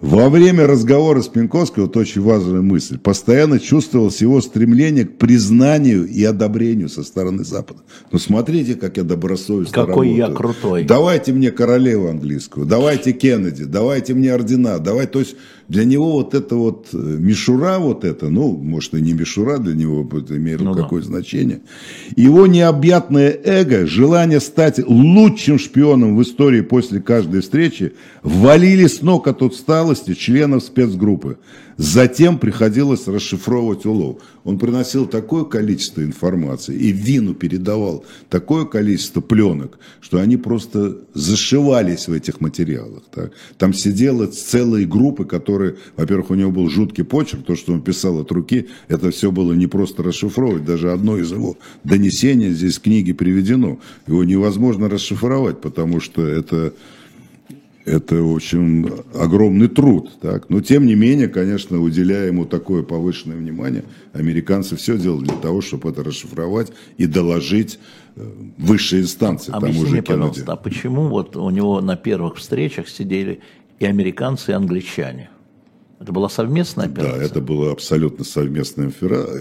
Во 0.01 0.31
время 0.31 0.67
разговора 0.67 1.21
с 1.21 1.29
Пенковским, 1.29 1.83
вот 1.83 1.95
очень 1.95 2.23
важная 2.23 2.63
мысль, 2.63 2.99
постоянно 2.99 3.61
чувствовалось 3.61 4.23
его 4.23 4.41
стремление 4.41 5.05
к 5.05 5.19
признанию 5.19 6.07
и 6.07 6.25
одобрению 6.25 6.89
со 6.89 7.03
стороны 7.03 7.45
Запада. 7.45 7.81
Ну, 8.11 8.19
смотрите, 8.19 8.77
как 8.77 8.97
я 8.97 9.03
добросовестно 9.03 9.75
Какой 9.75 10.09
работаю. 10.09 10.17
я 10.17 10.29
крутой. 10.29 10.85
Давайте 10.85 11.35
мне 11.35 11.51
королеву 11.51 12.09
английскую, 12.09 12.65
давайте 12.65 13.13
Кеннеди, 13.13 13.65
давайте 13.65 14.15
мне 14.15 14.33
ордена, 14.33 14.79
давай, 14.79 15.07
то 15.07 15.19
есть 15.19 15.37
для 15.71 15.85
него 15.85 16.15
вот 16.15 16.35
это 16.35 16.57
вот 16.57 16.89
э, 16.93 16.97
мишура 16.97 17.79
вот 17.79 18.05
это, 18.05 18.29
ну, 18.29 18.57
может 18.57 18.93
и 18.95 19.01
не 19.01 19.13
мишура 19.13 19.59
для 19.59 19.73
него, 19.73 20.05
это 20.19 20.37
имеет 20.37 20.61
ну, 20.61 20.75
какое 20.75 21.01
да. 21.01 21.07
значение. 21.07 21.61
Его 22.17 22.49
необъятное 22.49 23.39
эго, 23.45 23.87
желание 23.87 24.41
стать 24.41 24.81
лучшим 24.85 25.61
шпионом 25.61 26.17
в 26.17 26.23
истории 26.23 26.63
после 26.63 27.01
каждой 27.01 27.43
встречи, 27.43 27.93
валили 28.25 28.89
с 28.89 29.01
ног 29.01 29.29
от 29.29 29.43
усталости 29.43 30.15
членов 30.15 30.65
спецгруппы. 30.65 31.39
Затем 31.81 32.39
приходилось 32.39 33.09
расшифровывать 33.09 33.87
улов. 33.87 34.19
Он 34.45 34.59
приносил 34.59 35.07
такое 35.07 35.45
количество 35.45 36.03
информации 36.03 36.77
и 36.77 36.93
Вину 36.93 37.33
передавал 37.33 38.05
такое 38.29 38.67
количество 38.67 39.23
пленок, 39.23 39.79
что 40.03 40.19
они 40.19 40.37
просто 40.37 40.99
зашивались 41.15 42.07
в 42.07 42.13
этих 42.13 42.43
материалах. 42.43 43.05
Так. 43.11 43.33
Там 43.57 43.73
сидела 43.73 44.27
целые 44.27 44.87
группы, 44.87 45.25
которые, 45.25 45.77
во-первых, 45.97 46.29
у 46.29 46.35
него 46.35 46.51
был 46.51 46.69
жуткий 46.69 47.03
почерк, 47.03 47.47
то, 47.47 47.57
что 47.57 47.73
он 47.73 47.81
писал 47.81 48.21
от 48.21 48.31
руки, 48.31 48.69
это 48.89 49.11
все 49.11 49.33
было 49.33 49.55
не 49.55 49.67
просто 49.67 50.03
расшифровывать, 50.03 50.67
даже 50.67 50.93
одно 50.93 51.17
из 51.17 51.33
его 51.33 51.57
донесений 51.83 52.51
здесь 52.51 52.77
в 52.77 52.83
книге 52.83 53.15
приведено. 53.15 53.81
Его 54.07 54.23
невозможно 54.25 54.91
расшифровать, 54.91 55.63
потому 55.63 56.01
что 56.01 56.27
это 56.27 56.75
это 57.85 58.23
очень 58.23 58.89
огромный 59.15 59.69
труд. 59.69 60.11
Так? 60.21 60.51
Но 60.51 60.61
тем 60.61 60.87
не 60.87 60.95
менее, 60.95 61.29
конечно, 61.29 61.81
уделяя 61.81 62.27
ему 62.27 62.45
такое 62.45 62.83
повышенное 62.83 63.37
внимание, 63.37 63.85
американцы 64.13 64.77
все 64.77 64.99
делали 64.99 65.25
для 65.25 65.37
того, 65.37 65.61
чтобы 65.61 65.91
это 65.91 66.03
расшифровать 66.05 66.73
и 66.99 67.07
доложить 67.07 67.79
э, 68.17 68.27
высшие 68.59 69.03
инстанции. 69.03 69.53
Объясни 69.53 69.75
тому 69.75 69.87
же 69.87 69.93
мне, 69.93 70.03
пожалуйста, 70.03 70.53
а 70.53 70.57
почему 70.57 71.09
вот 71.09 71.37
у 71.37 71.51
него 71.51 71.81
на 71.81 71.97
первых 71.97 72.37
встречах 72.37 72.89
сидели 72.89 73.41
и 73.79 73.87
американцы, 73.87 74.53
и 74.53 74.55
англичане? 74.55 75.31
Это 76.01 76.13
была 76.13 76.31
совместная 76.31 76.87
операция? 76.87 77.19
Да, 77.19 77.23
это 77.23 77.41
была 77.43 77.73
абсолютно 77.73 78.25
совместная 78.25 78.91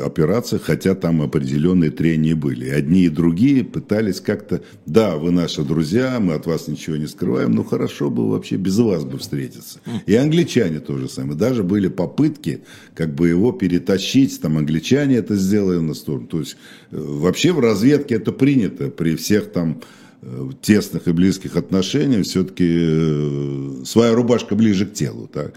операция, 0.04 0.60
хотя 0.60 0.94
там 0.94 1.22
определенные 1.22 1.90
трения 1.90 2.36
были. 2.36 2.68
Одни 2.68 3.04
и 3.04 3.10
другие 3.10 3.64
пытались 3.64 4.20
как-то, 4.20 4.62
да, 4.86 5.16
вы 5.16 5.32
наши 5.32 5.64
друзья, 5.64 6.20
мы 6.20 6.34
от 6.34 6.48
вас 6.48 6.68
ничего 6.68 6.98
не 6.98 7.08
скрываем, 7.08 7.54
но 7.54 7.64
хорошо 7.64 8.10
бы 8.10 8.30
вообще 8.30 8.58
без 8.58 8.78
вас 8.78 9.06
бы 9.06 9.20
встретиться. 9.20 9.80
И 10.06 10.14
англичане 10.16 10.82
тоже 10.82 11.08
самое. 11.08 11.38
Даже 11.38 11.64
были 11.64 11.88
попытки 11.88 12.62
как 12.94 13.16
бы 13.16 13.30
его 13.30 13.54
перетащить, 13.54 14.42
там 14.42 14.58
англичане 14.58 15.16
это 15.16 15.36
сделали 15.36 15.80
на 15.80 15.94
сторону. 15.94 16.28
То 16.28 16.40
есть 16.40 16.58
э, 16.92 16.98
вообще 17.00 17.54
в 17.54 17.62
разведке 17.62 18.16
это 18.16 18.34
принято 18.34 18.90
при 18.90 19.16
всех 19.16 19.54
там 19.54 19.80
э, 20.22 20.50
тесных 20.62 21.08
и 21.08 21.14
близких 21.14 21.56
отношениях 21.56 22.26
все-таки 22.26 22.68
э, 22.70 23.84
своя 23.86 24.14
рубашка 24.14 24.56
ближе 24.56 24.86
к 24.86 24.94
телу. 24.94 25.30
Так? 25.32 25.54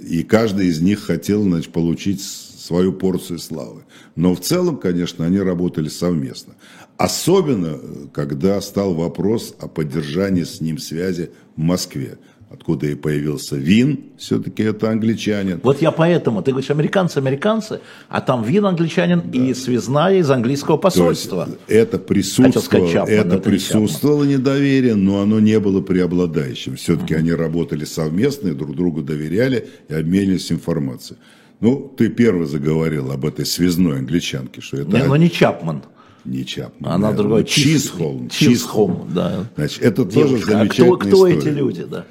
И 0.00 0.22
каждый 0.22 0.66
из 0.66 0.80
них 0.80 1.00
хотел 1.00 1.42
значит, 1.42 1.72
получить 1.72 2.22
свою 2.22 2.92
порцию 2.92 3.38
славы. 3.38 3.84
Но 4.16 4.34
в 4.34 4.40
целом, 4.40 4.78
конечно, 4.78 5.24
они 5.26 5.38
работали 5.38 5.88
совместно. 5.88 6.54
Особенно, 6.96 7.78
когда 8.12 8.60
стал 8.60 8.94
вопрос 8.94 9.54
о 9.58 9.68
поддержании 9.68 10.44
с 10.44 10.60
ним 10.60 10.78
связи 10.78 11.30
в 11.56 11.60
Москве 11.60 12.18
откуда 12.54 12.86
и 12.86 12.94
появился 12.94 13.56
Вин, 13.56 13.98
все-таки 14.16 14.62
это 14.62 14.90
англичанин. 14.90 15.60
Вот 15.62 15.82
я 15.82 15.90
поэтому, 15.90 16.42
ты 16.42 16.52
говоришь, 16.52 16.70
американцы, 16.70 17.18
американцы, 17.18 17.80
а 18.08 18.20
там 18.20 18.42
Вин 18.42 18.64
англичанин 18.64 19.22
да. 19.24 19.38
и 19.38 19.54
связная 19.54 20.18
из 20.18 20.30
английского 20.30 20.76
посольства. 20.76 21.48
это 21.68 21.98
присутствовало, 21.98 22.64
сказать, 22.64 22.92
Чапман, 22.92 23.14
это, 23.14 23.38
присутствовало 23.38 24.24
не 24.24 24.34
недоверие, 24.34 24.94
но 24.94 25.20
оно 25.20 25.40
не 25.40 25.58
было 25.60 25.80
преобладающим. 25.80 26.76
Все-таки 26.76 27.14
uh-huh. 27.14 27.18
они 27.18 27.32
работали 27.32 27.84
совместно, 27.84 28.48
и 28.48 28.52
друг 28.52 28.74
другу 28.74 29.02
доверяли 29.02 29.68
и 29.88 29.94
обменивались 29.94 30.50
информацией. 30.52 31.18
Ну, 31.60 31.92
ты 31.96 32.08
первый 32.08 32.46
заговорил 32.46 33.10
об 33.10 33.24
этой 33.26 33.46
связной 33.46 33.98
англичанке, 33.98 34.60
что 34.60 34.78
это... 34.78 34.90
Не, 34.90 35.04
но 35.04 35.16
не 35.16 35.30
Чапман 35.30 35.82
не 36.24 36.44
Чапман. 36.44 36.92
Она 36.92 37.10
да, 37.10 37.18
другой. 37.18 37.44
Чизхолм. 37.44 38.28
Чизхолм, 38.30 39.10
да. 39.14 39.46
Значит, 39.56 39.82
это 39.82 40.04
Девушка. 40.04 40.20
тоже 40.20 40.44
замечательная 40.44 40.92
а 40.92 40.96
кто, 40.96 40.96
кто 40.96 41.08
история. 41.10 41.38
эти 41.38 41.48
люди, 41.48 41.84
да? 41.84 42.06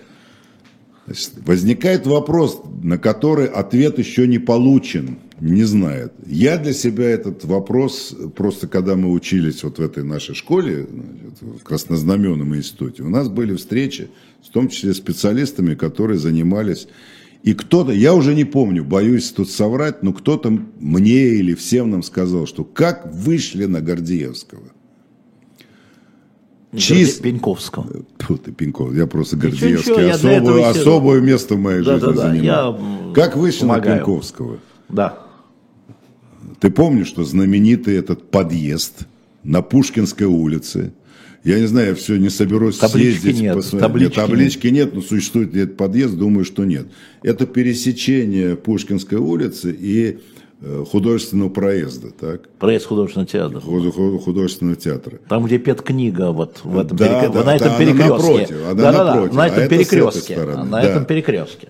Значит, 1.05 1.31
возникает 1.45 2.07
вопрос, 2.07 2.61
на 2.81 2.97
который 2.97 3.47
ответ 3.47 3.99
еще 3.99 4.27
не 4.27 4.39
получен. 4.39 5.17
не 5.41 5.63
знает. 5.63 6.13
Я 6.25 6.57
для 6.57 6.73
себя 6.73 7.09
этот 7.09 7.43
вопрос, 7.43 8.15
просто 8.35 8.67
когда 8.67 8.95
мы 8.95 9.11
учились 9.11 9.63
вот 9.63 9.79
в 9.79 9.81
этой 9.81 10.03
нашей 10.03 10.35
школе, 10.35 10.87
в 11.41 11.63
Краснознаменном 11.63 12.55
институте, 12.55 13.03
у 13.03 13.09
нас 13.09 13.27
были 13.27 13.55
встречи, 13.55 14.09
в 14.41 14.49
том 14.49 14.69
числе 14.69 14.93
специалистами, 14.93 15.75
которые 15.75 16.19
занимались 16.19 16.87
и 17.43 17.53
кто-то, 17.53 17.91
я 17.91 18.15
уже 18.15 18.33
не 18.35 18.45
помню, 18.45 18.85
боюсь 18.85 19.29
тут 19.31 19.51
соврать, 19.51 20.01
но 20.01 20.13
кто-то 20.13 20.49
мне 20.79 21.27
или 21.27 21.53
всем 21.53 21.91
нам 21.91 22.01
сказал, 22.01 22.47
что 22.47 22.63
как 22.63 23.13
вышли 23.13 23.65
на 23.65 23.81
Гордеевского. 23.81 24.63
Чист... 26.76 27.21
Пеньковского. 27.21 27.88
Фу 28.19 28.38
ты, 28.38 28.51
Пеньков, 28.51 28.93
я 28.95 29.05
просто 29.05 29.38
Гордеевский. 29.38 29.93
Ничего, 29.93 30.65
особое, 30.65 31.21
место 31.21 31.55
в 31.55 31.59
моей 31.59 31.84
да, 31.84 31.93
жизни 31.93 32.07
да, 32.07 32.13
да, 32.13 32.21
занимаю. 32.21 32.43
Я 32.43 33.13
как 33.13 33.36
вышли 33.36 33.61
помогаю. 33.61 33.91
на 33.91 33.97
Пеньковского? 33.97 34.59
Да. 34.89 35.19
Ты 36.59 36.71
помнишь, 36.71 37.07
что 37.07 37.24
знаменитый 37.24 37.95
этот 37.95 38.32
подъезд 38.32 39.07
на 39.43 39.61
Пушкинской 39.61 40.28
улице, 40.28 40.93
я 41.43 41.59
не 41.59 41.65
знаю, 41.65 41.89
я 41.89 41.95
все 41.95 42.17
не 42.17 42.30
соберусь 42.30 42.78
таблички 42.78 43.21
съездить. 43.21 43.41
Нет, 43.41 43.55
посмотреть. 43.55 43.82
таблички, 43.82 44.05
нет, 44.05 44.13
таблички 44.15 44.67
нет. 44.67 44.74
нет, 44.74 44.95
но 44.95 45.01
существует 45.01 45.53
ли 45.53 45.61
этот 45.63 45.78
подъезд, 45.78 46.15
думаю, 46.15 46.45
что 46.45 46.63
нет. 46.63 46.88
Это 47.21 47.45
пересечение 47.45 48.55
Пушкинской 48.55 49.17
улицы 49.17 49.76
и 49.78 50.05
э, 50.07 50.17
художественного 50.89 51.49
проезда, 51.49 52.11
так? 52.11 52.49
Проезд 52.59 52.86
художественного 52.86 53.28
театра. 53.28 53.59
Художественного 53.59 54.76
театра. 54.76 55.20
Там, 55.28 55.45
где 55.45 55.57
петкнига, 55.57 56.32
вот 56.32 56.61
в 56.64 56.78
этом 56.78 56.97
да, 56.97 57.22
перек... 57.22 57.34
да, 57.34 57.43
на 57.43 57.55
этом 57.55 57.70
да, 57.70 57.78
перекрестке. 57.78 58.05
Она 58.05 58.18
напротив, 58.18 58.55
она 58.66 58.74
да, 58.74 59.03
напротив. 59.05 59.32
Да, 59.32 59.38
на 59.38 59.47
этом 59.47 59.64
а 59.64 59.68
перекрестке. 59.68 60.38
На 60.38 60.66
да. 60.66 60.84
этом 60.84 61.05
перекрестке 61.05 61.68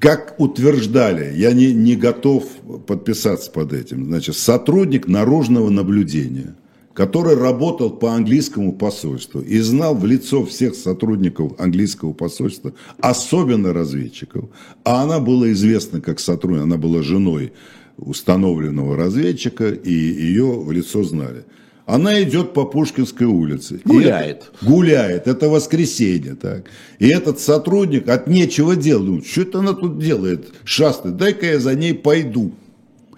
как 0.00 0.34
утверждали, 0.38 1.34
я 1.36 1.52
не, 1.52 1.74
не 1.74 1.94
готов 1.94 2.44
подписаться 2.86 3.50
под 3.50 3.74
этим, 3.74 4.06
значит, 4.06 4.34
сотрудник 4.34 5.06
наружного 5.06 5.68
наблюдения, 5.68 6.54
который 7.00 7.34
работал 7.34 7.88
по 7.88 8.12
английскому 8.12 8.74
посольству 8.74 9.40
и 9.40 9.58
знал 9.60 9.94
в 9.94 10.04
лицо 10.04 10.44
всех 10.44 10.74
сотрудников 10.74 11.58
английского 11.58 12.12
посольства, 12.12 12.74
особенно 13.00 13.72
разведчиков, 13.72 14.50
а 14.84 15.04
она 15.04 15.18
была 15.18 15.50
известна 15.52 16.02
как 16.02 16.20
сотрудник, 16.20 16.64
она 16.64 16.76
была 16.76 17.00
женой 17.00 17.54
установленного 17.96 18.98
разведчика, 18.98 19.70
и 19.70 19.90
ее 19.94 20.44
в 20.44 20.70
лицо 20.72 21.02
знали– 21.02 21.46
она 21.86 22.22
идет 22.22 22.52
по 22.52 22.66
Пушкинской 22.66 23.26
улице. 23.26 23.80
Гуляет. 23.84 24.42
Это, 24.42 24.64
гуляет. 24.64 25.26
Это 25.26 25.48
воскресенье. 25.48 26.36
Так. 26.36 26.66
И 27.00 27.08
этот 27.08 27.40
сотрудник 27.40 28.08
от 28.08 28.28
нечего 28.28 28.76
делать. 28.76 29.06
Думает, 29.06 29.26
что 29.26 29.42
это 29.42 29.58
она 29.58 29.72
тут 29.72 29.98
делает? 29.98 30.52
Шастает. 30.62 31.16
Дай-ка 31.16 31.46
я 31.46 31.58
за 31.58 31.74
ней 31.74 31.94
пойду. 31.94 32.52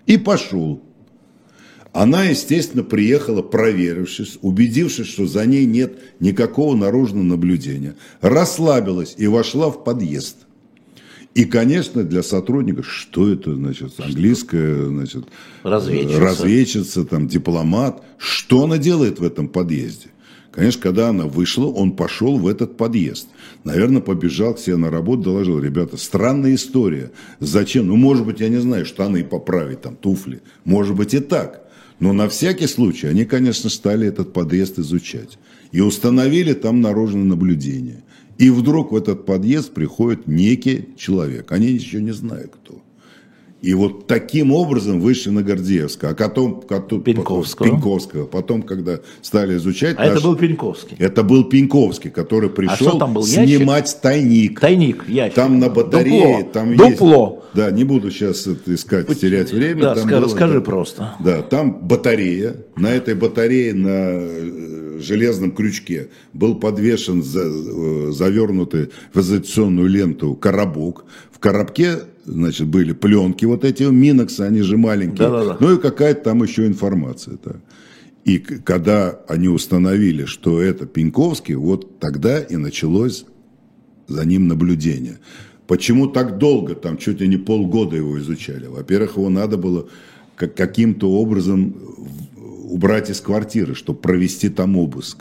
И 0.07 0.17
пошел. 0.17 0.81
Она, 1.93 2.25
естественно, 2.25 2.83
приехала, 2.83 3.43
проверившись, 3.43 4.39
убедившись, 4.41 5.09
что 5.09 5.27
за 5.27 5.45
ней 5.45 5.67
нет 5.67 5.99
никакого 6.21 6.75
наружного 6.75 7.23
наблюдения. 7.23 7.97
Расслабилась 8.23 9.15
и 9.19 9.27
вошла 9.27 9.71
в 9.71 9.85
подъезд. 9.85 10.37
И, 11.35 11.45
конечно, 11.45 12.03
для 12.03 12.23
сотрудников, 12.23 12.91
что 12.91 13.31
это, 13.31 13.55
значит, 13.55 13.99
английская, 13.99 14.87
значит, 14.87 15.25
разведчица. 15.63 16.21
разведчица, 16.21 17.05
там, 17.05 17.27
дипломат, 17.27 18.03
что 18.19 18.65
она 18.65 18.79
делает 18.79 19.19
в 19.19 19.25
этом 19.25 19.49
подъезде? 19.49 20.09
Конечно, 20.51 20.83
когда 20.83 21.09
она 21.09 21.25
вышла, 21.25 21.67
он 21.67 21.93
пошел 21.93 22.37
в 22.37 22.47
этот 22.47 22.77
подъезд. 22.77 23.29
Наверное, 23.65 24.03
побежал 24.03 24.55
к 24.55 24.59
себе 24.59 24.77
на 24.77 24.91
работу, 24.91 25.23
доложил, 25.23 25.59
ребята, 25.59 25.97
странная 25.97 26.55
история. 26.55 27.11
Зачем? 27.41 27.87
Ну, 27.87 27.97
может 27.97 28.27
быть, 28.27 28.41
я 28.41 28.51
не 28.51 28.59
знаю, 28.59 28.85
штаны 28.85 29.25
поправить, 29.25 29.81
там, 29.81 29.97
туфли. 29.97 30.43
Может 30.65 30.95
быть, 30.95 31.15
и 31.15 31.21
так. 31.21 31.62
Но 32.03 32.13
на 32.13 32.29
всякий 32.29 32.67
случай 32.67 33.07
они, 33.07 33.25
конечно, 33.25 33.71
стали 33.71 34.09
этот 34.09 34.33
подъезд 34.33 34.77
изучать. 34.81 35.39
И 35.71 35.81
установили 35.81 36.53
там 36.53 36.81
наружное 36.81 37.23
наблюдение. 37.23 38.03
И 38.39 38.51
вдруг 38.51 38.91
в 38.91 38.97
этот 38.97 39.25
подъезд 39.25 39.73
приходит 39.73 40.27
некий 40.27 40.89
человек. 40.97 41.53
Они 41.53 41.69
еще 41.69 42.03
не 42.03 42.11
знают, 42.11 42.57
кто. 42.57 42.83
И 43.63 43.75
вот 43.75 44.09
таким 44.09 44.53
образом 44.53 45.01
вышли 45.01 45.31
на 45.31 45.45
Гордеевского, 45.45 46.11
а 46.11 46.15
потом, 46.17 46.63
потом 46.63 47.01
Пеньковского. 47.01 47.69
Пеньковского. 47.69 48.27
Потом, 48.27 48.63
когда 48.63 48.99
стали 49.21 49.57
изучать... 49.57 49.95
А 49.99 50.07
наш... 50.07 50.19
это 50.19 50.21
был 50.21 50.35
Пеньковский. 50.35 50.97
Это 50.99 51.23
был 51.23 51.45
Пеньковский, 51.45 52.11
который 52.11 52.51
пришел 52.51 53.01
а 53.01 53.07
был, 53.07 53.23
снимать 53.23 53.85
ящик? 53.85 54.01
тайник. 54.01 54.61
Тайник, 54.61 55.09
ящик. 55.09 55.37
Там 55.37 55.61
на 55.61 55.69
батарее, 55.69 56.39
Дупло. 56.39 56.53
там 56.53 56.77
Дупло. 56.77 57.41
есть... 57.45 57.55
Да, 57.55 57.71
не 57.71 57.85
буду 57.85 58.11
сейчас 58.11 58.49
это 58.49 58.75
искать, 58.75 59.07
терять 59.21 59.53
время. 59.53 59.83
Да, 59.83 59.95
там 59.95 60.09
скажи, 60.09 60.21
было, 60.23 60.29
скажи 60.29 60.55
да, 60.55 60.61
просто. 60.61 61.15
Да, 61.21 61.43
там 61.43 61.87
батарея. 61.87 62.57
На 62.75 62.89
этой 62.89 63.15
батарее 63.15 63.75
на 63.75 63.89
э, 63.89 64.72
железном 65.03 65.53
крючке 65.53 66.09
был 66.33 66.57
подвешен 66.57 67.23
за, 67.23 67.43
э, 67.45 68.11
завернутый 68.13 68.91
в 69.13 69.21
изоляционную 69.21 69.89
ленту 69.89 70.35
коробок. 70.35 71.05
В 71.31 71.39
коробке 71.39 72.01
значит, 72.25 72.69
были 72.69 72.93
пленки 72.93 73.45
вот 73.45 73.65
эти, 73.65 73.83
Миноксы, 73.85 74.41
они 74.43 74.63
же 74.63 74.77
маленькие. 74.77 75.29
Да-да-да. 75.29 75.57
Ну 75.61 75.75
и 75.75 75.81
какая-то 75.81 76.23
там 76.23 76.43
еще 76.43 76.67
информация. 76.67 77.39
Да. 77.45 77.57
И 78.25 78.39
когда 78.39 79.21
они 79.29 79.49
установили, 79.49 80.25
что 80.25 80.61
это 80.61 80.87
Пеньковский, 80.87 81.55
вот 81.55 81.99
тогда 81.99 82.41
и 82.41 82.57
началось 82.57 83.27
за 84.07 84.25
ним 84.25 84.47
наблюдение. 84.47 85.19
Почему 85.67 86.07
так 86.07 86.39
долго, 86.39 86.75
там 86.75 86.99
чуть 86.99 87.21
ли 87.21 87.29
не 87.29 87.37
полгода 87.37 87.97
его 87.97 88.19
изучали? 88.19 88.67
Во-первых, 88.67 89.17
его 89.17 89.29
надо 89.29 89.57
было 89.57 89.89
каким-то 90.37 91.11
образом 91.11 91.75
убрать 92.73 93.11
из 93.11 93.21
квартиры, 93.21 93.75
чтобы 93.75 94.01
провести 94.01 94.49
там 94.49 94.77
обыск 94.77 95.19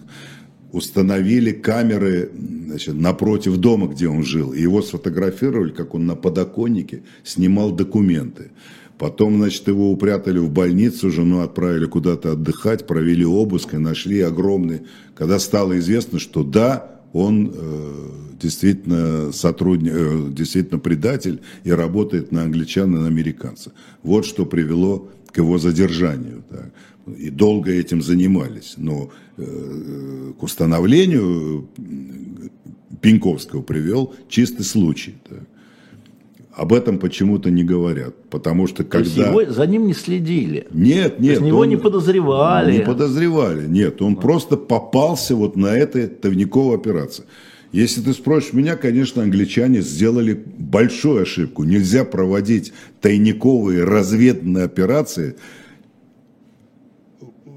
установили 0.71 1.51
камеры 1.51 2.31
значит, 2.67 2.95
напротив 2.95 3.57
дома, 3.57 3.87
где 3.87 4.07
он 4.07 4.23
жил. 4.23 4.53
И 4.53 4.61
его 4.61 4.81
сфотографировали, 4.81 5.71
как 5.71 5.93
он 5.93 6.05
на 6.05 6.15
подоконнике 6.15 7.03
снимал 7.23 7.71
документы. 7.71 8.51
Потом, 8.97 9.37
значит, 9.37 9.67
его 9.67 9.91
упрятали 9.91 10.37
в 10.37 10.51
больницу, 10.51 11.09
жену 11.09 11.41
отправили 11.41 11.85
куда-то 11.85 12.33
отдыхать, 12.33 12.85
провели 12.85 13.25
обыск 13.25 13.73
и 13.73 13.77
нашли 13.77 14.21
огромный. 14.21 14.81
Когда 15.15 15.39
стало 15.39 15.77
известно, 15.79 16.19
что 16.19 16.43
да, 16.43 17.01
он 17.11 17.51
э, 17.53 18.09
действительно 18.39 19.31
сотрудник, 19.33 19.91
э, 19.93 20.27
действительно 20.29 20.79
предатель 20.79 21.41
и 21.63 21.71
работает 21.71 22.31
на 22.31 22.43
англичан 22.43 22.95
и 22.95 22.99
на 22.99 23.07
американца. 23.07 23.73
Вот 24.03 24.25
что 24.25 24.45
привело 24.45 25.09
к 25.31 25.37
его 25.37 25.57
задержанию. 25.57 26.43
Так 26.49 26.71
и 27.05 27.29
долго 27.29 27.71
этим 27.71 28.01
занимались. 28.01 28.75
Но 28.77 29.09
э, 29.37 30.33
к 30.39 30.43
установлению 30.43 31.67
Пеньковского 33.01 33.61
привел 33.61 34.13
чистый 34.29 34.63
случай. 34.63 35.15
Так. 35.27 35.39
Об 36.53 36.73
этом 36.73 36.99
почему-то 36.99 37.49
не 37.49 37.63
говорят, 37.63 38.13
потому 38.29 38.67
что 38.67 38.83
когда... 38.83 39.09
То 39.09 39.41
его, 39.41 39.51
за 39.51 39.65
ним 39.65 39.87
не 39.87 39.93
следили? 39.93 40.67
Нет, 40.73 41.19
нет. 41.19 41.35
То 41.37 41.43
есть 41.43 41.47
его 41.47 41.63
не 41.63 41.77
подозревали? 41.77 42.79
Не 42.79 42.83
подозревали, 42.83 43.67
нет. 43.67 44.01
Он 44.01 44.13
а. 44.13 44.15
просто 44.17 44.57
попался 44.57 45.35
вот 45.35 45.55
на 45.55 45.67
этой 45.67 46.07
тайниковой 46.07 46.75
операции. 46.75 47.23
Если 47.71 48.01
ты 48.01 48.11
спросишь 48.11 48.51
меня, 48.51 48.75
конечно, 48.75 49.23
англичане 49.23 49.79
сделали 49.79 50.33
большую 50.33 51.21
ошибку. 51.21 51.63
Нельзя 51.63 52.03
проводить 52.03 52.73
тайниковые 52.99 53.85
разведные 53.85 54.65
операции 54.65 55.37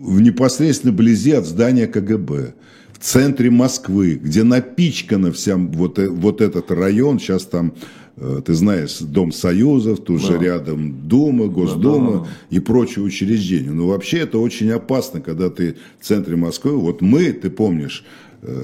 в 0.04 0.20
непосредственно 0.20 0.92
близи 0.92 1.32
от 1.32 1.46
здания 1.46 1.86
КГБ, 1.86 2.54
в 2.92 2.98
центре 2.98 3.50
Москвы, 3.50 4.20
где 4.22 4.44
напичкана 4.44 5.32
вся 5.32 5.56
вот, 5.56 5.98
э, 5.98 6.08
вот 6.08 6.40
этот 6.40 6.70
район, 6.70 7.18
сейчас 7.18 7.44
там 7.46 7.72
э, 8.16 8.42
ты 8.44 8.54
знаешь, 8.54 8.98
Дом 8.98 9.32
Союзов, 9.32 10.00
тут 10.00 10.20
да. 10.20 10.26
же 10.26 10.38
рядом 10.38 11.08
Дума, 11.08 11.46
Госдума 11.46 12.12
да, 12.12 12.18
да, 12.18 12.24
да. 12.24 12.28
и 12.50 12.60
прочие 12.60 13.04
учреждения. 13.04 13.70
Но 13.70 13.88
вообще 13.88 14.18
это 14.18 14.38
очень 14.38 14.70
опасно, 14.70 15.20
когда 15.20 15.48
ты 15.48 15.76
в 16.00 16.04
центре 16.04 16.36
Москвы. 16.36 16.76
Вот 16.76 17.00
мы, 17.00 17.32
ты 17.32 17.50
помнишь, 17.50 18.04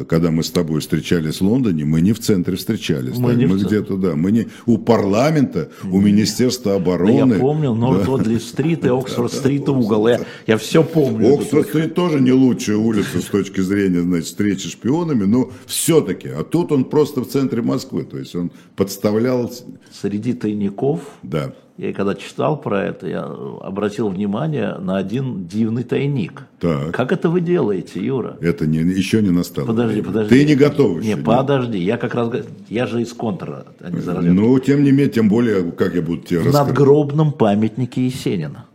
когда 0.09 0.31
мы 0.31 0.43
с 0.43 0.51
тобой 0.51 0.81
встречались 0.81 1.41
в 1.41 1.45
Лондоне, 1.45 1.85
мы 1.85 2.01
не 2.01 2.12
в 2.12 2.18
центре 2.18 2.57
встречались. 2.57 3.16
Мы, 3.16 3.35
так, 3.35 3.49
мы 3.49 3.59
где-то, 3.59 3.97
да, 3.97 4.14
мы 4.14 4.33
не 4.33 4.49
у 4.66 4.78
парламента, 4.78 5.70
у 5.85 6.01
Министерства 6.01 6.74
обороны. 6.74 7.26
Да 7.26 7.35
я 7.35 7.41
помню, 7.41 7.74
Норт-Одли-стрит 7.74 8.85
и 8.85 8.89
Оксфорд-стрит 8.89 9.68
угол. 9.68 10.09
Я, 10.09 10.20
я 10.47 10.59
все 10.59 10.83
помню. 10.83 11.35
Оксфорд-стрит 11.35 11.95
тоже 11.95 12.20
не 12.20 12.33
лучшая 12.33 12.76
улица 12.76 13.20
с 13.20 13.24
точки 13.26 13.61
зрения, 13.61 14.03
значит, 14.03 14.26
встречи 14.26 14.66
с 14.66 14.72
шпионами, 14.72 15.24
но 15.24 15.51
все-таки. 15.66 16.28
А 16.28 16.45
тут 16.45 16.72
он 16.72 16.85
просто 16.85 17.22
в 17.22 17.28
центре 17.28 17.62
Москвы, 17.62 18.05
то 18.05 18.18
есть 18.18 18.35
он 18.35 18.51
подставлял... 18.76 19.51
Среди 19.93 20.35
тайников 20.35 21.01
да 21.22 21.55
я 21.81 21.95
когда 21.95 22.14
читал 22.14 22.61
про 22.61 22.85
это, 22.85 23.09
я 23.09 23.22
обратил 23.22 24.11
внимание 24.11 24.74
на 24.74 24.99
один 24.99 25.47
дивный 25.47 25.83
тайник. 25.83 26.43
Так. 26.59 26.93
Как 26.93 27.11
это 27.11 27.31
вы 27.31 27.41
делаете, 27.41 28.05
Юра? 28.05 28.37
Это 28.43 28.66
не, 28.66 28.81
еще 28.81 29.22
не 29.22 29.31
настало. 29.31 29.66
Подожди, 29.66 30.03
подожди. 30.03 30.28
Ты 30.28 30.45
не 30.45 30.57
готов 30.57 30.99
еще. 30.99 31.09
Не, 31.09 31.14
нет? 31.14 31.24
подожди, 31.24 31.78
я 31.78 31.97
как 31.97 32.14
раз, 32.14 32.31
я 32.68 32.87
же 32.87 33.01
из 33.01 33.14
контра, 33.14 33.64
а 33.81 33.91
не 33.91 34.01
за 34.01 34.12
Ну, 34.20 34.59
тем 34.59 34.85
не 34.85 34.91
менее, 34.91 35.09
тем 35.09 35.31
более, 35.31 35.72
как 35.72 35.95
я 35.95 36.03
буду 36.03 36.20
тебе 36.20 36.41
В 36.41 36.45
рассказывать. 36.45 36.68
надгробном 36.68 37.33
памятнике 37.33 38.05
Есенина. 38.05 38.66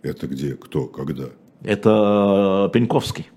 Это 0.00 0.26
где, 0.26 0.54
кто, 0.54 0.86
когда? 0.86 1.24
Это 1.62 2.68
э, 2.68 2.72
Пеньковский 2.72 3.28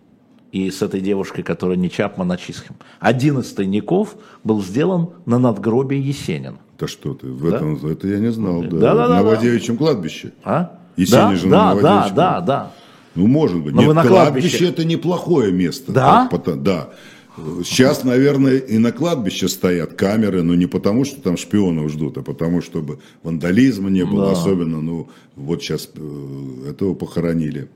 и 0.54 0.72
с 0.72 0.82
этой 0.82 1.01
девушкой, 1.01 1.43
которая 1.43 1.76
не 1.76 1.89
Чапман, 1.89 2.32
а 2.32 2.38
Чисхем. 2.38 2.76
Один 3.01 3.39
из 3.39 3.51
тайников 3.51 4.16
был 4.45 4.64
сделан 4.64 5.10
на 5.26 5.39
надгробии 5.39 5.97
Есенина. 5.97 6.60
Да 6.84 6.88
что 6.88 7.14
ты, 7.14 7.28
в 7.28 7.50
да? 7.50 7.56
этом, 7.56 7.76
это 7.86 8.08
я 8.08 8.20
не 8.20 8.32
знал, 8.32 8.62
да. 8.62 8.70
да, 8.70 8.94
да, 8.94 9.08
да 9.08 9.16
на 9.16 9.24
Владевичем 9.24 9.76
да. 9.76 9.78
кладбище. 9.78 10.34
А? 10.44 10.80
Есенин 10.98 11.30
да, 11.30 11.36
же 11.36 11.50
да, 11.50 11.76
на 11.76 11.82
да, 11.82 12.10
да, 12.10 12.42
да. 12.42 12.72
Ну, 13.16 13.28
может 13.28 13.62
быть. 13.64 13.74
Но 13.74 13.82
Нет, 13.82 13.88
вы 13.88 13.94
на 13.94 14.06
кладбище... 14.06 14.50
кладбище 14.50 14.70
это 14.70 14.86
неплохое 14.86 15.52
место. 15.54 15.94
Да? 15.94 16.28
Так, 16.30 16.62
да. 16.62 16.90
Сейчас, 17.64 18.04
наверное, 18.04 18.58
и 18.58 18.78
на 18.78 18.92
кладбище 18.92 19.48
стоят 19.48 19.94
камеры, 19.94 20.44
но 20.44 20.56
не 20.56 20.68
потому, 20.68 21.06
что 21.06 21.22
там 21.22 21.38
шпионов 21.38 21.90
ждут, 21.90 22.18
а 22.18 22.22
потому, 22.22 22.62
чтобы 22.62 23.00
вандализма 23.24 23.90
не 23.90 24.06
было, 24.06 24.26
да. 24.26 24.32
особенно, 24.34 24.82
ну, 24.82 25.10
вот 25.36 25.64
сейчас 25.64 25.90
э, 25.96 26.70
этого 26.70 26.94
похоронили. 26.94 27.70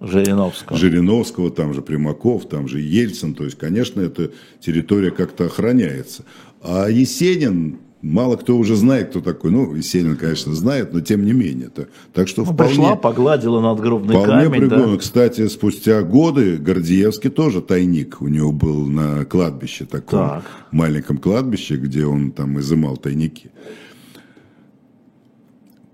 Жириновского. 0.00 0.78
Жириновского, 0.78 1.50
там 1.50 1.72
же 1.72 1.82
Примаков, 1.82 2.48
там 2.48 2.68
же 2.68 2.80
Ельцин. 2.80 3.34
То 3.34 3.44
есть, 3.44 3.58
конечно, 3.58 4.00
эта 4.00 4.30
территория 4.60 5.10
как-то 5.10 5.46
охраняется. 5.46 6.24
А 6.60 6.88
Есенин, 6.88 7.78
мало 8.12 8.36
кто 8.36 8.56
уже 8.56 8.76
знает, 8.76 9.10
кто 9.10 9.20
такой. 9.20 9.50
Ну, 9.50 9.74
Есенин, 9.74 10.16
конечно, 10.16 10.54
знает, 10.54 10.92
но 10.92 11.00
тем 11.00 11.24
не 11.24 11.32
менее. 11.32 11.68
-то. 11.68 11.86
Так 12.12 12.28
что 12.28 12.44
ну, 12.44 12.52
вполне... 12.52 12.74
Пошла, 12.76 12.96
погладила 12.96 13.60
надгробный 13.60 14.16
вполне 14.16 14.44
камень. 14.44 14.60
Пригодно. 14.60 14.92
Да? 14.92 14.98
Кстати, 14.98 15.48
спустя 15.48 16.02
годы 16.02 16.56
Гордеевский 16.56 17.30
тоже 17.30 17.60
тайник 17.60 18.22
у 18.22 18.28
него 18.28 18.52
был 18.52 18.86
на 18.86 19.24
кладбище, 19.24 19.84
таком 19.84 20.28
так. 20.28 20.44
маленьком 20.70 21.18
кладбище, 21.18 21.76
где 21.76 22.06
он 22.06 22.30
там 22.30 22.58
изымал 22.60 22.96
тайники. 22.96 23.50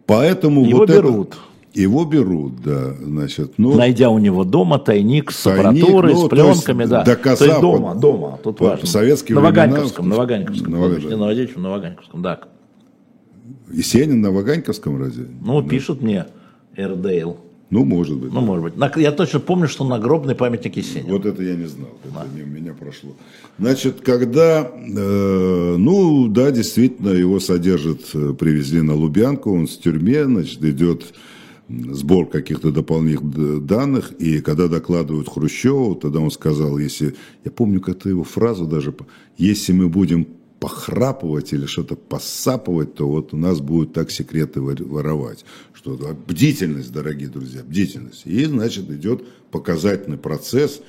Поэтому 0.07 0.65
Его 0.65 0.79
вот 0.79 0.89
берут. 0.91 1.29
Это... 1.29 1.52
Его 1.75 2.05
берут, 2.05 2.63
да, 2.63 2.95
значит. 3.01 3.55
Ну, 3.57 3.75
Найдя 3.75 4.11
у 4.11 4.19
него 4.19 4.45
дома 4.45 4.79
тайник 4.79 5.33
с 5.33 5.43
тайник, 5.43 5.85
аппаратурой, 5.85 6.13
ну, 6.13 6.27
с 6.27 6.29
пленками, 6.29 6.85
да. 6.85 7.03
Доказав, 7.03 7.39
то 7.39 7.45
есть 7.47 7.61
дома, 7.61 7.95
дома, 7.95 8.39
тут 8.43 8.59
по 8.59 8.65
важно. 8.67 8.87
Советские 8.87 9.37
на 9.37 9.43
Ваганьковском, 9.43 10.09
на 10.09 10.17
Ваганьковском, 10.17 10.71
на 10.71 10.79
Ваганьковском, 10.81 11.63
на 11.63 11.71
Ваганьковском, 11.71 12.23
да. 12.23 12.41
Есенин 13.73 14.21
на 14.21 14.31
Ваганьковском 14.31 15.01
разве? 15.01 15.27
Ну, 15.41 15.63
да. 15.63 15.69
пишут 15.69 16.03
мне 16.03 16.27
Эрдейл. 16.77 17.39
Ну, 17.71 17.87
может 17.87 18.19
быть. 18.19 18.31
Ну, 18.31 18.41
да. 18.41 18.47
может 18.47 18.65
быть. 18.65 18.97
Я 18.97 19.13
точно 19.13 19.41
помню, 19.41 19.67
что 19.67 19.85
нагробный 19.85 20.35
памятник 20.35 20.77
Есенина. 20.77 21.11
Вот 21.11 21.25
это 21.25 21.43
я 21.43 21.55
не 21.55 21.65
знал, 21.65 21.89
это 22.05 22.15
да. 22.15 22.27
мимо 22.35 22.51
меня 22.51 22.75
прошло. 22.75 23.17
Значит, 23.59 24.03
когда, 24.03 24.71
э, 24.71 25.77
ну, 25.79 26.29
да, 26.29 26.51
действительно, 26.51 27.09
его 27.09 27.41
содержат, 27.41 28.03
э, 28.13 28.35
привезли 28.39 28.83
на 28.83 28.95
Лубянку, 28.95 29.55
он 29.55 29.67
в 29.67 29.71
тюрьме, 29.71 30.25
значит, 30.25 30.63
идет 30.63 31.15
сбор 31.93 32.29
каких-то 32.29 32.71
дополнительных 32.71 33.67
данных, 33.67 34.13
и 34.19 34.41
когда 34.41 34.69
докладывают 34.69 35.29
Хрущеву, 35.29 35.95
тогда 35.95 36.21
он 36.21 36.31
сказал, 36.31 36.79
если, 36.79 37.15
я 37.45 37.51
помню 37.51 37.81
как-то 37.81 38.09
его 38.09 38.25
фразу 38.25 38.67
даже, 38.67 38.95
если 39.39 39.73
мы 39.73 39.89
будем 39.89 40.27
похрапывать 40.61 41.53
или 41.53 41.67
что-то 41.67 41.97
посапывать, 41.97 42.95
то 42.95 43.09
вот 43.09 43.35
у 43.35 43.37
нас 43.37 43.61
будут 43.61 43.93
так 43.95 44.13
секреты 44.13 44.61
воровать. 44.61 45.45
Что 45.73 45.99
бдительность, 46.29 46.93
дорогие 46.93 47.29
друзья, 47.29 47.63
бдительность. 47.65 48.23
И, 48.27 48.45
значит, 48.45 48.89
идет 48.89 49.25
показательный 49.51 50.19
процесс, 50.19 50.81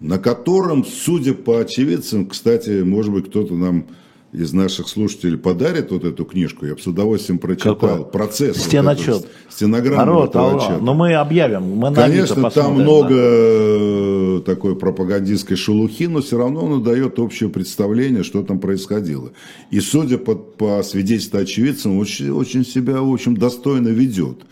на 0.00 0.18
котором, 0.18 0.82
судя 0.84 1.34
по 1.34 1.60
очевидцам, 1.60 2.26
кстати, 2.26 2.82
может 2.82 3.12
быть, 3.12 3.26
кто-то 3.26 3.54
нам 3.54 3.88
из 4.32 4.52
наших 4.52 4.88
слушателей 4.88 5.38
подарит 5.38 5.90
вот 5.90 6.04
эту 6.04 6.24
книжку, 6.26 6.66
я 6.66 6.74
бы 6.74 6.80
с 6.80 6.86
удовольствием 6.86 7.38
прочитал 7.38 7.76
Какой? 7.76 8.04
процесс. 8.04 8.58
Стеночет. 8.58 9.08
Вот 9.08 9.28
стенограмму 9.48 9.96
Народ, 9.96 10.30
этого 10.30 10.78
Но 10.80 10.94
мы 10.94 11.14
объявим. 11.14 11.62
Мы 11.62 11.94
Конечно, 11.94 12.50
там 12.50 12.74
много 12.74 13.08
да. 13.08 14.38
Э, 14.38 14.42
такой 14.44 14.76
пропагандистской 14.76 15.56
шелухи, 15.56 16.06
но 16.06 16.20
все 16.20 16.36
равно 16.36 16.64
он 16.64 16.82
дает 16.82 17.18
общее 17.18 17.48
представление, 17.48 18.22
что 18.22 18.42
там 18.42 18.60
происходило. 18.60 19.32
И 19.70 19.80
судя 19.80 20.18
по, 20.18 20.34
по 20.34 20.82
свидетельству 20.82 21.38
очевидцам, 21.38 21.98
очень, 21.98 22.30
очень 22.30 22.66
себя 22.66 23.02
очень 23.02 23.34
достойно 23.34 23.88
ведет 23.88 24.42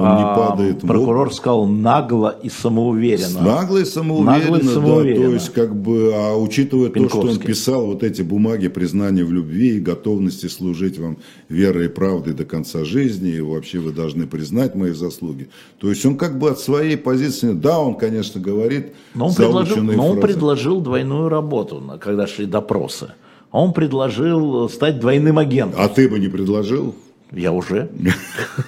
он 0.00 0.16
не 0.16 0.22
а, 0.24 0.34
падает. 0.36 0.80
Прокурор 0.80 1.32
сказал 1.32 1.66
нагло 1.66 2.38
и 2.42 2.48
самоуверенно. 2.48 3.40
Нагло 3.40 3.78
и 3.78 3.84
самоуверенно, 3.84 4.38
нагло 4.38 4.56
и 4.56 4.62
самоуверенно. 4.62 5.20
да, 5.20 5.26
то 5.28 5.34
есть 5.34 5.52
как 5.52 5.76
бы, 5.76 6.12
а 6.14 6.36
учитывая 6.36 6.90
то, 6.90 7.08
что 7.08 7.20
он 7.20 7.38
писал 7.38 7.86
вот 7.86 8.02
эти 8.02 8.22
бумаги 8.22 8.68
признания 8.68 9.24
в 9.24 9.32
любви 9.32 9.76
и 9.76 9.80
готовности 9.80 10.46
служить 10.46 10.98
вам 10.98 11.18
верой 11.48 11.86
и 11.86 11.88
правдой 11.88 12.34
до 12.34 12.44
конца 12.44 12.84
жизни, 12.84 13.30
и 13.30 13.40
вообще 13.40 13.78
вы 13.78 13.92
должны 13.92 14.26
признать 14.26 14.74
мои 14.74 14.92
заслуги. 14.92 15.48
То 15.78 15.88
есть 15.90 16.04
он 16.06 16.16
как 16.16 16.38
бы 16.38 16.50
от 16.50 16.58
своей 16.58 16.96
позиции, 16.96 17.52
да, 17.52 17.78
он, 17.78 17.94
конечно, 17.94 18.40
говорит 18.40 18.88
но 19.14 19.26
он 19.26 19.34
предложил, 19.34 19.82
но 19.82 20.08
он 20.08 20.20
предложил 20.20 20.80
двойную 20.80 21.28
работу, 21.28 21.82
когда 22.00 22.26
шли 22.26 22.46
допросы. 22.46 23.12
Он 23.50 23.72
предложил 23.72 24.68
стать 24.68 25.00
двойным 25.00 25.38
агентом. 25.38 25.80
А 25.82 25.88
ты 25.88 26.08
бы 26.08 26.18
не 26.18 26.28
предложил? 26.28 26.94
Я 27.32 27.52
уже. 27.52 27.90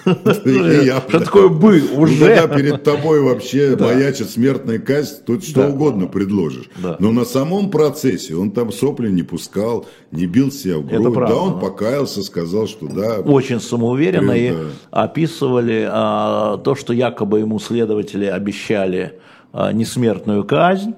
Что 0.03 1.19
такое 1.19 1.47
бы 1.49 1.81
ну, 1.81 2.01
уже? 2.01 2.35
Когда 2.35 2.47
перед 2.47 2.83
тобой 2.83 3.21
вообще 3.21 3.75
маячит 3.75 4.29
смертная 4.29 4.77
казнь, 4.77 5.23
тут 5.25 5.43
что 5.43 5.67
угодно 5.67 6.07
предложишь. 6.07 6.69
Но 6.99 7.11
на 7.11 7.25
самом 7.25 7.71
процессе 7.71 8.35
он 8.35 8.51
там 8.51 8.71
сопли 8.71 9.09
не 9.09 9.23
пускал, 9.23 9.87
не 10.11 10.27
бил 10.27 10.51
себя 10.51 10.77
в 10.77 10.85
грудь. 10.85 11.13
Да, 11.13 11.35
он 11.35 11.59
покаялся, 11.59 12.21
сказал, 12.21 12.67
что 12.67 12.87
да. 12.87 13.19
Очень 13.19 13.59
самоуверенно 13.59 14.31
и 14.31 14.53
описывали 14.91 15.87
а, 15.89 16.57
то, 16.57 16.75
что 16.75 16.93
якобы 16.93 17.39
ему 17.39 17.59
следователи 17.59 18.25
обещали 18.25 19.19
а, 19.53 19.71
несмертную 19.71 20.43
казнь 20.43 20.93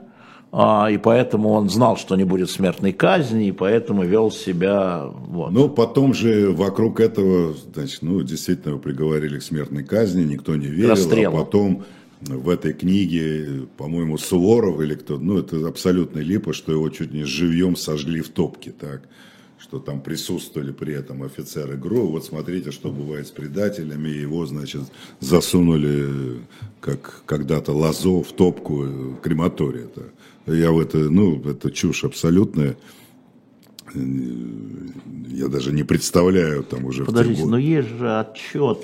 и 0.54 0.97
поэтому 0.97 1.49
он 1.49 1.68
знал, 1.68 1.97
что 1.97 2.16
не 2.16 2.26
будет 2.26 2.51
смертной 2.51 2.93
казни, 2.93 3.47
и 3.47 3.51
поэтому 3.51 4.04
вел 4.04 4.30
себя... 4.30 5.06
Вот. 5.06 5.51
Ну, 5.51 5.68
потом 5.68 6.14
же 6.14 6.51
вокруг 6.51 6.99
этого, 6.99 7.56
значит, 7.74 8.04
ну, 8.04 8.22
действительно, 8.22 8.72
его 8.72 8.80
приговорили 8.80 9.39
к 9.39 9.43
смертной 9.43 9.84
казни, 9.84 10.24
никто 10.24 10.56
не 10.56 10.68
верил, 10.68 10.91
Расстрелу. 10.91 11.38
а 11.38 11.43
потом 11.43 11.86
в 12.22 12.49
этой 12.49 12.74
книге, 12.74 13.68
по-моему, 13.78 14.20
Суворов 14.20 14.80
или 14.80 14.93
кто, 14.93 15.18
ну, 15.18 15.39
это 15.39 15.68
абсолютно 15.68 16.20
липа, 16.20 16.54
что 16.54 16.72
его 16.72 16.88
чуть 16.89 17.12
не 17.12 17.24
живьем 17.24 17.76
сожгли 17.76 18.22
в 18.22 18.30
топке, 18.30 18.72
так, 18.72 19.01
что 19.58 19.80
там 19.80 20.01
присутствовали 20.01 20.72
при 20.72 20.93
этом 20.93 21.24
офицеры 21.24 21.78
ГРУ, 21.78 22.10
вот 22.10 22.26
смотрите, 22.26 22.70
что 22.70 22.91
бывает 22.91 23.26
с 23.26 23.32
предателями, 23.32 24.10
его, 24.10 24.45
значит, 24.45 24.82
засунули, 25.20 26.41
как 26.80 27.24
когда-то 27.26 27.72
Лазо 27.72 28.22
в 28.22 28.32
топку 28.34 29.18
крематория, 29.24 29.88
так. 29.88 30.14
Я 30.45 30.71
в 30.71 30.79
это, 30.79 30.97
ну, 30.97 31.41
это 31.45 31.71
чушь 31.71 32.03
абсолютная. 32.03 32.75
Я 33.95 35.47
даже 35.47 35.71
не 35.71 35.83
представляю 35.83 36.63
там 36.63 36.85
уже. 36.85 37.05
Подождите, 37.05 37.45
но 37.45 37.57
есть 37.57 37.89
же 37.89 38.19
отчет 38.19 38.79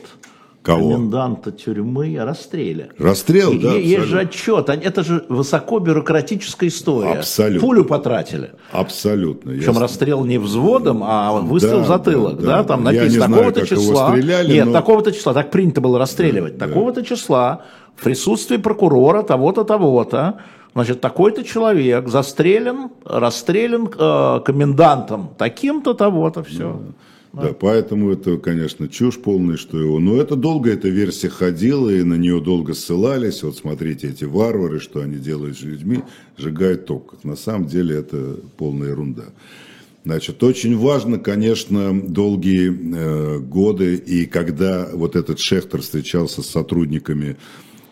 Кого? 0.62 0.92
коменданта 0.92 1.52
тюрьмы 1.52 2.18
о 2.18 2.26
расстреле. 2.26 2.92
Расстрел, 2.98 3.52
и, 3.54 3.58
да. 3.58 3.74
Есть 3.74 4.00
абсолютно. 4.00 4.06
же 4.06 4.20
отчет, 4.20 4.70
это 4.70 5.04
же 5.04 5.26
высоко 5.30 5.80
бюрократическая 5.80 6.70
история. 6.70 7.20
Абсолютно. 7.20 7.68
Пулю 7.68 7.86
потратили. 7.86 8.52
Абсолютно. 8.72 9.52
Причем 9.52 9.74
я... 9.74 9.80
расстрел 9.80 10.26
не 10.26 10.38
взводом, 10.38 11.02
а 11.04 11.34
выстрел 11.42 11.80
да, 11.80 11.84
в 11.84 11.88
затылок. 11.88 12.38
Да, 12.38 12.46
да, 12.46 12.58
да. 12.58 12.64
Там 12.64 12.84
написано 12.84 13.28
такого-то 13.28 13.68
числа. 13.68 14.12
Стреляли, 14.12 14.54
Нет, 14.54 14.66
но... 14.68 14.74
такого-то 14.74 15.12
числа. 15.12 15.34
Так 15.34 15.50
принято 15.50 15.82
было 15.82 15.98
расстреливать. 15.98 16.58
Да, 16.58 16.68
такого-то 16.68 17.02
да. 17.02 17.08
числа 17.08 17.66
в 17.96 18.04
присутствии 18.04 18.58
прокурора 18.58 19.24
того-то, 19.24 19.64
того-то 19.64 20.40
Значит, 20.74 21.02
такой-то 21.02 21.44
человек 21.44 22.08
застрелен, 22.08 22.90
расстрелян 23.04 23.88
э, 23.88 24.40
комендантом 24.46 25.32
таким-то, 25.38 25.94
того-то, 25.94 26.44
все. 26.44 26.74
Да. 26.74 26.94
Да, 27.32 27.54
поэтому 27.54 28.12
это, 28.12 28.38
конечно, 28.38 28.88
чушь 28.88 29.20
полная, 29.20 29.56
что 29.56 29.80
его... 29.80 30.00
Но 30.00 30.20
это 30.20 30.36
долго 30.36 30.72
эта 30.72 30.90
версия 30.90 31.30
ходила, 31.30 31.90
и 31.90 32.02
на 32.02 32.16
нее 32.16 32.42
долго 32.42 32.74
ссылались. 32.74 33.44
Вот 33.44 33.56
смотрите, 33.56 34.10
эти 34.10 34.24
варвары, 34.24 34.80
что 34.80 35.02
они 35.02 35.18
делают 35.18 35.60
с 35.60 35.62
людьми, 35.62 36.00
сжигают 36.38 36.88
топках. 36.88 37.24
На 37.24 37.36
самом 37.36 37.68
деле 37.68 37.98
это 37.98 38.38
полная 38.58 38.90
ерунда. 38.90 39.26
Значит, 40.06 40.42
очень 40.44 40.76
важно, 40.76 41.20
конечно, 41.20 42.02
долгие 42.02 42.72
э, 42.72 43.40
годы, 43.40 43.96
и 43.96 44.26
когда 44.26 44.90
вот 44.92 45.16
этот 45.16 45.40
Шехтер 45.40 45.82
встречался 45.82 46.42
с 46.42 46.48
сотрудниками 46.48 47.38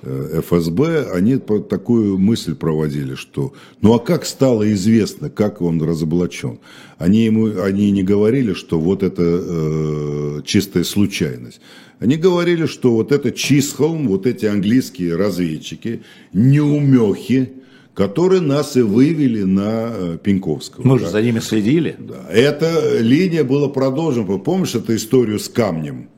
ФСБ, 0.03 1.11
они 1.11 1.37
такую 1.37 2.17
мысль 2.17 2.55
проводили, 2.55 3.15
что 3.15 3.53
ну 3.81 3.93
а 3.93 3.99
как 3.99 4.25
стало 4.25 4.71
известно, 4.73 5.29
как 5.29 5.61
он 5.61 5.81
разоблачен? 5.81 6.59
Они, 6.97 7.25
ему, 7.25 7.61
они 7.61 7.91
не 7.91 8.03
говорили, 8.03 8.53
что 8.53 8.79
вот 8.79 9.03
это 9.03 9.23
э, 9.23 10.41
чистая 10.45 10.83
случайность. 10.83 11.59
Они 11.99 12.15
говорили, 12.15 12.67
что 12.67 12.93
вот 12.93 13.11
это 13.11 13.31
Чисхолм, 13.31 14.07
вот 14.07 14.27
эти 14.27 14.45
английские 14.45 15.15
разведчики, 15.15 16.01
неумехи, 16.31 17.53
которые 17.95 18.41
нас 18.41 18.77
и 18.77 18.81
вывели 18.81 19.41
на 19.41 19.89
э, 19.89 20.17
Пеньковского. 20.21 20.85
Мы 20.85 20.99
да. 20.99 21.05
же 21.05 21.11
за 21.11 21.21
ними 21.23 21.39
следили. 21.39 21.95
Да. 21.97 22.27
Эта 22.29 22.99
линия 22.99 23.43
была 23.43 23.69
продолжена. 23.69 24.37
Помнишь 24.37 24.75
эту 24.75 24.95
историю 24.95 25.39
с 25.39 25.49
камнем? 25.49 26.09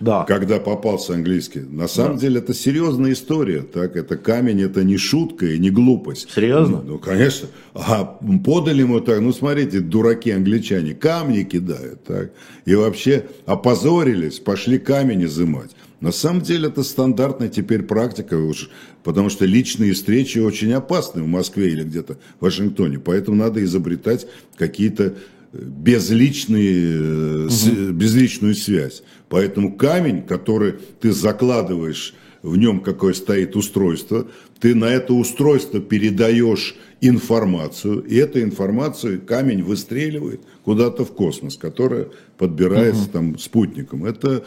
Да. 0.00 0.24
когда 0.24 0.58
попался 0.58 1.14
английский. 1.14 1.60
На 1.60 1.88
самом 1.88 2.14
да. 2.14 2.22
деле 2.22 2.38
это 2.38 2.54
серьезная 2.54 3.12
история. 3.12 3.60
Так? 3.62 3.96
Это 3.96 4.16
камень, 4.16 4.62
это 4.62 4.84
не 4.84 4.96
шутка 4.96 5.46
и 5.46 5.58
не 5.58 5.70
глупость. 5.70 6.30
Серьезно? 6.32 6.82
Ну, 6.84 6.98
конечно. 6.98 7.48
А 7.74 8.04
подали 8.44 8.80
ему 8.80 9.00
так, 9.00 9.20
ну 9.20 9.32
смотрите, 9.32 9.80
дураки 9.80 10.30
англичане, 10.30 10.94
камни 10.94 11.42
кидают. 11.42 12.04
Так? 12.04 12.32
И 12.64 12.74
вообще 12.74 13.26
опозорились, 13.46 14.38
пошли 14.38 14.78
камень 14.78 15.24
изымать. 15.24 15.70
На 16.00 16.12
самом 16.12 16.42
деле 16.42 16.68
это 16.68 16.82
стандартная 16.82 17.48
теперь 17.48 17.82
практика, 17.82 18.34
уж, 18.34 18.68
потому 19.04 19.30
что 19.30 19.46
личные 19.46 19.94
встречи 19.94 20.38
очень 20.38 20.72
опасны 20.72 21.22
в 21.22 21.26
Москве 21.26 21.70
или 21.70 21.82
где-то 21.82 22.18
в 22.40 22.44
Вашингтоне. 22.44 22.98
Поэтому 22.98 23.38
надо 23.38 23.64
изобретать 23.64 24.26
какие-то 24.58 25.14
безличные, 25.54 27.46
угу. 27.46 27.92
безличную 27.92 28.54
связь. 28.54 29.02
Поэтому 29.28 29.76
камень, 29.76 30.22
который 30.22 30.74
ты 31.00 31.12
закладываешь, 31.12 32.14
в 32.42 32.56
нем 32.56 32.80
какое 32.80 33.14
стоит 33.14 33.56
устройство, 33.56 34.28
ты 34.60 34.74
на 34.74 34.86
это 34.86 35.14
устройство 35.14 35.80
передаешь 35.80 36.76
информацию, 37.06 38.00
и 38.00 38.16
эту 38.16 38.42
информацию 38.42 39.20
камень 39.20 39.62
выстреливает 39.62 40.40
куда-то 40.64 41.04
в 41.04 41.12
космос, 41.12 41.56
которая 41.56 42.08
подбирается 42.38 43.04
угу. 43.04 43.10
там 43.12 43.38
спутником. 43.38 44.04
Это 44.04 44.44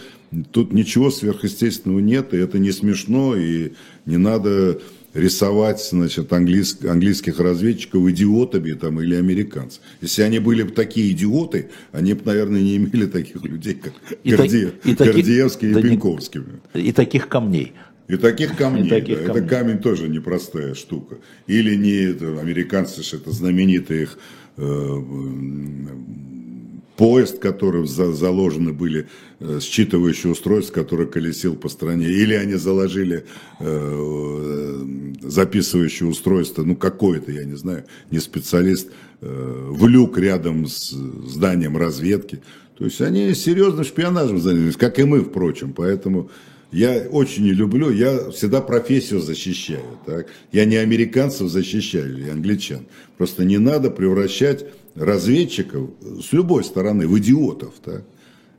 тут 0.52 0.74
ничего 0.74 1.12
сверхъестественного 1.12 2.00
нет, 2.00 2.34
и 2.34 2.38
это 2.38 2.60
не 2.60 2.72
смешно, 2.72 3.36
и 3.36 3.74
не 4.06 4.18
надо 4.18 4.80
рисовать 5.14 5.84
значит, 5.84 6.32
английск, 6.32 6.86
английских 6.86 7.40
разведчиков 7.40 8.08
идиотами 8.08 8.74
там, 8.74 9.02
или 9.02 9.16
американцев. 9.16 9.82
Если 10.02 10.22
они 10.22 10.40
были 10.40 10.64
бы 10.64 10.72
такие 10.72 11.12
идиоты, 11.12 11.70
они 11.92 12.14
бы, 12.14 12.22
наверное, 12.26 12.62
не 12.62 12.78
имели 12.78 13.08
таких 13.08 13.44
людей, 13.44 13.76
как 13.76 13.94
и 14.24 14.32
Гордеев, 14.32 14.74
и 14.86 14.94
Гордеевский 14.94 15.72
и, 15.72 15.80
и 15.80 15.82
Пеньковский. 15.82 16.42
И 16.74 16.92
таких 16.92 17.28
камней. 17.28 17.74
И 18.08 18.16
таких 18.16 18.56
камней, 18.56 18.86
и 18.86 18.90
таких 18.90 19.20
да, 19.20 19.26
камней. 19.26 19.44
это 19.44 19.50
камень 19.50 19.78
тоже 19.80 20.08
непростая 20.08 20.76
штука. 20.76 21.18
Или 21.46 21.76
не 21.76 22.12
это, 22.12 22.40
американцы, 22.40 23.02
это 23.16 23.32
знаменитый 23.32 24.04
их 24.04 24.18
э, 24.56 25.02
поезд, 26.98 27.38
в 27.38 27.40
котором 27.40 27.88
за, 27.88 28.12
заложены 28.12 28.74
были 28.74 29.08
э, 29.40 29.60
считывающие 29.60 30.32
устройства, 30.32 30.74
который 30.74 31.08
колесил 31.08 31.56
по 31.56 31.70
стране, 31.70 32.08
или 32.08 32.34
они 32.34 32.56
заложили 32.56 33.26
э, 33.60 34.86
записывающее 35.22 36.10
устройство, 36.10 36.64
ну 36.64 36.76
какое-то, 36.76 37.32
я 37.32 37.46
не 37.46 37.56
знаю, 37.56 37.86
не 38.12 38.20
специалист, 38.20 38.90
э, 39.22 39.70
в 39.70 39.88
люк 39.88 40.18
рядом 40.18 40.66
с 40.66 40.90
зданием 40.90 41.78
разведки. 41.78 42.42
То 42.78 42.86
есть 42.86 43.00
они 43.02 43.34
серьезно 43.34 43.84
шпионажем 43.84 44.40
занялись, 44.40 44.76
как 44.76 45.00
и 45.00 45.04
мы, 45.04 45.22
впрочем, 45.22 45.74
поэтому 45.74 46.30
я 46.72 47.08
очень 47.10 47.44
не 47.44 47.54
люблю, 47.54 47.90
я 47.92 48.30
всегда 48.32 48.62
профессию 48.62 49.22
защищаю. 49.22 50.00
Так? 50.06 50.28
Я 50.52 50.66
не 50.66 50.76
американцев 50.76 51.50
защищаю, 51.50 52.18
или 52.18 52.30
англичан. 52.30 52.88
Просто 53.18 53.46
не 53.46 53.58
надо 53.58 53.90
превращать 53.90 54.66
разведчиков 54.96 55.92
с 56.02 56.34
любой 56.34 56.64
стороны 56.64 57.08
в 57.08 57.18
идиотов. 57.18 57.74
Так? 57.84 58.04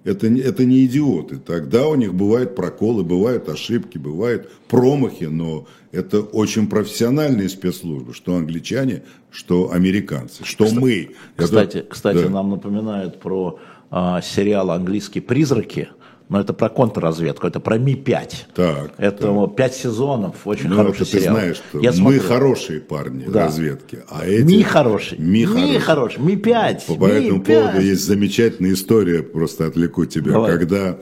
Это, 0.04 0.26
это 0.26 0.64
не 0.64 0.86
идиоты. 0.86 1.36
Тогда 1.36 1.86
у 1.86 1.94
них 1.94 2.14
бывают 2.14 2.54
проколы, 2.54 3.04
бывают 3.04 3.48
ошибки, 3.50 3.98
бывают 3.98 4.50
промахи, 4.68 5.24
но 5.24 5.66
это 5.92 6.20
очень 6.20 6.66
профессиональные 6.68 7.50
спецслужбы, 7.50 8.14
что 8.14 8.36
англичане, 8.36 9.02
что 9.30 9.70
американцы, 9.70 10.44
что 10.44 10.64
кстати, 10.64 10.80
мы. 10.80 11.10
Кстати, 11.36 11.76
это, 11.78 11.88
кстати 11.88 12.22
да. 12.22 12.30
нам 12.30 12.50
напоминают 12.50 13.20
про 13.20 13.58
а, 13.90 14.22
сериал 14.22 14.70
«Английские 14.70 15.20
призраки», 15.20 15.88
но 16.28 16.40
это 16.40 16.52
про 16.52 16.68
контрразведку, 16.68 17.46
это 17.46 17.60
про 17.60 17.78
Ми-5. 17.78 18.32
Так, 18.54 18.92
это 18.98 19.46
так. 19.46 19.56
5 19.56 19.74
сезонов, 19.74 20.46
очень 20.46 20.68
ну, 20.68 20.76
хороший 20.76 21.02
это 21.02 21.10
сериал. 21.10 21.34
ты 21.34 21.40
знаешь, 21.40 21.56
что 21.56 21.80
Я 21.80 21.90
мы 21.90 21.96
смотрю. 21.96 22.20
хорошие 22.20 22.80
парни 22.80 23.24
да. 23.26 23.46
разведки, 23.46 23.98
а 24.08 24.26
эти... 24.26 24.56
Ми 24.56 24.62
хороший. 24.62 25.18
Ми, 25.20 25.46
Ми 25.46 25.80
хороший. 25.80 26.22
Ми-5. 26.22 26.86
По, 26.86 26.94
по 26.96 27.06
этому 27.06 27.40
поводу 27.40 27.80
есть 27.80 28.04
замечательная 28.04 28.72
история, 28.72 29.22
просто 29.22 29.66
отвлеку 29.66 30.04
тебя, 30.06 30.32
Давай. 30.32 30.58
когда 30.58 30.98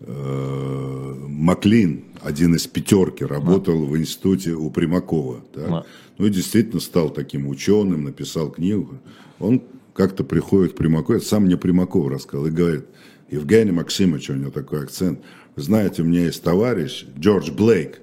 э, 0.00 1.14
Маклин, 1.28 2.04
один 2.22 2.54
из 2.54 2.66
пятерки, 2.66 3.24
работал 3.24 3.82
а. 3.82 3.86
в 3.86 3.96
институте 3.96 4.52
у 4.52 4.70
Примакова. 4.70 5.40
Да? 5.54 5.62
А. 5.68 5.84
Ну 6.18 6.26
и 6.26 6.30
действительно 6.30 6.80
стал 6.80 7.10
таким 7.10 7.46
ученым, 7.48 8.04
написал 8.04 8.50
книгу. 8.50 8.94
Он 9.38 9.60
как-то 9.94 10.24
приходит 10.24 10.72
к 10.72 10.76
Примакову, 10.76 11.20
сам 11.20 11.44
мне 11.44 11.56
Примаков 11.56 12.08
рассказал, 12.08 12.46
и 12.46 12.50
говорит, 12.50 12.86
Евгений 13.30 13.72
Максимович, 13.72 14.30
у 14.30 14.34
него 14.34 14.50
такой 14.50 14.84
акцент. 14.84 15.20
Знаете, 15.56 16.02
у 16.02 16.04
меня 16.04 16.24
есть 16.24 16.42
товарищ 16.42 17.06
Джордж 17.18 17.50
Блейк, 17.50 18.00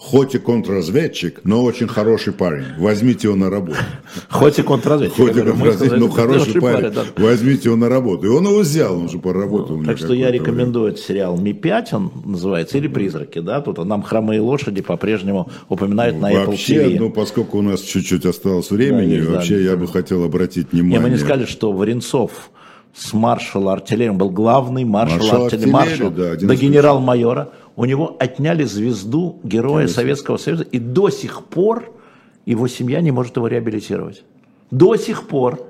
хоть 0.00 0.34
и 0.34 0.38
контрразведчик, 0.38 1.42
но 1.44 1.62
очень 1.62 1.86
хороший 1.86 2.32
парень. 2.32 2.64
Возьмите 2.78 3.28
его 3.28 3.36
на 3.36 3.50
работу. 3.50 3.78
Хоть 4.30 4.58
и 4.58 4.62
контрразведчик. 4.62 5.16
Хоть 5.18 5.36
и 5.36 5.42
контрразведчик, 5.42 5.98
но 5.98 6.08
хороший 6.08 6.60
парень. 6.60 6.92
Возьмите 7.18 7.68
его 7.68 7.76
на 7.76 7.90
работу. 7.90 8.24
И 8.24 8.28
он 8.28 8.44
его 8.44 8.60
взял, 8.60 8.98
он 8.98 9.10
же 9.10 9.18
поработал. 9.18 9.84
Так 9.84 9.98
что 9.98 10.14
я 10.14 10.30
рекомендую 10.30 10.92
этот 10.92 11.04
сериал 11.04 11.36
«Ми-5», 11.36 11.84
он 11.92 12.12
называется, 12.24 12.78
или 12.78 12.88
«Призраки», 12.88 13.40
да, 13.40 13.60
тут 13.60 13.84
нам 13.84 14.02
«Хромые 14.02 14.40
лошади» 14.40 14.80
по-прежнему 14.80 15.50
упоминают 15.68 16.18
на 16.18 16.32
Apple 16.32 16.46
Вообще, 16.46 16.96
ну, 16.98 17.10
поскольку 17.10 17.58
у 17.58 17.62
нас 17.62 17.82
чуть-чуть 17.82 18.24
осталось 18.24 18.70
времени, 18.70 19.20
вообще 19.20 19.62
я 19.62 19.76
бы 19.76 19.86
хотел 19.86 20.24
обратить 20.24 20.72
внимание. 20.72 21.00
Мы 21.00 21.10
не 21.10 21.18
сказали, 21.18 21.44
что 21.44 21.72
Варенцов 21.72 22.50
с 22.94 23.12
маршала 23.12 23.74
артиллерии, 23.74 24.10
он 24.10 24.18
был 24.18 24.30
главный 24.30 24.84
маршал, 24.84 25.18
маршал 25.18 25.44
артиллерии, 25.44 25.70
маршал 25.70 26.10
да, 26.10 26.34
до 26.36 26.56
генерал-майора. 26.56 27.50
У 27.80 27.86
него 27.86 28.14
отняли 28.18 28.64
звезду 28.64 29.40
Героя 29.42 29.84
Конечно. 29.84 29.94
Советского 29.94 30.36
Союза, 30.36 30.64
и 30.64 30.78
до 30.78 31.08
сих 31.08 31.46
пор 31.46 31.90
его 32.44 32.68
семья 32.68 33.00
не 33.00 33.10
может 33.10 33.36
его 33.36 33.46
реабилитировать. 33.46 34.22
До 34.70 34.96
сих 34.96 35.26
пор. 35.26 35.66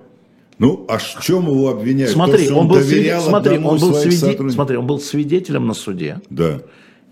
Ну, 0.59 0.87
а 0.89 0.99
в 0.99 1.23
чем 1.23 1.47
его 1.47 1.69
обвиняют? 1.69 2.11
Смотри, 2.11 2.49
То, 2.49 2.55
он, 2.55 2.61
он, 2.63 2.69
был, 2.69 2.81
свидетель, 2.81 3.21
смотри, 3.21 3.59
он, 3.59 3.79
был 3.79 3.95
свиде... 3.95 4.51
смотри 4.51 4.77
он 4.77 4.87
был 4.89 4.99
свидетелем 4.99 5.69
на 5.69 5.75
суде. 5.75 6.21
Да. 6.31 6.63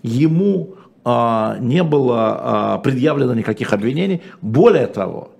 Ему 0.03 0.75
а, 1.05 1.57
не 1.61 1.81
было 1.83 2.37
а, 2.41 2.77
предъявлено 2.79 3.33
никаких 3.33 3.71
обвинений. 3.71 4.21
Более 4.41 4.87
того, 4.87 5.31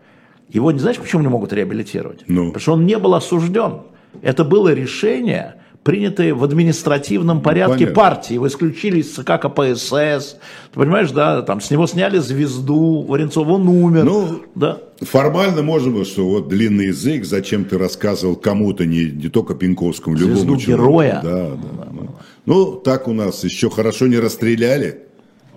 его 0.47 0.71
не 0.71 0.79
знаешь, 0.79 0.99
почему 0.99 1.21
не 1.21 1.27
могут 1.27 1.51
реабилитировать? 1.51 2.23
Ну. 2.27 2.45
Потому 2.53 2.61
что 2.61 2.73
он 2.75 2.85
не 2.85 2.97
был 2.97 3.13
осужден. 3.13 3.81
Это 4.21 4.45
было 4.45 4.73
решение, 4.73 5.55
принятое 5.83 6.33
в 6.33 6.43
административном 6.43 7.41
порядке 7.41 7.85
Понятно. 7.85 7.95
партии. 7.95 8.33
Его 8.33 8.47
исключили 8.47 8.99
из 8.99 9.13
ЦК 9.13 9.39
КПСС. 9.41 10.35
Ты 10.71 10.75
понимаешь, 10.75 11.11
да, 11.11 11.41
там 11.41 11.61
с 11.61 11.71
него 11.71 11.87
сняли 11.87 12.19
звезду, 12.19 13.01
Варенцов, 13.03 13.47
он 13.47 13.67
умер. 13.67 14.03
Ну, 14.03 14.41
да. 14.55 14.79
формально 15.01 15.63
можно 15.63 15.91
было, 15.91 16.05
что 16.05 16.27
вот 16.27 16.49
длинный 16.49 16.87
язык, 16.87 17.25
зачем 17.25 17.65
ты 17.65 17.77
рассказывал 17.77 18.35
кому-то, 18.35 18.85
не, 18.85 19.05
не 19.05 19.29
только 19.29 19.55
Пинковскому, 19.55 20.17
Звезду 20.17 20.35
любому 20.41 20.59
человеку. 20.59 20.83
героя. 20.83 21.19
Да, 21.23 21.49
да, 21.49 21.55
да. 21.55 22.07
Ну, 22.45 22.75
так 22.75 23.07
у 23.07 23.13
нас 23.13 23.43
еще 23.43 23.69
хорошо 23.69 24.07
не 24.07 24.17
расстреляли. 24.17 25.03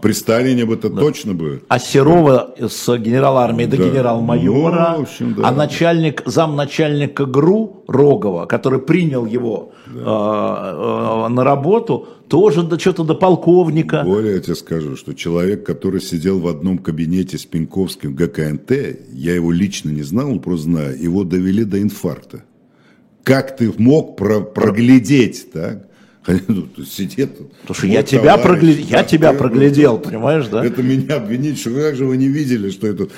При 0.02 0.14
Сталине 0.14 0.64
бы 0.66 0.74
это 0.74 0.90
да. 0.90 1.00
точно 1.00 1.32
бы. 1.32 1.62
А 1.68 1.78
Серова 1.78 2.56
с 2.58 2.98
генерала 2.98 3.44
армии 3.44 3.66
до 3.66 3.76
да. 3.76 3.88
генерал-майора, 3.88 4.94
ну, 4.96 5.02
общем, 5.02 5.34
да. 5.34 5.48
а 5.48 5.52
начальник, 5.52 6.22
замначальника 6.26 7.24
ГРУ 7.24 7.84
Рогова, 7.86 8.46
который 8.46 8.80
принял 8.80 9.26
его 9.26 9.70
да. 9.86 10.00
э, 10.00 11.26
э, 11.26 11.28
на 11.28 11.44
работу, 11.44 12.08
тоже 12.26 12.64
до, 12.64 12.80
что-то 12.80 13.04
до 13.04 13.14
полковника. 13.14 14.02
Более 14.04 14.34
я 14.34 14.40
тебе 14.40 14.56
скажу, 14.56 14.96
что 14.96 15.12
человек, 15.14 15.64
который 15.64 16.00
сидел 16.00 16.40
в 16.40 16.48
одном 16.48 16.78
кабинете 16.78 17.38
с 17.38 17.44
Пеньковским 17.44 18.10
в 18.10 18.14
ГКНТ, 18.16 18.72
я 19.12 19.34
его 19.36 19.52
лично 19.52 19.90
не 19.90 20.02
знал, 20.02 20.32
он 20.32 20.40
просто 20.40 20.64
знаю, 20.64 21.00
его 21.00 21.22
довели 21.22 21.62
до 21.62 21.80
инфаркта. 21.80 22.42
Как 23.22 23.56
ты 23.56 23.72
мог 23.78 24.16
про 24.16 24.40
проглядеть, 24.40 25.52
так? 25.52 25.91
Ну, 26.26 26.68
сидит. 26.84 27.36
Потому 27.62 27.74
что 27.74 27.86
я 27.86 28.02
тебя, 28.02 28.38
проглядел, 28.38 28.86
я 28.86 29.02
тебя 29.02 29.32
проглядел, 29.32 29.98
понимаешь, 29.98 30.46
да? 30.46 30.64
Это 30.64 30.82
меня 30.82 31.16
обвинить, 31.16 31.58
что 31.58 31.70
как 31.74 31.96
же 31.96 32.04
вы 32.04 32.16
не 32.16 32.28
видели, 32.28 32.70
что 32.70 32.86
этот 32.86 33.10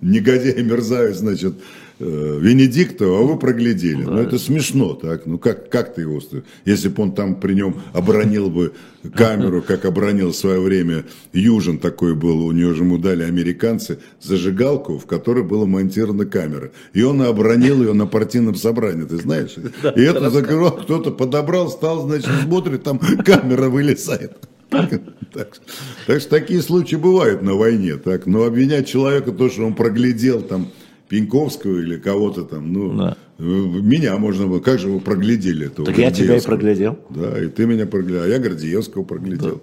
негодяй, 0.00 0.62
мерзавец, 0.62 1.16
значит, 1.16 1.54
Венедиктова, 1.98 3.20
а 3.20 3.22
вы 3.22 3.38
проглядели. 3.38 4.04
Да. 4.04 4.10
Ну, 4.10 4.18
это 4.18 4.38
смешно, 4.38 4.94
так? 4.94 5.24
Ну, 5.24 5.38
как, 5.38 5.70
как 5.70 5.94
ты 5.94 6.02
его... 6.02 6.20
Если 6.66 6.88
бы 6.88 7.02
он 7.02 7.12
там 7.12 7.40
при 7.40 7.54
нем 7.54 7.76
оборонил 7.94 8.50
бы 8.50 8.74
камеру, 9.14 9.62
как 9.62 9.86
оборонил 9.86 10.32
в 10.32 10.36
свое 10.36 10.60
время 10.60 11.04
Южин 11.32 11.78
такой 11.78 12.14
был, 12.14 12.44
у 12.44 12.52
него 12.52 12.74
же 12.74 12.82
ему 12.82 12.98
дали 12.98 13.22
американцы 13.22 13.98
зажигалку, 14.20 14.98
в 14.98 15.06
которой 15.06 15.42
была 15.42 15.64
монтирована 15.64 16.26
камера. 16.26 16.70
И 16.92 17.02
он 17.02 17.22
оборонил 17.22 17.82
ее 17.82 17.94
на 17.94 18.06
партийном 18.06 18.56
собрании, 18.56 19.04
ты 19.04 19.16
знаешь? 19.16 19.56
И 19.96 20.00
эту 20.02 20.30
зажигалку 20.30 20.82
кто-то 20.82 21.12
подобрал, 21.12 21.70
стал, 21.70 22.06
значит, 22.06 22.30
смотрит, 22.44 22.82
там 22.82 22.98
камера 22.98 23.68
вылезает. 23.68 24.32
Так, 25.32 25.58
так 26.06 26.20
что 26.20 26.30
такие 26.30 26.62
случаи 26.62 26.96
бывают 26.96 27.42
на 27.42 27.54
войне. 27.54 27.96
Так, 27.96 28.26
но 28.26 28.44
обвинять 28.44 28.88
человека 28.88 29.32
то, 29.32 29.50
что 29.50 29.66
он 29.66 29.74
проглядел 29.74 30.40
там 30.40 30.70
Пеньковского 31.08 31.78
или 31.78 31.96
кого-то 31.96 32.42
там, 32.42 32.72
ну, 32.72 32.92
да. 32.92 33.16
меня 33.38 34.16
можно 34.16 34.46
было, 34.46 34.58
как 34.58 34.78
же 34.78 34.88
вы 34.88 35.00
проглядели 35.00 35.66
этого? 35.66 35.86
Так 35.86 35.98
я 35.98 36.10
тебя 36.10 36.36
и 36.36 36.40
проглядел. 36.40 36.98
Да, 37.10 37.40
и 37.40 37.46
ты 37.48 37.66
меня 37.66 37.86
проглядел, 37.86 38.24
а 38.24 38.26
я 38.26 38.38
Гордеевского 38.38 39.04
проглядел. 39.04 39.62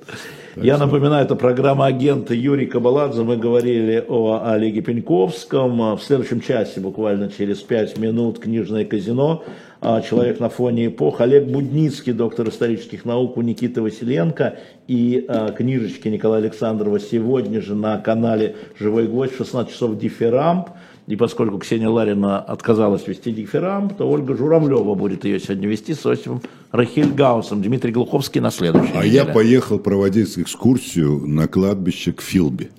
Да. 0.55 0.61
Я 0.63 0.75
что... 0.75 0.85
напоминаю, 0.85 1.25
это 1.25 1.35
программа 1.35 1.87
агента 1.87 2.33
Юрий 2.33 2.67
Кабаладзе. 2.67 3.23
Мы 3.23 3.37
говорили 3.37 4.03
о 4.07 4.41
Олеге 4.45 4.81
Пеньковском. 4.81 5.97
В 5.97 6.01
следующем 6.01 6.41
часе, 6.41 6.79
буквально 6.79 7.29
через 7.29 7.57
пять 7.59 7.97
минут, 7.97 8.39
книжное 8.39 8.85
казино. 8.85 9.43
А, 9.81 10.01
человек 10.01 10.39
на 10.39 10.47
фоне 10.47 10.87
эпох. 10.87 11.19
Олег 11.19 11.47
Будницкий, 11.47 12.13
доктор 12.13 12.47
исторических 12.47 13.03
наук 13.03 13.35
у 13.35 13.41
Никиты 13.41 13.81
Василенко. 13.81 14.59
И 14.87 15.25
а, 15.27 15.51
книжечки 15.51 16.07
Николая 16.07 16.41
Александрова 16.41 17.01
сегодня 17.01 17.59
же 17.61 17.75
на 17.75 17.97
канале 17.97 18.55
«Живой 18.79 19.07
гвоздь» 19.07 19.33
в 19.33 19.37
16 19.39 19.73
часов 19.73 19.97
«Дифирамп». 19.97 20.69
И 21.05 21.17
поскольку 21.17 21.57
Ксения 21.57 21.89
Ларина 21.89 22.39
отказалась 22.39 23.05
вести 23.07 23.31
дифирамб, 23.31 23.93
то 23.97 24.09
Ольга 24.09 24.37
Журавлева 24.37 24.95
будет 24.95 25.25
ее 25.25 25.39
сегодня 25.39 25.67
вести 25.67 25.93
с 25.93 26.05
Осипом 26.05 26.41
Рахильгаусом. 26.71 27.61
Дмитрий 27.61 27.91
Глуховский 27.91 28.39
на 28.39 28.51
следующей 28.51 28.93
А 28.93 29.03
неделе. 29.03 29.15
я 29.15 29.25
поехал 29.25 29.79
проводить 29.79 30.37
экскурсию 30.39 31.27
на 31.27 31.47
кладбище 31.47 32.13
к 32.13 32.21
Филби. 32.21 32.69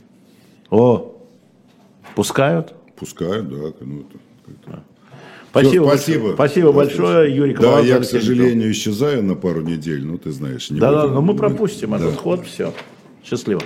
О, 0.70 1.14
пускают? 2.14 2.74
Пускают, 2.96 3.48
да. 3.50 3.56
Ну, 3.80 4.06
это, 4.46 4.82
Спасибо, 5.50 5.70
Все, 5.70 5.98
спасибо. 5.98 6.32
Спасибо 6.34 6.72
большое, 6.72 7.36
Юрий 7.36 7.54
Да, 7.54 7.78
я, 7.78 8.00
к 8.00 8.04
сожалению, 8.04 8.72
исчезаю 8.72 9.22
на 9.22 9.36
пару 9.36 9.60
недель, 9.60 10.04
ну 10.04 10.18
ты 10.18 10.32
знаешь. 10.32 10.68
Да, 10.70 10.90
да, 10.90 11.06
но 11.06 11.20
мы 11.22 11.36
пропустим 11.36 11.90
да. 11.90 11.98
этот 11.98 12.16
ход, 12.16 12.44
все. 12.44 12.72
Счастливо. 13.22 13.60